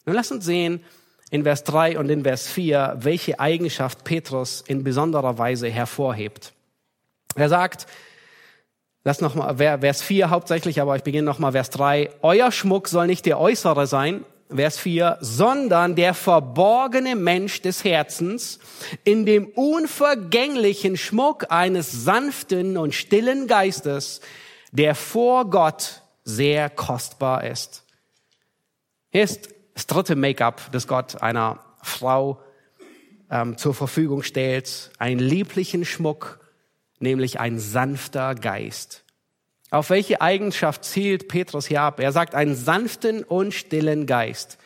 Nun 0.06 0.16
lass 0.16 0.32
uns 0.32 0.46
sehen 0.46 0.84
in 1.30 1.44
Vers 1.44 1.64
3 1.64 2.00
und 2.00 2.10
in 2.10 2.24
Vers 2.24 2.48
4, 2.48 2.98
welche 3.00 3.40
Eigenschaft 3.40 4.04
Petrus 4.04 4.62
in 4.66 4.84
besonderer 4.84 5.38
Weise 5.38 5.70
hervorhebt. 5.70 6.54
Er 7.36 7.50
sagt, 7.50 7.86
lass 9.04 9.22
noch 9.22 9.36
mal 9.36 9.58
Vers 9.58 10.02
4 10.02 10.30
hauptsächlich, 10.30 10.82
aber 10.82 10.96
ich 10.96 11.04
beginne 11.04 11.26
noch 11.26 11.40
mal 11.40 11.52
Vers 11.52 11.70
3. 11.70 12.10
Euer 12.22 12.52
Schmuck 12.52 12.88
soll 12.88 13.08
nicht 13.08 13.26
der 13.26 13.40
äußere 13.40 13.86
sein, 13.88 14.26
Vers 14.54 14.80
4, 14.80 15.20
sondern 15.22 15.96
der 15.96 16.16
verborgene 16.16 17.16
Mensch 17.16 17.62
des 17.62 17.84
Herzens 17.84 18.60
in 19.04 19.26
dem 19.26 19.46
unvergänglichen 19.46 20.98
Schmuck 20.98 21.52
eines 21.52 21.92
sanften 21.92 22.76
und 22.76 22.96
stillen 22.96 23.46
Geistes, 23.46 24.22
der 24.72 24.96
vor 24.96 25.50
Gott 25.52 26.02
sehr 26.24 26.72
kostbar 26.72 27.44
ist. 27.44 27.84
Hier 29.12 29.24
ist 29.24 29.50
das 29.80 29.88
dritte 29.88 30.18
Make-up, 30.18 30.74
das 30.74 30.88
Gott 30.88 31.22
einer 31.22 31.60
Frau 31.82 32.42
ähm, 33.32 33.58
zur 33.58 33.74
Verfügung 33.74 34.24
stellt, 34.24 34.92
einen 35.00 35.22
lieblichen 35.22 35.86
Schmuck, 35.86 36.42
nämlich 37.00 37.40
ein 37.40 37.60
sanfter 37.60 38.36
Geist. 38.36 39.06
Auf 39.72 39.90
welche 39.90 40.20
Eigenschaft 40.20 40.84
zielt 40.84 41.30
Petrus 41.30 41.68
hier 41.68 41.82
ab? 41.82 42.02
Er 42.02 42.12
sagt 42.12 42.36
einen 42.36 42.56
sanften 42.56 43.24
und 43.24 43.54
stillen 43.54 44.06
Geist. 44.06 44.58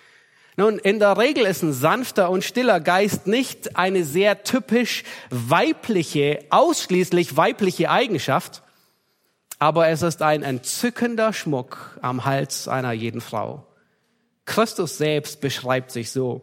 Nun, 0.57 0.80
in 0.80 0.97
der 0.97 1.16
Regel 1.16 1.45
ist 1.45 1.61
ein 1.61 1.74
sanfter 1.74 2.32
und 2.32 2.43
stiller 2.43 2.80
Geist 2.80 3.28
nicht 3.28 3.78
eine 3.78 4.05
sehr 4.05 4.43
typisch 4.43 5.03
weibliche, 5.30 6.43
ausschließlich 6.49 7.38
weibliche 7.38 7.91
Eigenschaft, 7.91 8.64
aber 9.59 9.89
es 9.89 10.01
ist 10.01 10.24
ein 10.24 10.41
entzückender 10.41 11.34
Schmuck 11.34 11.99
am 12.01 12.26
Hals 12.26 12.68
einer 12.68 12.93
jeden 12.93 13.22
Frau. 13.22 13.68
Christus 14.45 14.97
selbst 14.97 15.41
beschreibt 15.41 15.91
sich 15.91 16.11
so. 16.11 16.41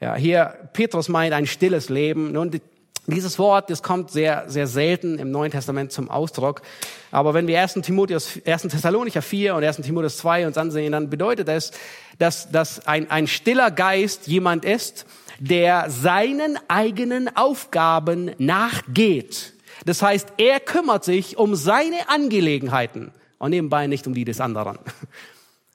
Ja, 0.00 0.14
hier, 0.16 0.68
Petrus 0.72 1.08
meint 1.08 1.32
ein 1.32 1.46
stilles 1.46 1.88
Leben. 1.88 2.32
Nun, 2.32 2.60
Dieses 3.06 3.38
Wort, 3.38 3.70
das 3.70 3.82
kommt 3.82 4.10
sehr, 4.10 4.44
sehr 4.48 4.66
selten 4.66 5.18
im 5.18 5.30
Neuen 5.30 5.52
Testament 5.52 5.92
zum 5.92 6.10
Ausdruck. 6.10 6.62
Aber 7.10 7.34
wenn 7.34 7.46
wir 7.46 7.60
1. 7.60 7.74
Timotheus, 7.82 8.40
1. 8.44 8.62
Thessalonicher 8.62 9.22
4 9.22 9.54
und 9.54 9.62
1. 9.62 9.76
Timotheus 9.78 10.16
2 10.18 10.46
uns 10.46 10.58
ansehen, 10.58 10.92
dann 10.92 11.10
bedeutet 11.10 11.48
es, 11.48 11.72
dass, 12.18 12.50
dass 12.50 12.86
ein, 12.86 13.10
ein 13.10 13.26
stiller 13.26 13.70
Geist 13.70 14.26
jemand 14.26 14.64
ist, 14.64 15.06
der 15.38 15.90
seinen 15.90 16.58
eigenen 16.68 17.34
Aufgaben 17.36 18.30
nachgeht. 18.38 19.52
Das 19.84 20.02
heißt, 20.02 20.34
er 20.38 20.60
kümmert 20.60 21.04
sich 21.04 21.36
um 21.36 21.54
seine 21.54 22.08
Angelegenheiten 22.08 23.12
und 23.38 23.50
nebenbei 23.50 23.86
nicht 23.86 24.06
um 24.06 24.14
die 24.14 24.24
des 24.24 24.40
anderen. 24.40 24.78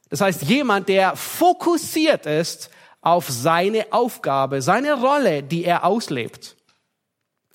Das 0.10 0.22
heißt, 0.22 0.43
jemand, 0.43 0.89
der 0.89 1.16
fokussiert 1.16 2.26
ist 2.26 2.70
auf 3.01 3.30
seine 3.30 3.91
Aufgabe, 3.91 4.62
seine 4.62 4.99
Rolle, 4.99 5.43
die 5.43 5.64
er 5.64 5.86
auslebt. 5.86 6.55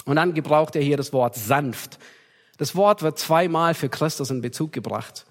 Und 0.04 0.16
dann 0.16 0.34
gebraucht 0.34 0.76
er 0.76 0.82
hier 0.82 0.96
das 0.96 1.12
Wort 1.12 1.34
sanft. 1.34 1.98
Das 2.58 2.76
Wort 2.76 3.02
wird 3.02 3.18
zweimal 3.18 3.74
für 3.74 3.88
Christus 3.88 4.30
in 4.30 4.40
Bezug 4.40 4.72
gebracht. 4.72 5.26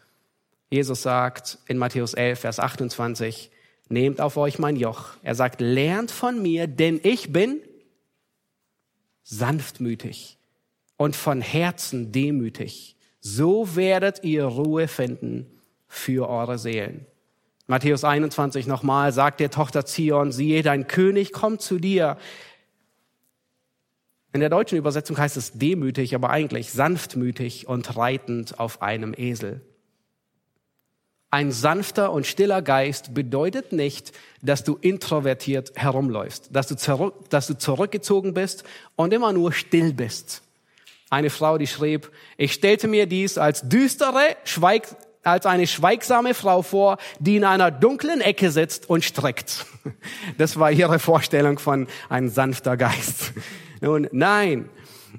Jesus 0.69 1.03
sagt 1.03 1.59
in 1.67 1.77
Matthäus 1.77 2.13
11, 2.13 2.39
Vers 2.39 2.59
28, 2.59 3.51
nehmt 3.89 4.19
auf 4.19 4.37
euch 4.37 4.59
mein 4.59 4.75
Joch. 4.75 5.11
Er 5.21 5.35
sagt, 5.35 5.61
lernt 5.61 6.11
von 6.11 6.41
mir, 6.41 6.67
denn 6.67 6.99
ich 7.03 7.31
bin 7.31 7.61
sanftmütig 9.23 10.37
und 10.97 11.15
von 11.15 11.41
Herzen 11.41 12.11
demütig. 12.11 12.97
So 13.19 13.75
werdet 13.75 14.23
ihr 14.23 14.45
Ruhe 14.45 14.87
finden 14.87 15.61
für 15.87 16.27
eure 16.27 16.57
Seelen. 16.57 17.05
Matthäus 17.67 18.03
21 18.03 18.67
nochmal 18.67 19.13
sagt 19.13 19.39
der 19.39 19.49
Tochter 19.49 19.85
Zion, 19.85 20.31
siehe, 20.31 20.63
dein 20.63 20.87
König 20.87 21.31
kommt 21.31 21.61
zu 21.61 21.79
dir. 21.79 22.17
In 24.33 24.41
der 24.41 24.49
deutschen 24.49 24.77
Übersetzung 24.77 25.17
heißt 25.17 25.37
es 25.37 25.53
demütig, 25.53 26.13
aber 26.13 26.29
eigentlich 26.29 26.71
sanftmütig 26.71 27.67
und 27.67 27.95
reitend 27.95 28.59
auf 28.59 28.81
einem 28.81 29.13
Esel. 29.15 29.61
Ein 31.29 31.51
sanfter 31.51 32.11
und 32.11 32.27
stiller 32.27 32.61
Geist 32.61 33.13
bedeutet 33.13 33.71
nicht, 33.71 34.11
dass 34.41 34.63
du 34.63 34.77
introvertiert 34.79 35.71
herumläufst, 35.75 36.49
dass 36.51 36.67
du, 36.67 36.75
zurück, 36.75 37.29
dass 37.29 37.47
du 37.47 37.57
zurückgezogen 37.57 38.33
bist 38.33 38.65
und 38.95 39.13
immer 39.13 39.33
nur 39.33 39.51
still 39.53 39.93
bist. 39.93 40.43
Eine 41.09 41.29
Frau, 41.29 41.57
die 41.57 41.67
schrieb, 41.67 42.11
ich 42.37 42.53
stellte 42.53 42.87
mir 42.87 43.07
dies 43.07 43.37
als 43.37 43.67
düstere, 43.67 44.35
schweig, 44.43 44.95
als 45.23 45.45
eine 45.45 45.67
schweigsame 45.67 46.33
Frau 46.33 46.61
vor, 46.61 46.97
die 47.19 47.37
in 47.37 47.45
einer 47.45 47.71
dunklen 47.71 48.21
Ecke 48.21 48.51
sitzt 48.51 48.89
und 48.89 49.03
streckt. 49.03 49.65
Das 50.37 50.57
war 50.57 50.71
ihre 50.71 50.97
Vorstellung 50.97 51.59
von 51.59 51.87
ein 52.09 52.29
sanfter 52.29 52.77
Geist. 52.77 53.33
Nun, 53.81 54.07
nein. 54.11 54.69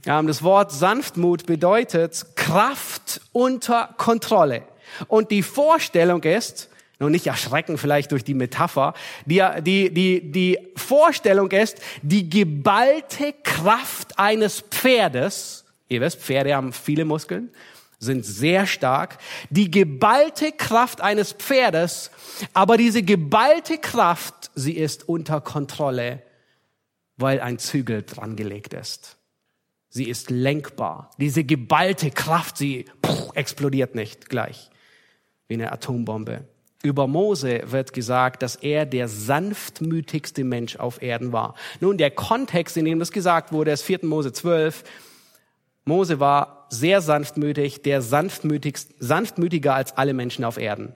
Das 0.04 0.42
Wort 0.42 0.72
Sanftmut 0.72 1.46
bedeutet 1.46 2.24
Kraft 2.34 3.20
unter 3.32 3.94
Kontrolle. 3.98 4.62
Und 5.06 5.30
die 5.30 5.42
Vorstellung 5.42 6.22
ist, 6.22 6.70
nun 6.98 7.12
nicht 7.12 7.26
erschrecken 7.26 7.78
vielleicht 7.78 8.12
durch 8.12 8.24
die 8.24 8.34
Metapher, 8.34 8.94
die, 9.26 9.42
die, 9.62 9.92
die, 9.92 10.32
die 10.32 10.58
Vorstellung 10.76 11.50
ist, 11.50 11.80
die 12.02 12.28
geballte 12.28 13.34
Kraft 13.42 14.18
eines 14.18 14.60
Pferdes, 14.60 15.64
ihr 15.88 16.00
wisst, 16.00 16.20
Pferde 16.20 16.54
haben 16.54 16.72
viele 16.72 17.04
Muskeln, 17.04 17.50
sind 18.04 18.24
sehr 18.24 18.66
stark. 18.66 19.18
Die 19.50 19.70
geballte 19.70 20.52
Kraft 20.52 21.00
eines 21.00 21.32
Pferdes, 21.32 22.10
aber 22.52 22.76
diese 22.76 23.02
geballte 23.02 23.78
Kraft, 23.78 24.50
sie 24.54 24.74
ist 24.74 25.08
unter 25.08 25.40
Kontrolle, 25.40 26.22
weil 27.16 27.40
ein 27.40 27.58
Zügel 27.58 28.02
dran 28.02 28.36
gelegt 28.36 28.74
ist. 28.74 29.16
Sie 29.88 30.08
ist 30.08 30.30
lenkbar. 30.30 31.10
Diese 31.18 31.44
geballte 31.44 32.10
Kraft, 32.10 32.56
sie 32.56 32.86
pff, 33.04 33.30
explodiert 33.34 33.94
nicht 33.94 34.28
gleich 34.28 34.70
wie 35.48 35.54
eine 35.54 35.72
Atombombe. 35.72 36.44
Über 36.82 37.06
Mose 37.06 37.62
wird 37.66 37.92
gesagt, 37.92 38.42
dass 38.42 38.56
er 38.56 38.84
der 38.84 39.08
sanftmütigste 39.08 40.44
Mensch 40.44 40.76
auf 40.76 41.00
Erden 41.00 41.32
war. 41.32 41.54
Nun, 41.80 41.96
der 41.96 42.10
Kontext, 42.10 42.76
in 42.76 42.84
dem 42.84 42.98
das 42.98 43.10
gesagt 43.10 43.52
wurde, 43.52 43.70
ist 43.70 43.82
4. 43.82 44.00
Mose 44.02 44.32
12. 44.32 44.84
Mose 45.84 46.18
war 46.18 46.66
sehr 46.70 47.00
sanftmütig, 47.00 47.82
der 47.82 48.02
sanftmütiger 48.02 49.74
als 49.74 49.96
alle 49.96 50.14
Menschen 50.14 50.44
auf 50.44 50.56
Erden. 50.56 50.94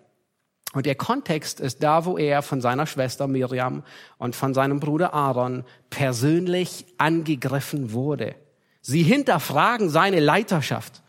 Und 0.73 0.87
der 0.87 0.95
Kontext 0.95 1.61
ist 1.61 1.83
da, 1.83 2.05
wo 2.05 2.19
er 2.19 2.43
von 2.43 2.61
seiner 2.61 2.87
Schwester 2.87 3.27
Miriam 3.27 3.85
und 4.19 4.37
von 4.37 4.53
seinem 4.53 4.81
Bruder 4.81 5.15
Aaron 5.15 5.65
persönlich 5.89 6.85
angegriffen 6.99 7.93
wurde. 7.93 8.35
Sie 8.83 9.03
hinterfragen 9.03 9.89
seine 9.89 10.21
Leiterschaft. 10.21 11.03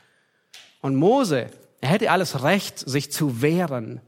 Und 0.82 0.96
Mose, 0.96 1.48
er 1.82 1.90
hätte 1.90 2.12
alles 2.12 2.44
Recht, 2.44 2.80
sich 2.80 3.12
zu 3.12 3.42
wehren, 3.42 4.02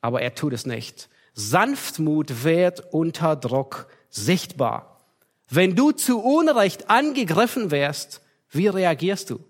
aber 0.00 0.22
er 0.22 0.34
tut 0.34 0.52
es 0.52 0.66
nicht. 0.66 1.08
Sanftmut 1.34 2.44
wird 2.44 2.92
unter 2.92 3.36
Druck 3.36 3.86
sichtbar. 4.10 5.06
Wenn 5.48 5.76
du 5.76 5.92
zu 5.92 6.20
Unrecht 6.20 6.90
angegriffen 6.90 7.70
wärst, 7.70 8.20
wie 8.50 8.68
reagierst 8.68 9.30
du? 9.30 9.40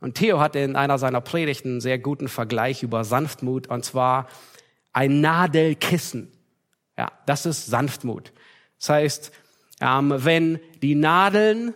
Und 0.00 0.16
Theo 0.16 0.38
hatte 0.40 0.58
in 0.58 0.76
einer 0.76 0.98
seiner 0.98 1.20
Predigten 1.20 1.72
einen 1.72 1.80
sehr 1.80 1.98
guten 1.98 2.28
Vergleich 2.28 2.82
über 2.82 3.04
Sanftmut, 3.04 3.68
und 3.68 3.84
zwar 3.84 4.28
ein 4.92 5.20
Nadelkissen. 5.20 6.30
Ja, 6.96 7.10
das 7.26 7.46
ist 7.46 7.66
Sanftmut. 7.66 8.32
Das 8.78 8.90
heißt, 8.90 9.32
ähm, 9.80 10.14
wenn 10.16 10.60
die 10.82 10.94
Nadeln 10.94 11.74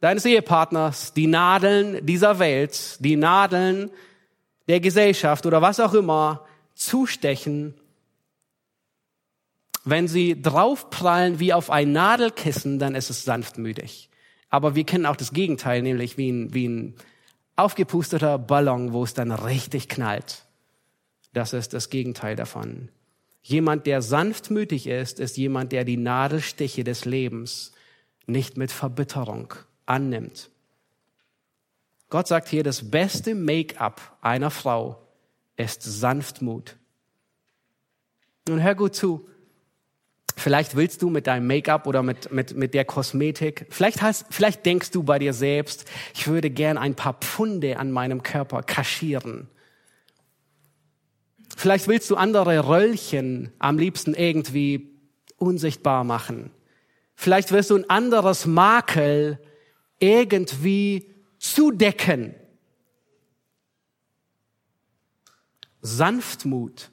deines 0.00 0.24
Ehepartners, 0.24 1.12
die 1.12 1.26
Nadeln 1.26 2.04
dieser 2.04 2.38
Welt, 2.38 2.96
die 3.00 3.16
Nadeln 3.16 3.90
der 4.66 4.80
Gesellschaft 4.80 5.46
oder 5.46 5.62
was 5.62 5.80
auch 5.80 5.94
immer 5.94 6.46
zustechen, 6.74 7.74
wenn 9.84 10.08
sie 10.08 10.40
draufprallen 10.40 11.38
wie 11.38 11.52
auf 11.52 11.70
ein 11.70 11.92
Nadelkissen, 11.92 12.78
dann 12.78 12.94
ist 12.94 13.10
es 13.10 13.24
sanftmütig. 13.24 14.07
Aber 14.50 14.74
wir 14.74 14.84
kennen 14.84 15.06
auch 15.06 15.16
das 15.16 15.32
Gegenteil, 15.32 15.82
nämlich 15.82 16.16
wie 16.16 16.30
ein, 16.30 16.54
wie 16.54 16.68
ein 16.68 16.94
aufgepusteter 17.56 18.38
Ballon, 18.38 18.92
wo 18.92 19.04
es 19.04 19.14
dann 19.14 19.32
richtig 19.32 19.88
knallt. 19.88 20.44
Das 21.32 21.52
ist 21.52 21.74
das 21.74 21.90
Gegenteil 21.90 22.36
davon. 22.36 22.88
Jemand, 23.42 23.86
der 23.86 24.02
sanftmütig 24.02 24.86
ist, 24.86 25.20
ist 25.20 25.36
jemand, 25.36 25.72
der 25.72 25.84
die 25.84 25.96
Nadelstiche 25.96 26.84
des 26.84 27.04
Lebens 27.04 27.72
nicht 28.26 28.56
mit 28.56 28.70
Verbitterung 28.70 29.54
annimmt. 29.86 30.50
Gott 32.10 32.26
sagt 32.26 32.48
hier, 32.48 32.62
das 32.62 32.90
beste 32.90 33.34
Make-up 33.34 34.16
einer 34.20 34.50
Frau 34.50 35.02
ist 35.56 35.82
Sanftmut. 35.82 36.76
Nun 38.48 38.62
hör 38.62 38.74
gut 38.74 38.94
zu. 38.94 39.28
Vielleicht 40.38 40.76
willst 40.76 41.02
du 41.02 41.10
mit 41.10 41.26
deinem 41.26 41.48
Make-up 41.48 41.88
oder 41.88 42.04
mit, 42.04 42.30
mit, 42.30 42.56
mit 42.56 42.72
der 42.72 42.84
Kosmetik, 42.84 43.66
vielleicht, 43.70 44.02
hast, 44.02 44.26
vielleicht 44.30 44.64
denkst 44.64 44.92
du 44.92 45.02
bei 45.02 45.18
dir 45.18 45.32
selbst, 45.32 45.84
ich 46.14 46.28
würde 46.28 46.48
gern 46.48 46.78
ein 46.78 46.94
paar 46.94 47.14
Pfunde 47.14 47.76
an 47.76 47.90
meinem 47.90 48.22
Körper 48.22 48.62
kaschieren. 48.62 49.48
Vielleicht 51.56 51.88
willst 51.88 52.08
du 52.08 52.14
andere 52.14 52.68
Röllchen 52.68 53.52
am 53.58 53.78
liebsten 53.78 54.14
irgendwie 54.14 54.92
unsichtbar 55.38 56.04
machen. 56.04 56.52
Vielleicht 57.16 57.50
wirst 57.50 57.70
du 57.70 57.76
ein 57.76 57.90
anderes 57.90 58.46
Makel 58.46 59.40
irgendwie 59.98 61.12
zudecken. 61.40 62.36
Sanftmut 65.80 66.92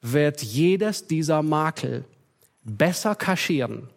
wird 0.00 0.42
jedes 0.42 1.06
dieser 1.06 1.42
Makel 1.42 2.06
besser 2.66 3.14
kaschieren 3.14 3.88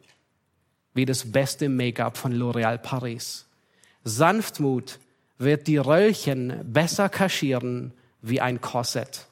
wie 0.93 1.05
das 1.05 1.32
beste 1.32 1.70
Make-up 1.70 2.17
von 2.17 2.34
L'Oréal 2.34 2.78
Paris. 2.78 3.47
Sanftmut 4.03 4.99
wird 5.38 5.67
die 5.67 5.78
Röllchen 5.78 6.61
besser 6.63 7.09
kaschieren 7.09 7.93
wie 8.22 8.41
ein 8.41 8.61
Korsett. 8.61 9.28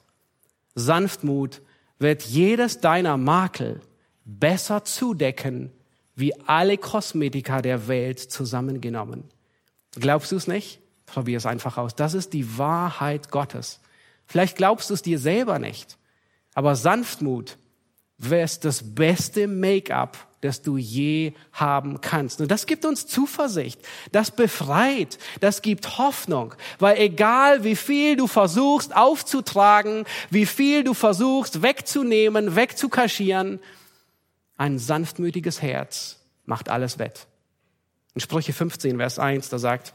Sanftmut 0.74 1.60
wird 1.98 2.22
jedes 2.22 2.80
deiner 2.80 3.16
Makel 3.16 3.80
besser 4.24 4.84
zudecken 4.84 5.72
wie 6.14 6.34
alle 6.46 6.78
Kosmetika 6.78 7.62
der 7.62 7.86
Welt 7.88 8.18
zusammengenommen. 8.18 9.24
Glaubst 9.92 10.32
du 10.32 10.36
es 10.36 10.48
nicht? 10.48 10.80
Probier 11.06 11.38
es 11.38 11.46
einfach 11.46 11.78
aus. 11.78 11.94
Das 11.94 12.14
ist 12.14 12.32
die 12.32 12.58
Wahrheit 12.58 13.30
Gottes. 13.30 13.80
Vielleicht 14.26 14.56
glaubst 14.56 14.90
du 14.90 14.94
es 14.94 15.02
dir 15.02 15.18
selber 15.18 15.58
nicht, 15.58 15.96
aber 16.54 16.76
Sanftmut 16.76 17.56
wär's 18.18 18.60
das 18.60 18.94
beste 18.94 19.46
Make-up, 19.46 20.18
das 20.40 20.62
du 20.62 20.76
je 20.76 21.32
haben 21.52 22.00
kannst. 22.00 22.40
Und 22.40 22.50
das 22.50 22.66
gibt 22.66 22.84
uns 22.84 23.06
Zuversicht, 23.06 23.80
das 24.12 24.30
befreit, 24.30 25.18
das 25.40 25.62
gibt 25.62 25.98
Hoffnung, 25.98 26.54
weil 26.78 26.98
egal 26.98 27.64
wie 27.64 27.76
viel 27.76 28.16
du 28.16 28.26
versuchst 28.26 28.94
aufzutragen, 28.94 30.04
wie 30.30 30.46
viel 30.46 30.84
du 30.84 30.94
versuchst 30.94 31.62
wegzunehmen, 31.62 32.54
wegzukaschieren, 32.54 33.60
ein 34.56 34.78
sanftmütiges 34.78 35.62
Herz 35.62 36.18
macht 36.44 36.68
alles 36.68 36.98
wett. 36.98 37.26
In 38.14 38.20
Sprüche 38.20 38.52
15, 38.52 38.96
Vers 38.96 39.20
1, 39.20 39.48
da 39.48 39.58
sagt 39.58 39.94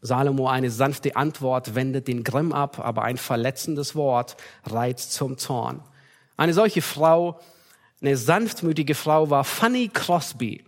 Salomo, 0.00 0.48
eine 0.48 0.70
sanfte 0.70 1.16
Antwort 1.16 1.74
wendet 1.74 2.08
den 2.08 2.24
Grimm 2.24 2.52
ab, 2.52 2.78
aber 2.78 3.02
ein 3.02 3.16
verletzendes 3.16 3.94
Wort 3.94 4.36
reizt 4.64 5.12
zum 5.12 5.36
Zorn. 5.36 5.82
Eine 6.36 6.54
solche 6.54 6.82
Frau, 6.82 7.40
eine 8.00 8.16
sanftmütige 8.16 8.94
Frau 8.94 9.30
war 9.30 9.44
Fanny 9.44 9.88
Crosby. 9.92 10.64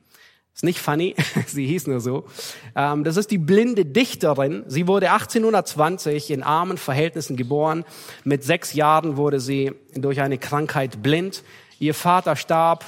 Ist 0.58 0.64
nicht 0.64 0.80
funny, 0.80 1.14
sie 1.46 1.66
hieß 1.66 1.86
nur 1.86 2.00
so. 2.00 2.24
Ähm, 2.74 3.04
das 3.04 3.16
ist 3.16 3.30
die 3.30 3.38
blinde 3.38 3.84
Dichterin. 3.84 4.64
Sie 4.66 4.88
wurde 4.88 5.12
1820 5.12 6.32
in 6.32 6.42
armen 6.42 6.78
Verhältnissen 6.78 7.36
geboren. 7.36 7.84
Mit 8.24 8.42
sechs 8.42 8.72
Jahren 8.72 9.16
wurde 9.16 9.38
sie 9.38 9.72
durch 9.94 10.20
eine 10.20 10.36
Krankheit 10.36 11.00
blind. 11.00 11.44
Ihr 11.78 11.94
Vater 11.94 12.34
starb. 12.34 12.84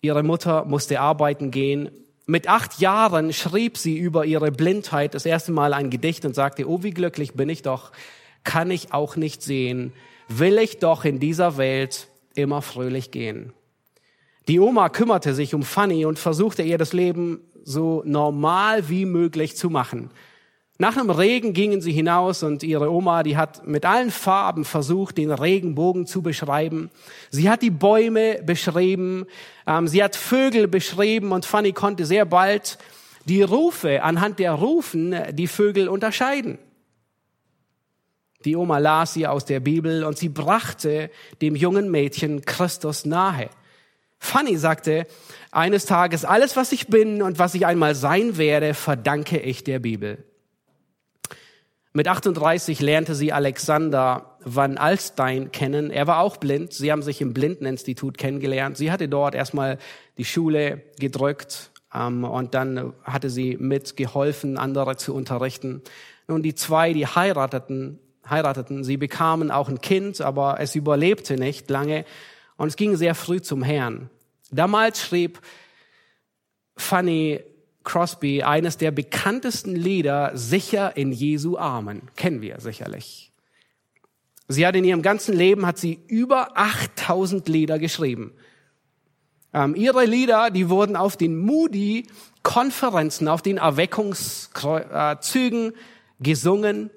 Ihre 0.00 0.24
Mutter 0.24 0.64
musste 0.64 1.00
arbeiten 1.00 1.52
gehen. 1.52 1.90
Mit 2.26 2.48
acht 2.48 2.80
Jahren 2.80 3.32
schrieb 3.32 3.78
sie 3.78 3.96
über 3.96 4.24
ihre 4.24 4.50
Blindheit 4.50 5.14
das 5.14 5.26
erste 5.26 5.52
Mal 5.52 5.74
ein 5.74 5.90
Gedicht 5.90 6.24
und 6.24 6.34
sagte, 6.34 6.68
oh, 6.68 6.82
wie 6.82 6.90
glücklich 6.90 7.34
bin 7.34 7.48
ich 7.50 7.62
doch, 7.62 7.92
kann 8.42 8.70
ich 8.70 8.92
auch 8.92 9.14
nicht 9.14 9.42
sehen, 9.42 9.92
will 10.28 10.58
ich 10.58 10.78
doch 10.78 11.04
in 11.04 11.20
dieser 11.20 11.56
Welt 11.56 12.08
immer 12.34 12.62
fröhlich 12.62 13.10
gehen. 13.10 13.52
Die 14.48 14.60
Oma 14.60 14.88
kümmerte 14.88 15.34
sich 15.34 15.54
um 15.54 15.62
Fanny 15.62 16.04
und 16.04 16.18
versuchte 16.18 16.62
ihr 16.62 16.78
das 16.78 16.92
Leben 16.92 17.40
so 17.64 18.02
normal 18.04 18.88
wie 18.88 19.06
möglich 19.06 19.56
zu 19.56 19.70
machen. 19.70 20.10
Nach 20.76 20.96
einem 20.96 21.10
Regen 21.10 21.52
gingen 21.52 21.80
sie 21.80 21.92
hinaus 21.92 22.42
und 22.42 22.64
ihre 22.64 22.90
Oma, 22.90 23.22
die 23.22 23.36
hat 23.36 23.64
mit 23.66 23.86
allen 23.86 24.10
Farben 24.10 24.64
versucht, 24.64 25.18
den 25.18 25.30
Regenbogen 25.30 26.04
zu 26.04 26.20
beschreiben. 26.20 26.90
Sie 27.30 27.48
hat 27.48 27.62
die 27.62 27.70
Bäume 27.70 28.42
beschrieben, 28.42 29.24
ähm, 29.68 29.86
sie 29.86 30.02
hat 30.02 30.16
Vögel 30.16 30.66
beschrieben 30.66 31.30
und 31.30 31.46
Fanny 31.46 31.72
konnte 31.72 32.04
sehr 32.04 32.24
bald 32.24 32.78
die 33.24 33.42
Rufe 33.42 34.02
anhand 34.02 34.40
der 34.40 34.52
Rufen 34.52 35.14
die 35.32 35.46
Vögel 35.46 35.88
unterscheiden. 35.88 36.58
Die 38.44 38.56
Oma 38.56 38.78
las 38.78 39.14
sie 39.14 39.26
aus 39.26 39.44
der 39.44 39.60
Bibel 39.60 40.04
und 40.04 40.18
sie 40.18 40.28
brachte 40.28 41.10
dem 41.40 41.56
jungen 41.56 41.90
Mädchen 41.90 42.42
Christus 42.44 43.04
nahe. 43.04 43.48
Fanny 44.18 44.56
sagte 44.56 45.06
eines 45.50 45.86
Tages, 45.86 46.24
alles 46.24 46.56
was 46.56 46.72
ich 46.72 46.88
bin 46.88 47.22
und 47.22 47.38
was 47.38 47.54
ich 47.54 47.66
einmal 47.66 47.94
sein 47.94 48.36
werde, 48.36 48.74
verdanke 48.74 49.38
ich 49.38 49.64
der 49.64 49.78
Bibel. 49.78 50.24
Mit 51.92 52.08
38 52.08 52.80
lernte 52.80 53.14
sie 53.14 53.32
Alexander 53.32 54.36
Van 54.40 54.78
Alstein 54.78 55.52
kennen. 55.52 55.90
Er 55.90 56.08
war 56.08 56.18
auch 56.18 56.38
blind. 56.38 56.72
Sie 56.72 56.90
haben 56.90 57.02
sich 57.02 57.20
im 57.20 57.32
Blindeninstitut 57.32 58.18
kennengelernt. 58.18 58.76
Sie 58.76 58.90
hatte 58.90 59.08
dort 59.08 59.36
erstmal 59.36 59.78
die 60.18 60.24
Schule 60.24 60.82
gedrückt 60.98 61.70
ähm, 61.94 62.24
und 62.24 62.54
dann 62.54 62.94
hatte 63.04 63.30
sie 63.30 63.56
mitgeholfen, 63.58 64.58
andere 64.58 64.96
zu 64.96 65.14
unterrichten. 65.14 65.82
Nun, 66.26 66.42
die 66.42 66.56
zwei, 66.56 66.92
die 66.92 67.06
heirateten, 67.06 68.00
heirateten, 68.28 68.84
sie 68.84 68.96
bekamen 68.96 69.50
auch 69.50 69.68
ein 69.68 69.80
Kind, 69.80 70.20
aber 70.20 70.58
es 70.60 70.74
überlebte 70.74 71.36
nicht 71.36 71.70
lange 71.70 72.04
und 72.56 72.68
es 72.68 72.76
ging 72.76 72.96
sehr 72.96 73.14
früh 73.14 73.40
zum 73.40 73.62
Herrn. 73.62 74.10
Damals 74.50 75.02
schrieb 75.02 75.40
Fanny 76.76 77.40
Crosby 77.84 78.42
eines 78.42 78.78
der 78.78 78.90
bekanntesten 78.90 79.76
Lieder, 79.76 80.32
Sicher 80.34 80.96
in 80.96 81.12
Jesu 81.12 81.58
Armen. 81.58 82.10
Kennen 82.16 82.40
wir 82.40 82.58
sicherlich. 82.60 83.30
Sie 84.48 84.66
hat 84.66 84.74
in 84.76 84.84
ihrem 84.84 85.02
ganzen 85.02 85.36
Leben, 85.36 85.66
hat 85.66 85.78
sie 85.78 86.00
über 86.06 86.56
8000 86.56 87.48
Lieder 87.48 87.78
geschrieben. 87.78 88.32
Ähm, 89.52 89.74
ihre 89.74 90.04
Lieder, 90.04 90.50
die 90.50 90.68
wurden 90.68 90.94
auf 90.96 91.16
den 91.16 91.38
Moody-Konferenzen, 91.38 93.26
auf 93.28 93.42
den 93.42 93.58
Erweckungszügen 93.58 95.72
gesungen. 96.20 96.90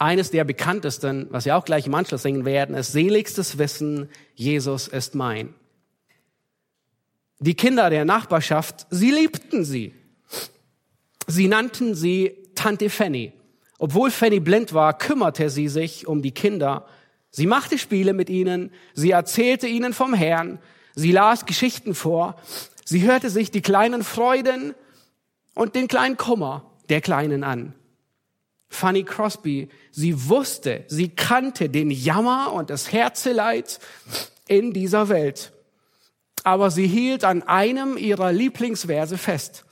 Eines 0.00 0.30
der 0.30 0.44
bekanntesten, 0.44 1.26
was 1.28 1.44
wir 1.44 1.58
auch 1.58 1.66
gleich 1.66 1.86
im 1.86 1.94
Anschluss 1.94 2.22
singen 2.22 2.46
werden, 2.46 2.74
ist 2.74 2.92
Seligstes 2.92 3.58
Wissen, 3.58 4.08
Jesus 4.34 4.88
ist 4.88 5.14
mein. 5.14 5.52
Die 7.38 7.52
Kinder 7.52 7.90
der 7.90 8.06
Nachbarschaft, 8.06 8.86
sie 8.88 9.10
liebten 9.10 9.62
sie. 9.62 9.94
Sie 11.26 11.48
nannten 11.48 11.94
sie 11.94 12.34
Tante 12.54 12.88
Fanny. 12.88 13.34
Obwohl 13.78 14.10
Fanny 14.10 14.40
blind 14.40 14.72
war, 14.72 14.96
kümmerte 14.96 15.50
sie 15.50 15.68
sich 15.68 16.06
um 16.06 16.22
die 16.22 16.32
Kinder. 16.32 16.86
Sie 17.30 17.46
machte 17.46 17.76
Spiele 17.76 18.14
mit 18.14 18.30
ihnen, 18.30 18.72
sie 18.94 19.10
erzählte 19.10 19.66
ihnen 19.66 19.92
vom 19.92 20.14
Herrn, 20.14 20.60
sie 20.94 21.12
las 21.12 21.44
Geschichten 21.44 21.94
vor, 21.94 22.36
sie 22.86 23.02
hörte 23.02 23.28
sich 23.28 23.50
die 23.50 23.60
kleinen 23.60 24.02
Freuden 24.02 24.74
und 25.54 25.74
den 25.74 25.88
kleinen 25.88 26.16
Kummer 26.16 26.70
der 26.88 27.02
Kleinen 27.02 27.44
an. 27.44 27.74
Fanny 28.70 29.02
Crosby, 29.04 29.68
sie 29.90 30.28
wusste, 30.28 30.84
sie 30.88 31.10
kannte 31.10 31.68
den 31.68 31.90
Jammer 31.90 32.52
und 32.52 32.70
das 32.70 32.92
Herzeleid 32.92 33.78
in 34.48 34.72
dieser 34.72 35.08
Welt 35.10 35.52
aber 36.44 36.70
sie 36.70 36.86
hielt 36.86 37.24
an 37.24 37.42
einem 37.42 37.96
ihrer 37.96 38.32
Lieblingsverse 38.32 39.18
fest, 39.18 39.64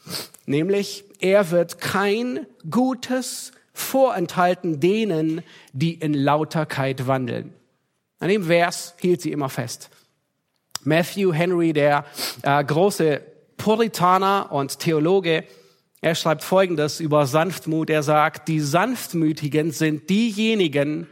nämlich 0.46 1.04
er 1.20 1.50
wird 1.50 1.80
kein 1.80 2.46
Gutes 2.70 3.52
vorenthalten 3.72 4.80
denen, 4.80 5.42
die 5.72 5.94
in 5.94 6.14
Lauterkeit 6.14 7.06
wandeln. 7.06 7.54
An 8.20 8.28
dem 8.28 8.44
Vers 8.44 8.94
hielt 9.00 9.20
sie 9.20 9.32
immer 9.32 9.48
fest. 9.48 9.90
Matthew 10.82 11.32
Henry, 11.32 11.72
der 11.72 12.04
äh, 12.42 12.64
große 12.64 13.20
Puritaner 13.56 14.50
und 14.50 14.78
Theologe, 14.78 15.44
er 16.00 16.14
schreibt 16.14 16.44
Folgendes 16.44 17.00
über 17.00 17.26
Sanftmut. 17.26 17.90
Er 17.90 18.02
sagt, 18.02 18.48
die 18.48 18.60
Sanftmütigen 18.60 19.72
sind 19.72 20.08
diejenigen, 20.10 21.08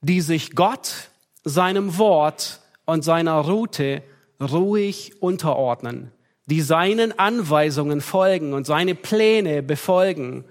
die 0.00 0.20
sich 0.20 0.54
Gott, 0.54 1.10
seinem 1.42 1.98
Wort 1.98 2.60
und 2.84 3.02
seiner 3.04 3.36
Route 3.36 4.02
ruhig 4.40 5.20
unterordnen, 5.22 6.12
die 6.46 6.60
seinen 6.60 7.18
Anweisungen 7.18 8.00
folgen 8.00 8.52
und 8.52 8.66
seine 8.66 8.94
Pläne 8.94 9.62
befolgen 9.62 10.44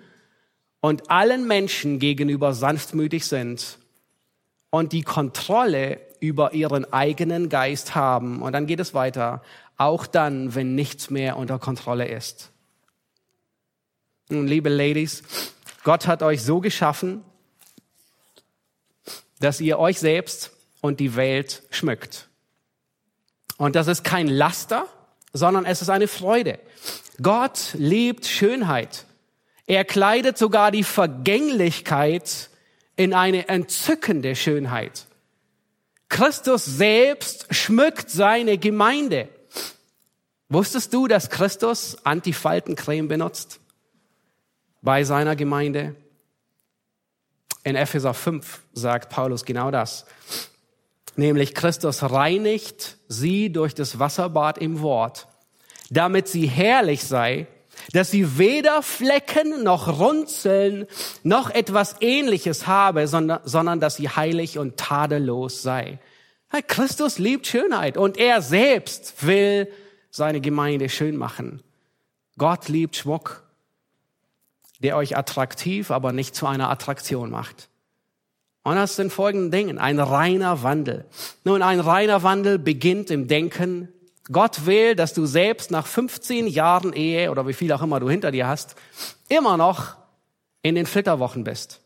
und 0.82 1.10
allen 1.10 1.47
Menschen 1.47 1.99
gegenüber 1.99 2.53
sanftmütig 2.53 3.26
sind 3.26 3.80
und 4.70 4.91
die 4.91 5.03
Kontrolle 5.03 5.99
über 6.20 6.53
ihren 6.53 6.91
eigenen 6.91 7.49
Geist 7.49 7.95
haben. 7.95 8.41
Und 8.41 8.53
dann 8.53 8.68
geht 8.68 8.80
es 8.80 8.93
weiter, 8.93 9.41
auch 9.78 10.08
dann, 10.08 10.56
wenn 10.56 10.76
nichts 10.76 11.10
mehr 11.10 11.38
unter 11.38 11.60
Kontrolle 11.60 12.08
ist. 12.08 12.51
Nun, 14.30 14.47
liebe 14.47 14.69
Ladies, 14.69 15.21
Gott 15.84 16.07
hat 16.07 16.23
euch 16.23 16.41
so 16.41 16.59
geschaffen, 16.59 17.23
dass 19.39 19.61
ihr 19.61 19.78
euch 19.78 19.99
selbst 19.99 20.51
und 20.82 20.99
die 20.99 21.15
Welt 21.15 21.61
schmückt. 21.69 22.28
Und 23.57 23.76
das 23.76 23.88
ist 23.88 24.03
kein 24.03 24.28
Laster, 24.28 24.88
sondern 25.32 25.65
es 25.65 25.82
ist 25.82 25.89
eine 25.89 26.07
Freude. 26.07 26.59
Gott 27.21 27.73
liebt 27.73 28.26
Schönheit. 28.26 29.05
Er 29.67 29.86
kleidet 29.86 30.38
sogar 30.38 30.71
die 30.71 30.84
Vergänglichkeit 30.84 32.49
in 32.95 33.13
eine 33.13 33.47
entzückende 33.47 34.36
Schönheit. 34.36 35.05
Christus 36.09 36.65
selbst 36.65 37.53
schmückt 37.53 38.09
seine 38.09 38.57
Gemeinde. 38.57 39.28
Wusstest 40.49 40.93
du, 40.93 41.07
dass 41.07 41.30
Christus 41.30 41.97
Antifaltencreme 42.05 43.07
benutzt? 43.07 43.59
Bei 44.86 45.04
seiner 45.04 45.36
Gemeinde? 45.36 45.96
In 47.66 47.76
Epheser 47.76 48.14
5 48.14 48.62
sagt 48.74 49.10
Paulus 49.10 49.44
genau 49.44 49.72
das 49.72 50.06
nämlich 51.18 51.54
Christus 51.54 52.04
reinigt 52.04 52.98
sie 53.08 53.52
durch 53.52 53.74
das 53.74 54.00
Wasserbad 54.00 54.58
im 54.58 54.82
Wort, 54.82 55.28
damit 55.90 56.28
sie 56.28 56.48
herrlich 56.48 57.04
sei, 57.04 57.48
dass 57.92 58.12
sie 58.12 58.38
weder 58.38 58.82
Flecken 58.82 59.64
noch 59.64 60.00
Runzeln 60.00 60.88
noch 61.24 61.50
etwas 61.50 61.98
ähnliches 62.00 62.68
habe, 62.68 63.08
sondern, 63.08 63.42
sondern 63.44 63.80
dass 63.80 63.98
sie 63.98 64.10
heilig 64.10 64.58
und 64.58 64.78
tadellos 64.78 65.62
sei. 65.62 66.00
Christus 66.68 67.20
liebt 67.20 67.48
Schönheit 67.48 67.98
und 67.98 68.18
er 68.18 68.42
selbst 68.42 69.26
will 69.26 69.68
seine 70.10 70.40
Gemeinde 70.40 70.88
schön 70.88 71.18
machen. 71.18 71.62
Gott 72.38 72.70
liebt 72.70 72.96
Schmuck, 72.96 73.44
der 74.86 74.98
euch 74.98 75.18
attraktiv, 75.18 75.90
aber 75.90 76.14
nicht 76.14 76.36
zu 76.36 76.46
einer 76.46 76.70
Attraktion 76.70 77.32
macht. 77.32 77.70
Und 78.62 78.76
das 78.76 78.96
sind 78.96 79.12
folgende 79.12 79.50
Dinge. 79.58 79.82
Ein 79.82 80.00
reiner 80.00 80.62
Wandel. 80.62 81.06
Nun, 81.44 81.64
ein 81.64 81.80
reiner 81.80 82.22
Wandel 82.22 82.60
beginnt 82.60 83.10
im 83.10 83.28
Denken. 83.28 83.90
Gott 84.32 84.68
will, 84.68 84.96
dass 84.96 85.16
du 85.16 85.26
selbst 85.26 85.72
nach 85.72 85.88
15 85.88 86.46
Jahren 86.46 86.94
Ehe 86.94 87.32
oder 87.32 87.48
wie 87.48 87.54
viel 87.54 87.72
auch 87.72 87.82
immer 87.82 88.00
du 88.00 88.12
hinter 88.12 88.30
dir 88.30 88.46
hast, 88.46 88.76
immer 89.28 89.58
noch 89.58 89.96
in 90.62 90.76
den 90.76 90.86
Flitterwochen 90.86 91.44
bist. 91.44 91.82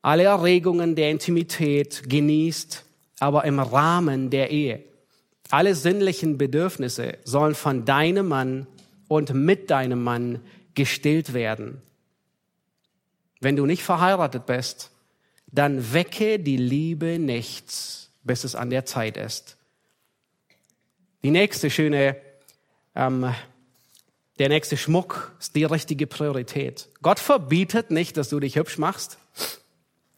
Alle 0.00 0.22
Erregungen 0.22 0.96
der 0.96 1.10
Intimität 1.10 2.08
genießt, 2.08 2.86
aber 3.20 3.44
im 3.44 3.60
Rahmen 3.60 4.30
der 4.30 4.50
Ehe. 4.50 4.82
Alle 5.50 5.74
sinnlichen 5.74 6.38
Bedürfnisse 6.38 7.18
sollen 7.24 7.54
von 7.54 7.84
deinem 7.84 8.28
Mann 8.28 8.66
und 9.08 9.34
mit 9.34 9.68
deinem 9.68 10.02
Mann 10.02 10.40
gestillt 10.74 11.34
werden. 11.34 11.82
Wenn 13.40 13.56
du 13.56 13.66
nicht 13.66 13.82
verheiratet 13.82 14.46
bist, 14.46 14.90
dann 15.46 15.92
wecke 15.92 16.38
die 16.38 16.56
Liebe 16.56 17.18
nicht, 17.18 18.10
bis 18.22 18.44
es 18.44 18.54
an 18.54 18.70
der 18.70 18.84
Zeit 18.84 19.16
ist. 19.16 19.56
Die 21.22 21.30
nächste 21.30 21.70
schöne, 21.70 22.16
ähm, 22.94 23.34
der 24.38 24.48
nächste 24.48 24.76
Schmuck 24.76 25.34
ist 25.40 25.56
die 25.56 25.64
richtige 25.64 26.06
Priorität. 26.06 26.88
Gott 27.02 27.18
verbietet 27.18 27.90
nicht, 27.90 28.16
dass 28.16 28.28
du 28.28 28.38
dich 28.38 28.56
hübsch 28.56 28.78
machst, 28.78 29.18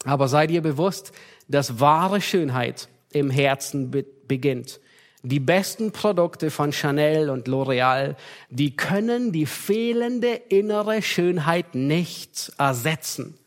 aber 0.04 0.28
sei 0.28 0.46
dir 0.46 0.62
bewusst, 0.62 1.12
dass 1.48 1.80
wahre 1.80 2.20
Schönheit 2.20 2.88
im 3.12 3.30
Herzen 3.30 3.90
be 3.90 4.04
beginnt. 4.26 4.78
Die 5.22 5.40
besten 5.40 5.92
Produkte 5.92 6.50
von 6.50 6.72
Chanel 6.72 7.28
und 7.28 7.46
L'Oreal, 7.46 8.16
die 8.48 8.74
können 8.74 9.32
die 9.32 9.46
fehlende 9.46 10.32
innere 10.48 11.02
Schönheit 11.02 11.74
nicht 11.74 12.52
ersetzen. 12.56 13.38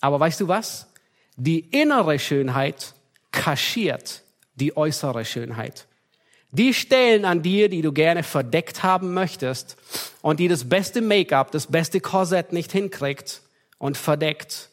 Aber 0.00 0.20
weißt 0.20 0.40
du 0.40 0.48
was? 0.48 0.86
Die 1.36 1.60
innere 1.60 2.18
Schönheit 2.18 2.94
kaschiert 3.32 4.22
die 4.54 4.76
äußere 4.76 5.24
Schönheit. 5.24 5.86
Die 6.52 6.74
Stellen 6.74 7.24
an 7.24 7.42
dir, 7.42 7.68
die 7.68 7.80
du 7.80 7.92
gerne 7.92 8.22
verdeckt 8.22 8.82
haben 8.82 9.14
möchtest 9.14 9.76
und 10.20 10.40
die 10.40 10.48
das 10.48 10.68
beste 10.68 11.00
Make-up, 11.00 11.52
das 11.52 11.68
beste 11.68 12.00
Korsett 12.00 12.52
nicht 12.52 12.72
hinkriegt 12.72 13.42
und 13.78 13.96
verdeckt, 13.96 14.68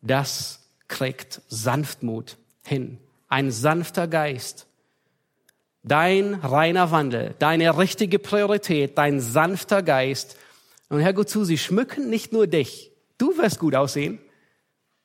das 0.00 0.60
kriegt 0.88 1.42
Sanftmut 1.48 2.38
hin. 2.64 2.98
Ein 3.28 3.50
sanfter 3.50 4.08
Geist. 4.08 4.66
Dein 5.82 6.34
reiner 6.34 6.90
Wandel, 6.92 7.34
deine 7.38 7.76
richtige 7.76 8.18
Priorität, 8.18 8.96
dein 8.98 9.20
sanfter 9.20 9.82
Geist. 9.82 10.36
Und 10.88 11.00
Herr 11.00 11.12
gut 11.12 11.28
zu, 11.28 11.44
sie 11.44 11.58
schmücken 11.58 12.08
nicht 12.08 12.32
nur 12.32 12.46
dich. 12.46 12.92
Du 13.18 13.36
wirst 13.36 13.58
gut 13.58 13.74
aussehen, 13.74 14.20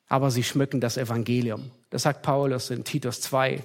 aber 0.07 0.29
sie 0.29 0.43
schmücken 0.43 0.79
das 0.79 0.97
Evangelium. 0.97 1.71
Das 1.89 2.03
sagt 2.03 2.21
Paulus 2.21 2.69
in 2.69 2.83
Titus 2.83 3.21
2. 3.21 3.63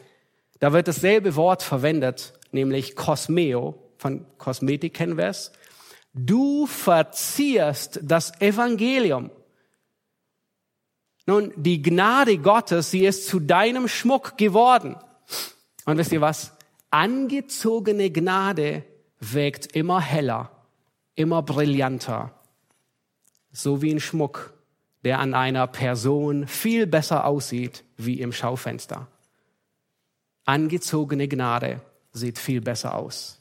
Da 0.59 0.73
wird 0.73 0.89
dasselbe 0.89 1.37
Wort 1.37 1.63
verwendet, 1.63 2.33
nämlich 2.51 2.97
Kosmeo, 2.97 3.79
von 3.99 4.27
Kosmetik 4.39 4.95
kennen 4.95 5.17
wir 5.17 5.27
es. 5.27 5.53
Du 6.15 6.67
verzierst 6.67 8.01
das 8.03 8.41
Evangelium. 8.41 9.31
Nun, 11.27 11.53
die 11.57 11.83
Gnade 11.83 12.39
Gottes, 12.39 12.91
sie 12.91 13.07
ist 13.07 13.27
zu 13.27 13.39
deinem 13.39 13.87
Schmuck 13.87 14.37
geworden. 14.39 14.97
Und 15.85 15.99
wisst 15.99 16.13
ihr 16.13 16.21
was? 16.21 16.53
Angezogene 16.93 18.11
Gnade 18.11 18.85
wirkt 19.19 19.75
immer 19.75 20.01
heller, 20.01 20.51
immer 21.15 21.43
brillanter. 21.43 22.35
So 23.51 23.81
wie 23.81 23.95
ein 23.95 24.01
Schmuck 24.01 24.53
der 25.05 25.19
an 25.19 25.35
einer 25.35 25.67
Person 25.67 26.47
viel 26.47 26.87
besser 26.87 27.25
aussieht 27.25 27.83
wie 27.97 28.21
im 28.21 28.31
Schaufenster. 28.31 29.09
Angezogene 30.45 31.29
Gnade 31.29 31.81
sieht 32.13 32.39
viel 32.39 32.61
besser 32.61 32.95
aus 32.95 33.41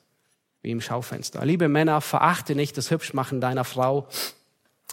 wie 0.61 0.71
im 0.71 0.81
Schaufenster. 0.81 1.43
Liebe 1.45 1.67
Männer, 1.67 2.01
verachte 2.01 2.55
nicht 2.55 2.77
das 2.77 2.89
Hübschmachen 2.89 3.41
deiner 3.41 3.65
Frau, 3.65 4.07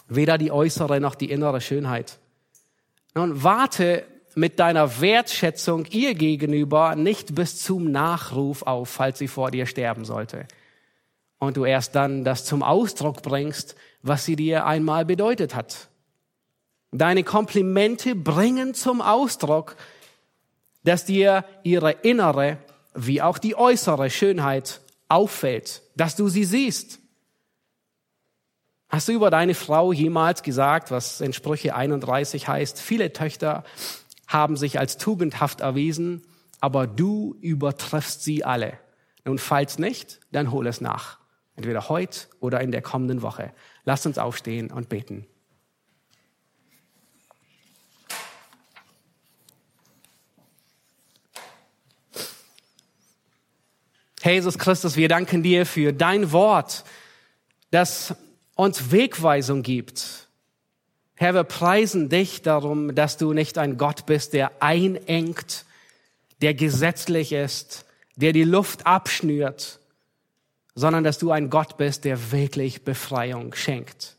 weder 0.07 0.37
die 0.37 0.51
äußere 0.51 0.99
noch 0.99 1.15
die 1.15 1.31
innere 1.31 1.61
Schönheit. 1.61 2.19
Nun 3.15 3.41
warte 3.41 4.03
mit 4.35 4.59
deiner 4.59 5.01
Wertschätzung 5.01 5.85
ihr 5.85 6.15
gegenüber 6.15 6.95
nicht 6.95 7.35
bis 7.35 7.61
zum 7.61 7.91
Nachruf 7.91 8.63
auf, 8.63 8.89
falls 8.89 9.19
sie 9.19 9.27
vor 9.27 9.51
dir 9.51 9.65
sterben 9.65 10.05
sollte. 10.05 10.47
Und 11.39 11.57
du 11.57 11.65
erst 11.65 11.95
dann 11.95 12.23
das 12.23 12.45
zum 12.45 12.63
Ausdruck 12.63 13.21
bringst, 13.21 13.75
was 14.01 14.25
sie 14.25 14.35
dir 14.35 14.65
einmal 14.65 15.05
bedeutet 15.05 15.55
hat. 15.55 15.89
Deine 16.91 17.23
Komplimente 17.23 18.15
bringen 18.15 18.73
zum 18.73 19.01
Ausdruck, 19.01 19.75
dass 20.83 21.05
dir 21.05 21.45
ihre 21.63 21.91
innere 21.91 22.57
wie 22.93 23.21
auch 23.21 23.37
die 23.37 23.55
äußere 23.55 24.09
Schönheit 24.09 24.81
auffällt, 25.07 25.81
dass 25.95 26.15
du 26.15 26.27
sie 26.27 26.45
siehst. 26.45 26.99
Hast 28.89 29.07
du 29.07 29.11
über 29.11 29.29
deine 29.29 29.53
Frau 29.53 29.91
jemals 29.91 30.41
gesagt, 30.41 30.89
was 30.89 31.21
in 31.21 31.31
Sprüche 31.31 31.75
31 31.75 32.47
heißt, 32.47 32.81
viele 32.81 33.13
Töchter 33.13 33.63
haben 34.29 34.55
sich 34.55 34.79
als 34.79 34.97
tugendhaft 34.97 35.59
erwiesen, 35.59 36.21
aber 36.61 36.85
du 36.87 37.35
übertriffst 37.41 38.23
sie 38.23 38.45
alle. 38.45 38.79
Nun, 39.25 39.39
falls 39.39 39.79
nicht, 39.79 40.19
dann 40.31 40.51
hol 40.51 40.67
es 40.67 40.81
nach. 40.81 41.17
Entweder 41.55 41.89
heute 41.89 42.27
oder 42.39 42.61
in 42.61 42.71
der 42.71 42.81
kommenden 42.81 43.21
Woche. 43.21 43.51
Lass 43.83 44.05
uns 44.05 44.17
aufstehen 44.17 44.71
und 44.71 44.87
beten. 44.87 45.25
Jesus 54.23 54.59
Christus, 54.59 54.95
wir 54.95 55.07
danken 55.07 55.41
dir 55.41 55.65
für 55.65 55.91
dein 55.91 56.31
Wort, 56.31 56.83
das 57.71 58.15
uns 58.55 58.91
Wegweisung 58.91 59.63
gibt. 59.63 60.28
Herr, 61.21 61.33
wir 61.33 61.43
preisen 61.43 62.07
dich 62.07 62.43
darum, 62.43 62.95
dass 62.95 63.17
du 63.17 63.33
nicht 63.33 63.57
ein 63.57 63.75
Gott 63.75 64.05
bist, 64.05 64.31
der 64.31 64.63
einengt, 64.63 65.65
der 66.41 66.53
gesetzlich 66.53 67.33
ist, 67.33 67.83
der 68.15 68.31
die 68.31 68.45
Luft 68.45 68.87
abschnürt, 68.87 69.81
sondern 70.75 71.03
dass 71.03 71.17
du 71.17 71.31
ein 71.31 71.49
Gott 71.49 71.75
bist, 71.75 72.05
der 72.05 72.31
wirklich 72.31 72.85
Befreiung 72.85 73.53
schenkt. 73.53 74.15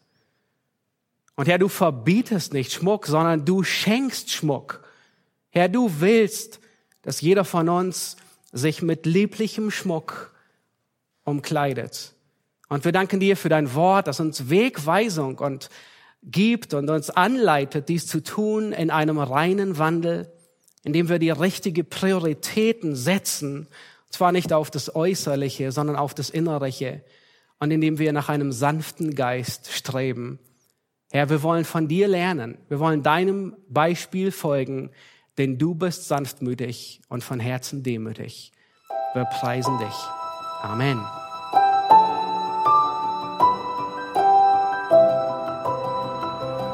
Und 1.37 1.49
Herr, 1.49 1.57
du 1.57 1.69
verbietest 1.69 2.53
nicht 2.53 2.71
Schmuck, 2.71 3.07
sondern 3.07 3.47
du 3.47 3.63
schenkst 3.63 4.31
Schmuck. 4.31 4.85
Herr, 5.49 5.71
du 5.71 6.01
willst, 6.01 6.61
dass 7.01 7.23
jeder 7.23 7.47
von 7.47 7.71
uns 7.71 8.19
sich 8.53 8.83
mit 8.83 9.07
lieblichem 9.07 9.71
Schmuck 9.71 10.35
umkleidet. 11.25 12.13
Und 12.69 12.85
wir 12.85 12.93
danken 12.93 13.21
dir 13.21 13.39
für 13.39 13.49
dein 13.49 13.73
Wort, 13.73 14.07
das 14.07 14.21
uns 14.21 14.51
Wegweisung 14.51 15.39
und 15.39 15.71
gibt 16.23 16.75
und 16.75 16.91
uns 16.91 17.11
anleitet, 17.11 17.89
dies 17.89 18.07
zu 18.07 18.23
tun 18.23 18.73
in 18.73 18.91
einem 18.91 19.19
reinen 19.19 19.79
Wandel, 19.79 20.31
indem 20.85 21.09
wir 21.09 21.19
die 21.19 21.31
richtigen 21.31 21.89
Prioritäten 21.89 22.95
setzen, 22.95 23.69
zwar 24.11 24.33
nicht 24.33 24.53
auf 24.53 24.71
das 24.71 24.95
Äußerliche, 24.95 25.73
sondern 25.73 25.97
auf 25.97 26.15
das 26.15 26.31
Innerliche, 26.31 27.03
und 27.59 27.71
indem 27.71 27.99
wir 27.99 28.13
nach 28.13 28.29
einem 28.29 28.53
sanften 28.53 29.15
Geist 29.15 29.71
streben. 29.71 30.39
Herr, 31.11 31.29
wir 31.29 31.43
wollen 31.43 31.65
von 31.65 31.89
dir 31.89 32.09
lernen. 32.09 32.57
Wir 32.69 32.79
wollen 32.79 33.03
deinem 33.03 33.57
Beispiel 33.69 34.33
folgen, 34.33 34.91
denn 35.39 35.59
du 35.59 35.75
bist 35.75 36.09
sanftmütig 36.09 37.03
und 37.09 37.23
von 37.23 37.41
Herzen 37.41 37.83
demütig. 37.83 38.53
Wir 39.15 39.25
preisen 39.25 39.77
dich. 39.79 39.95
Amen. 40.63 41.01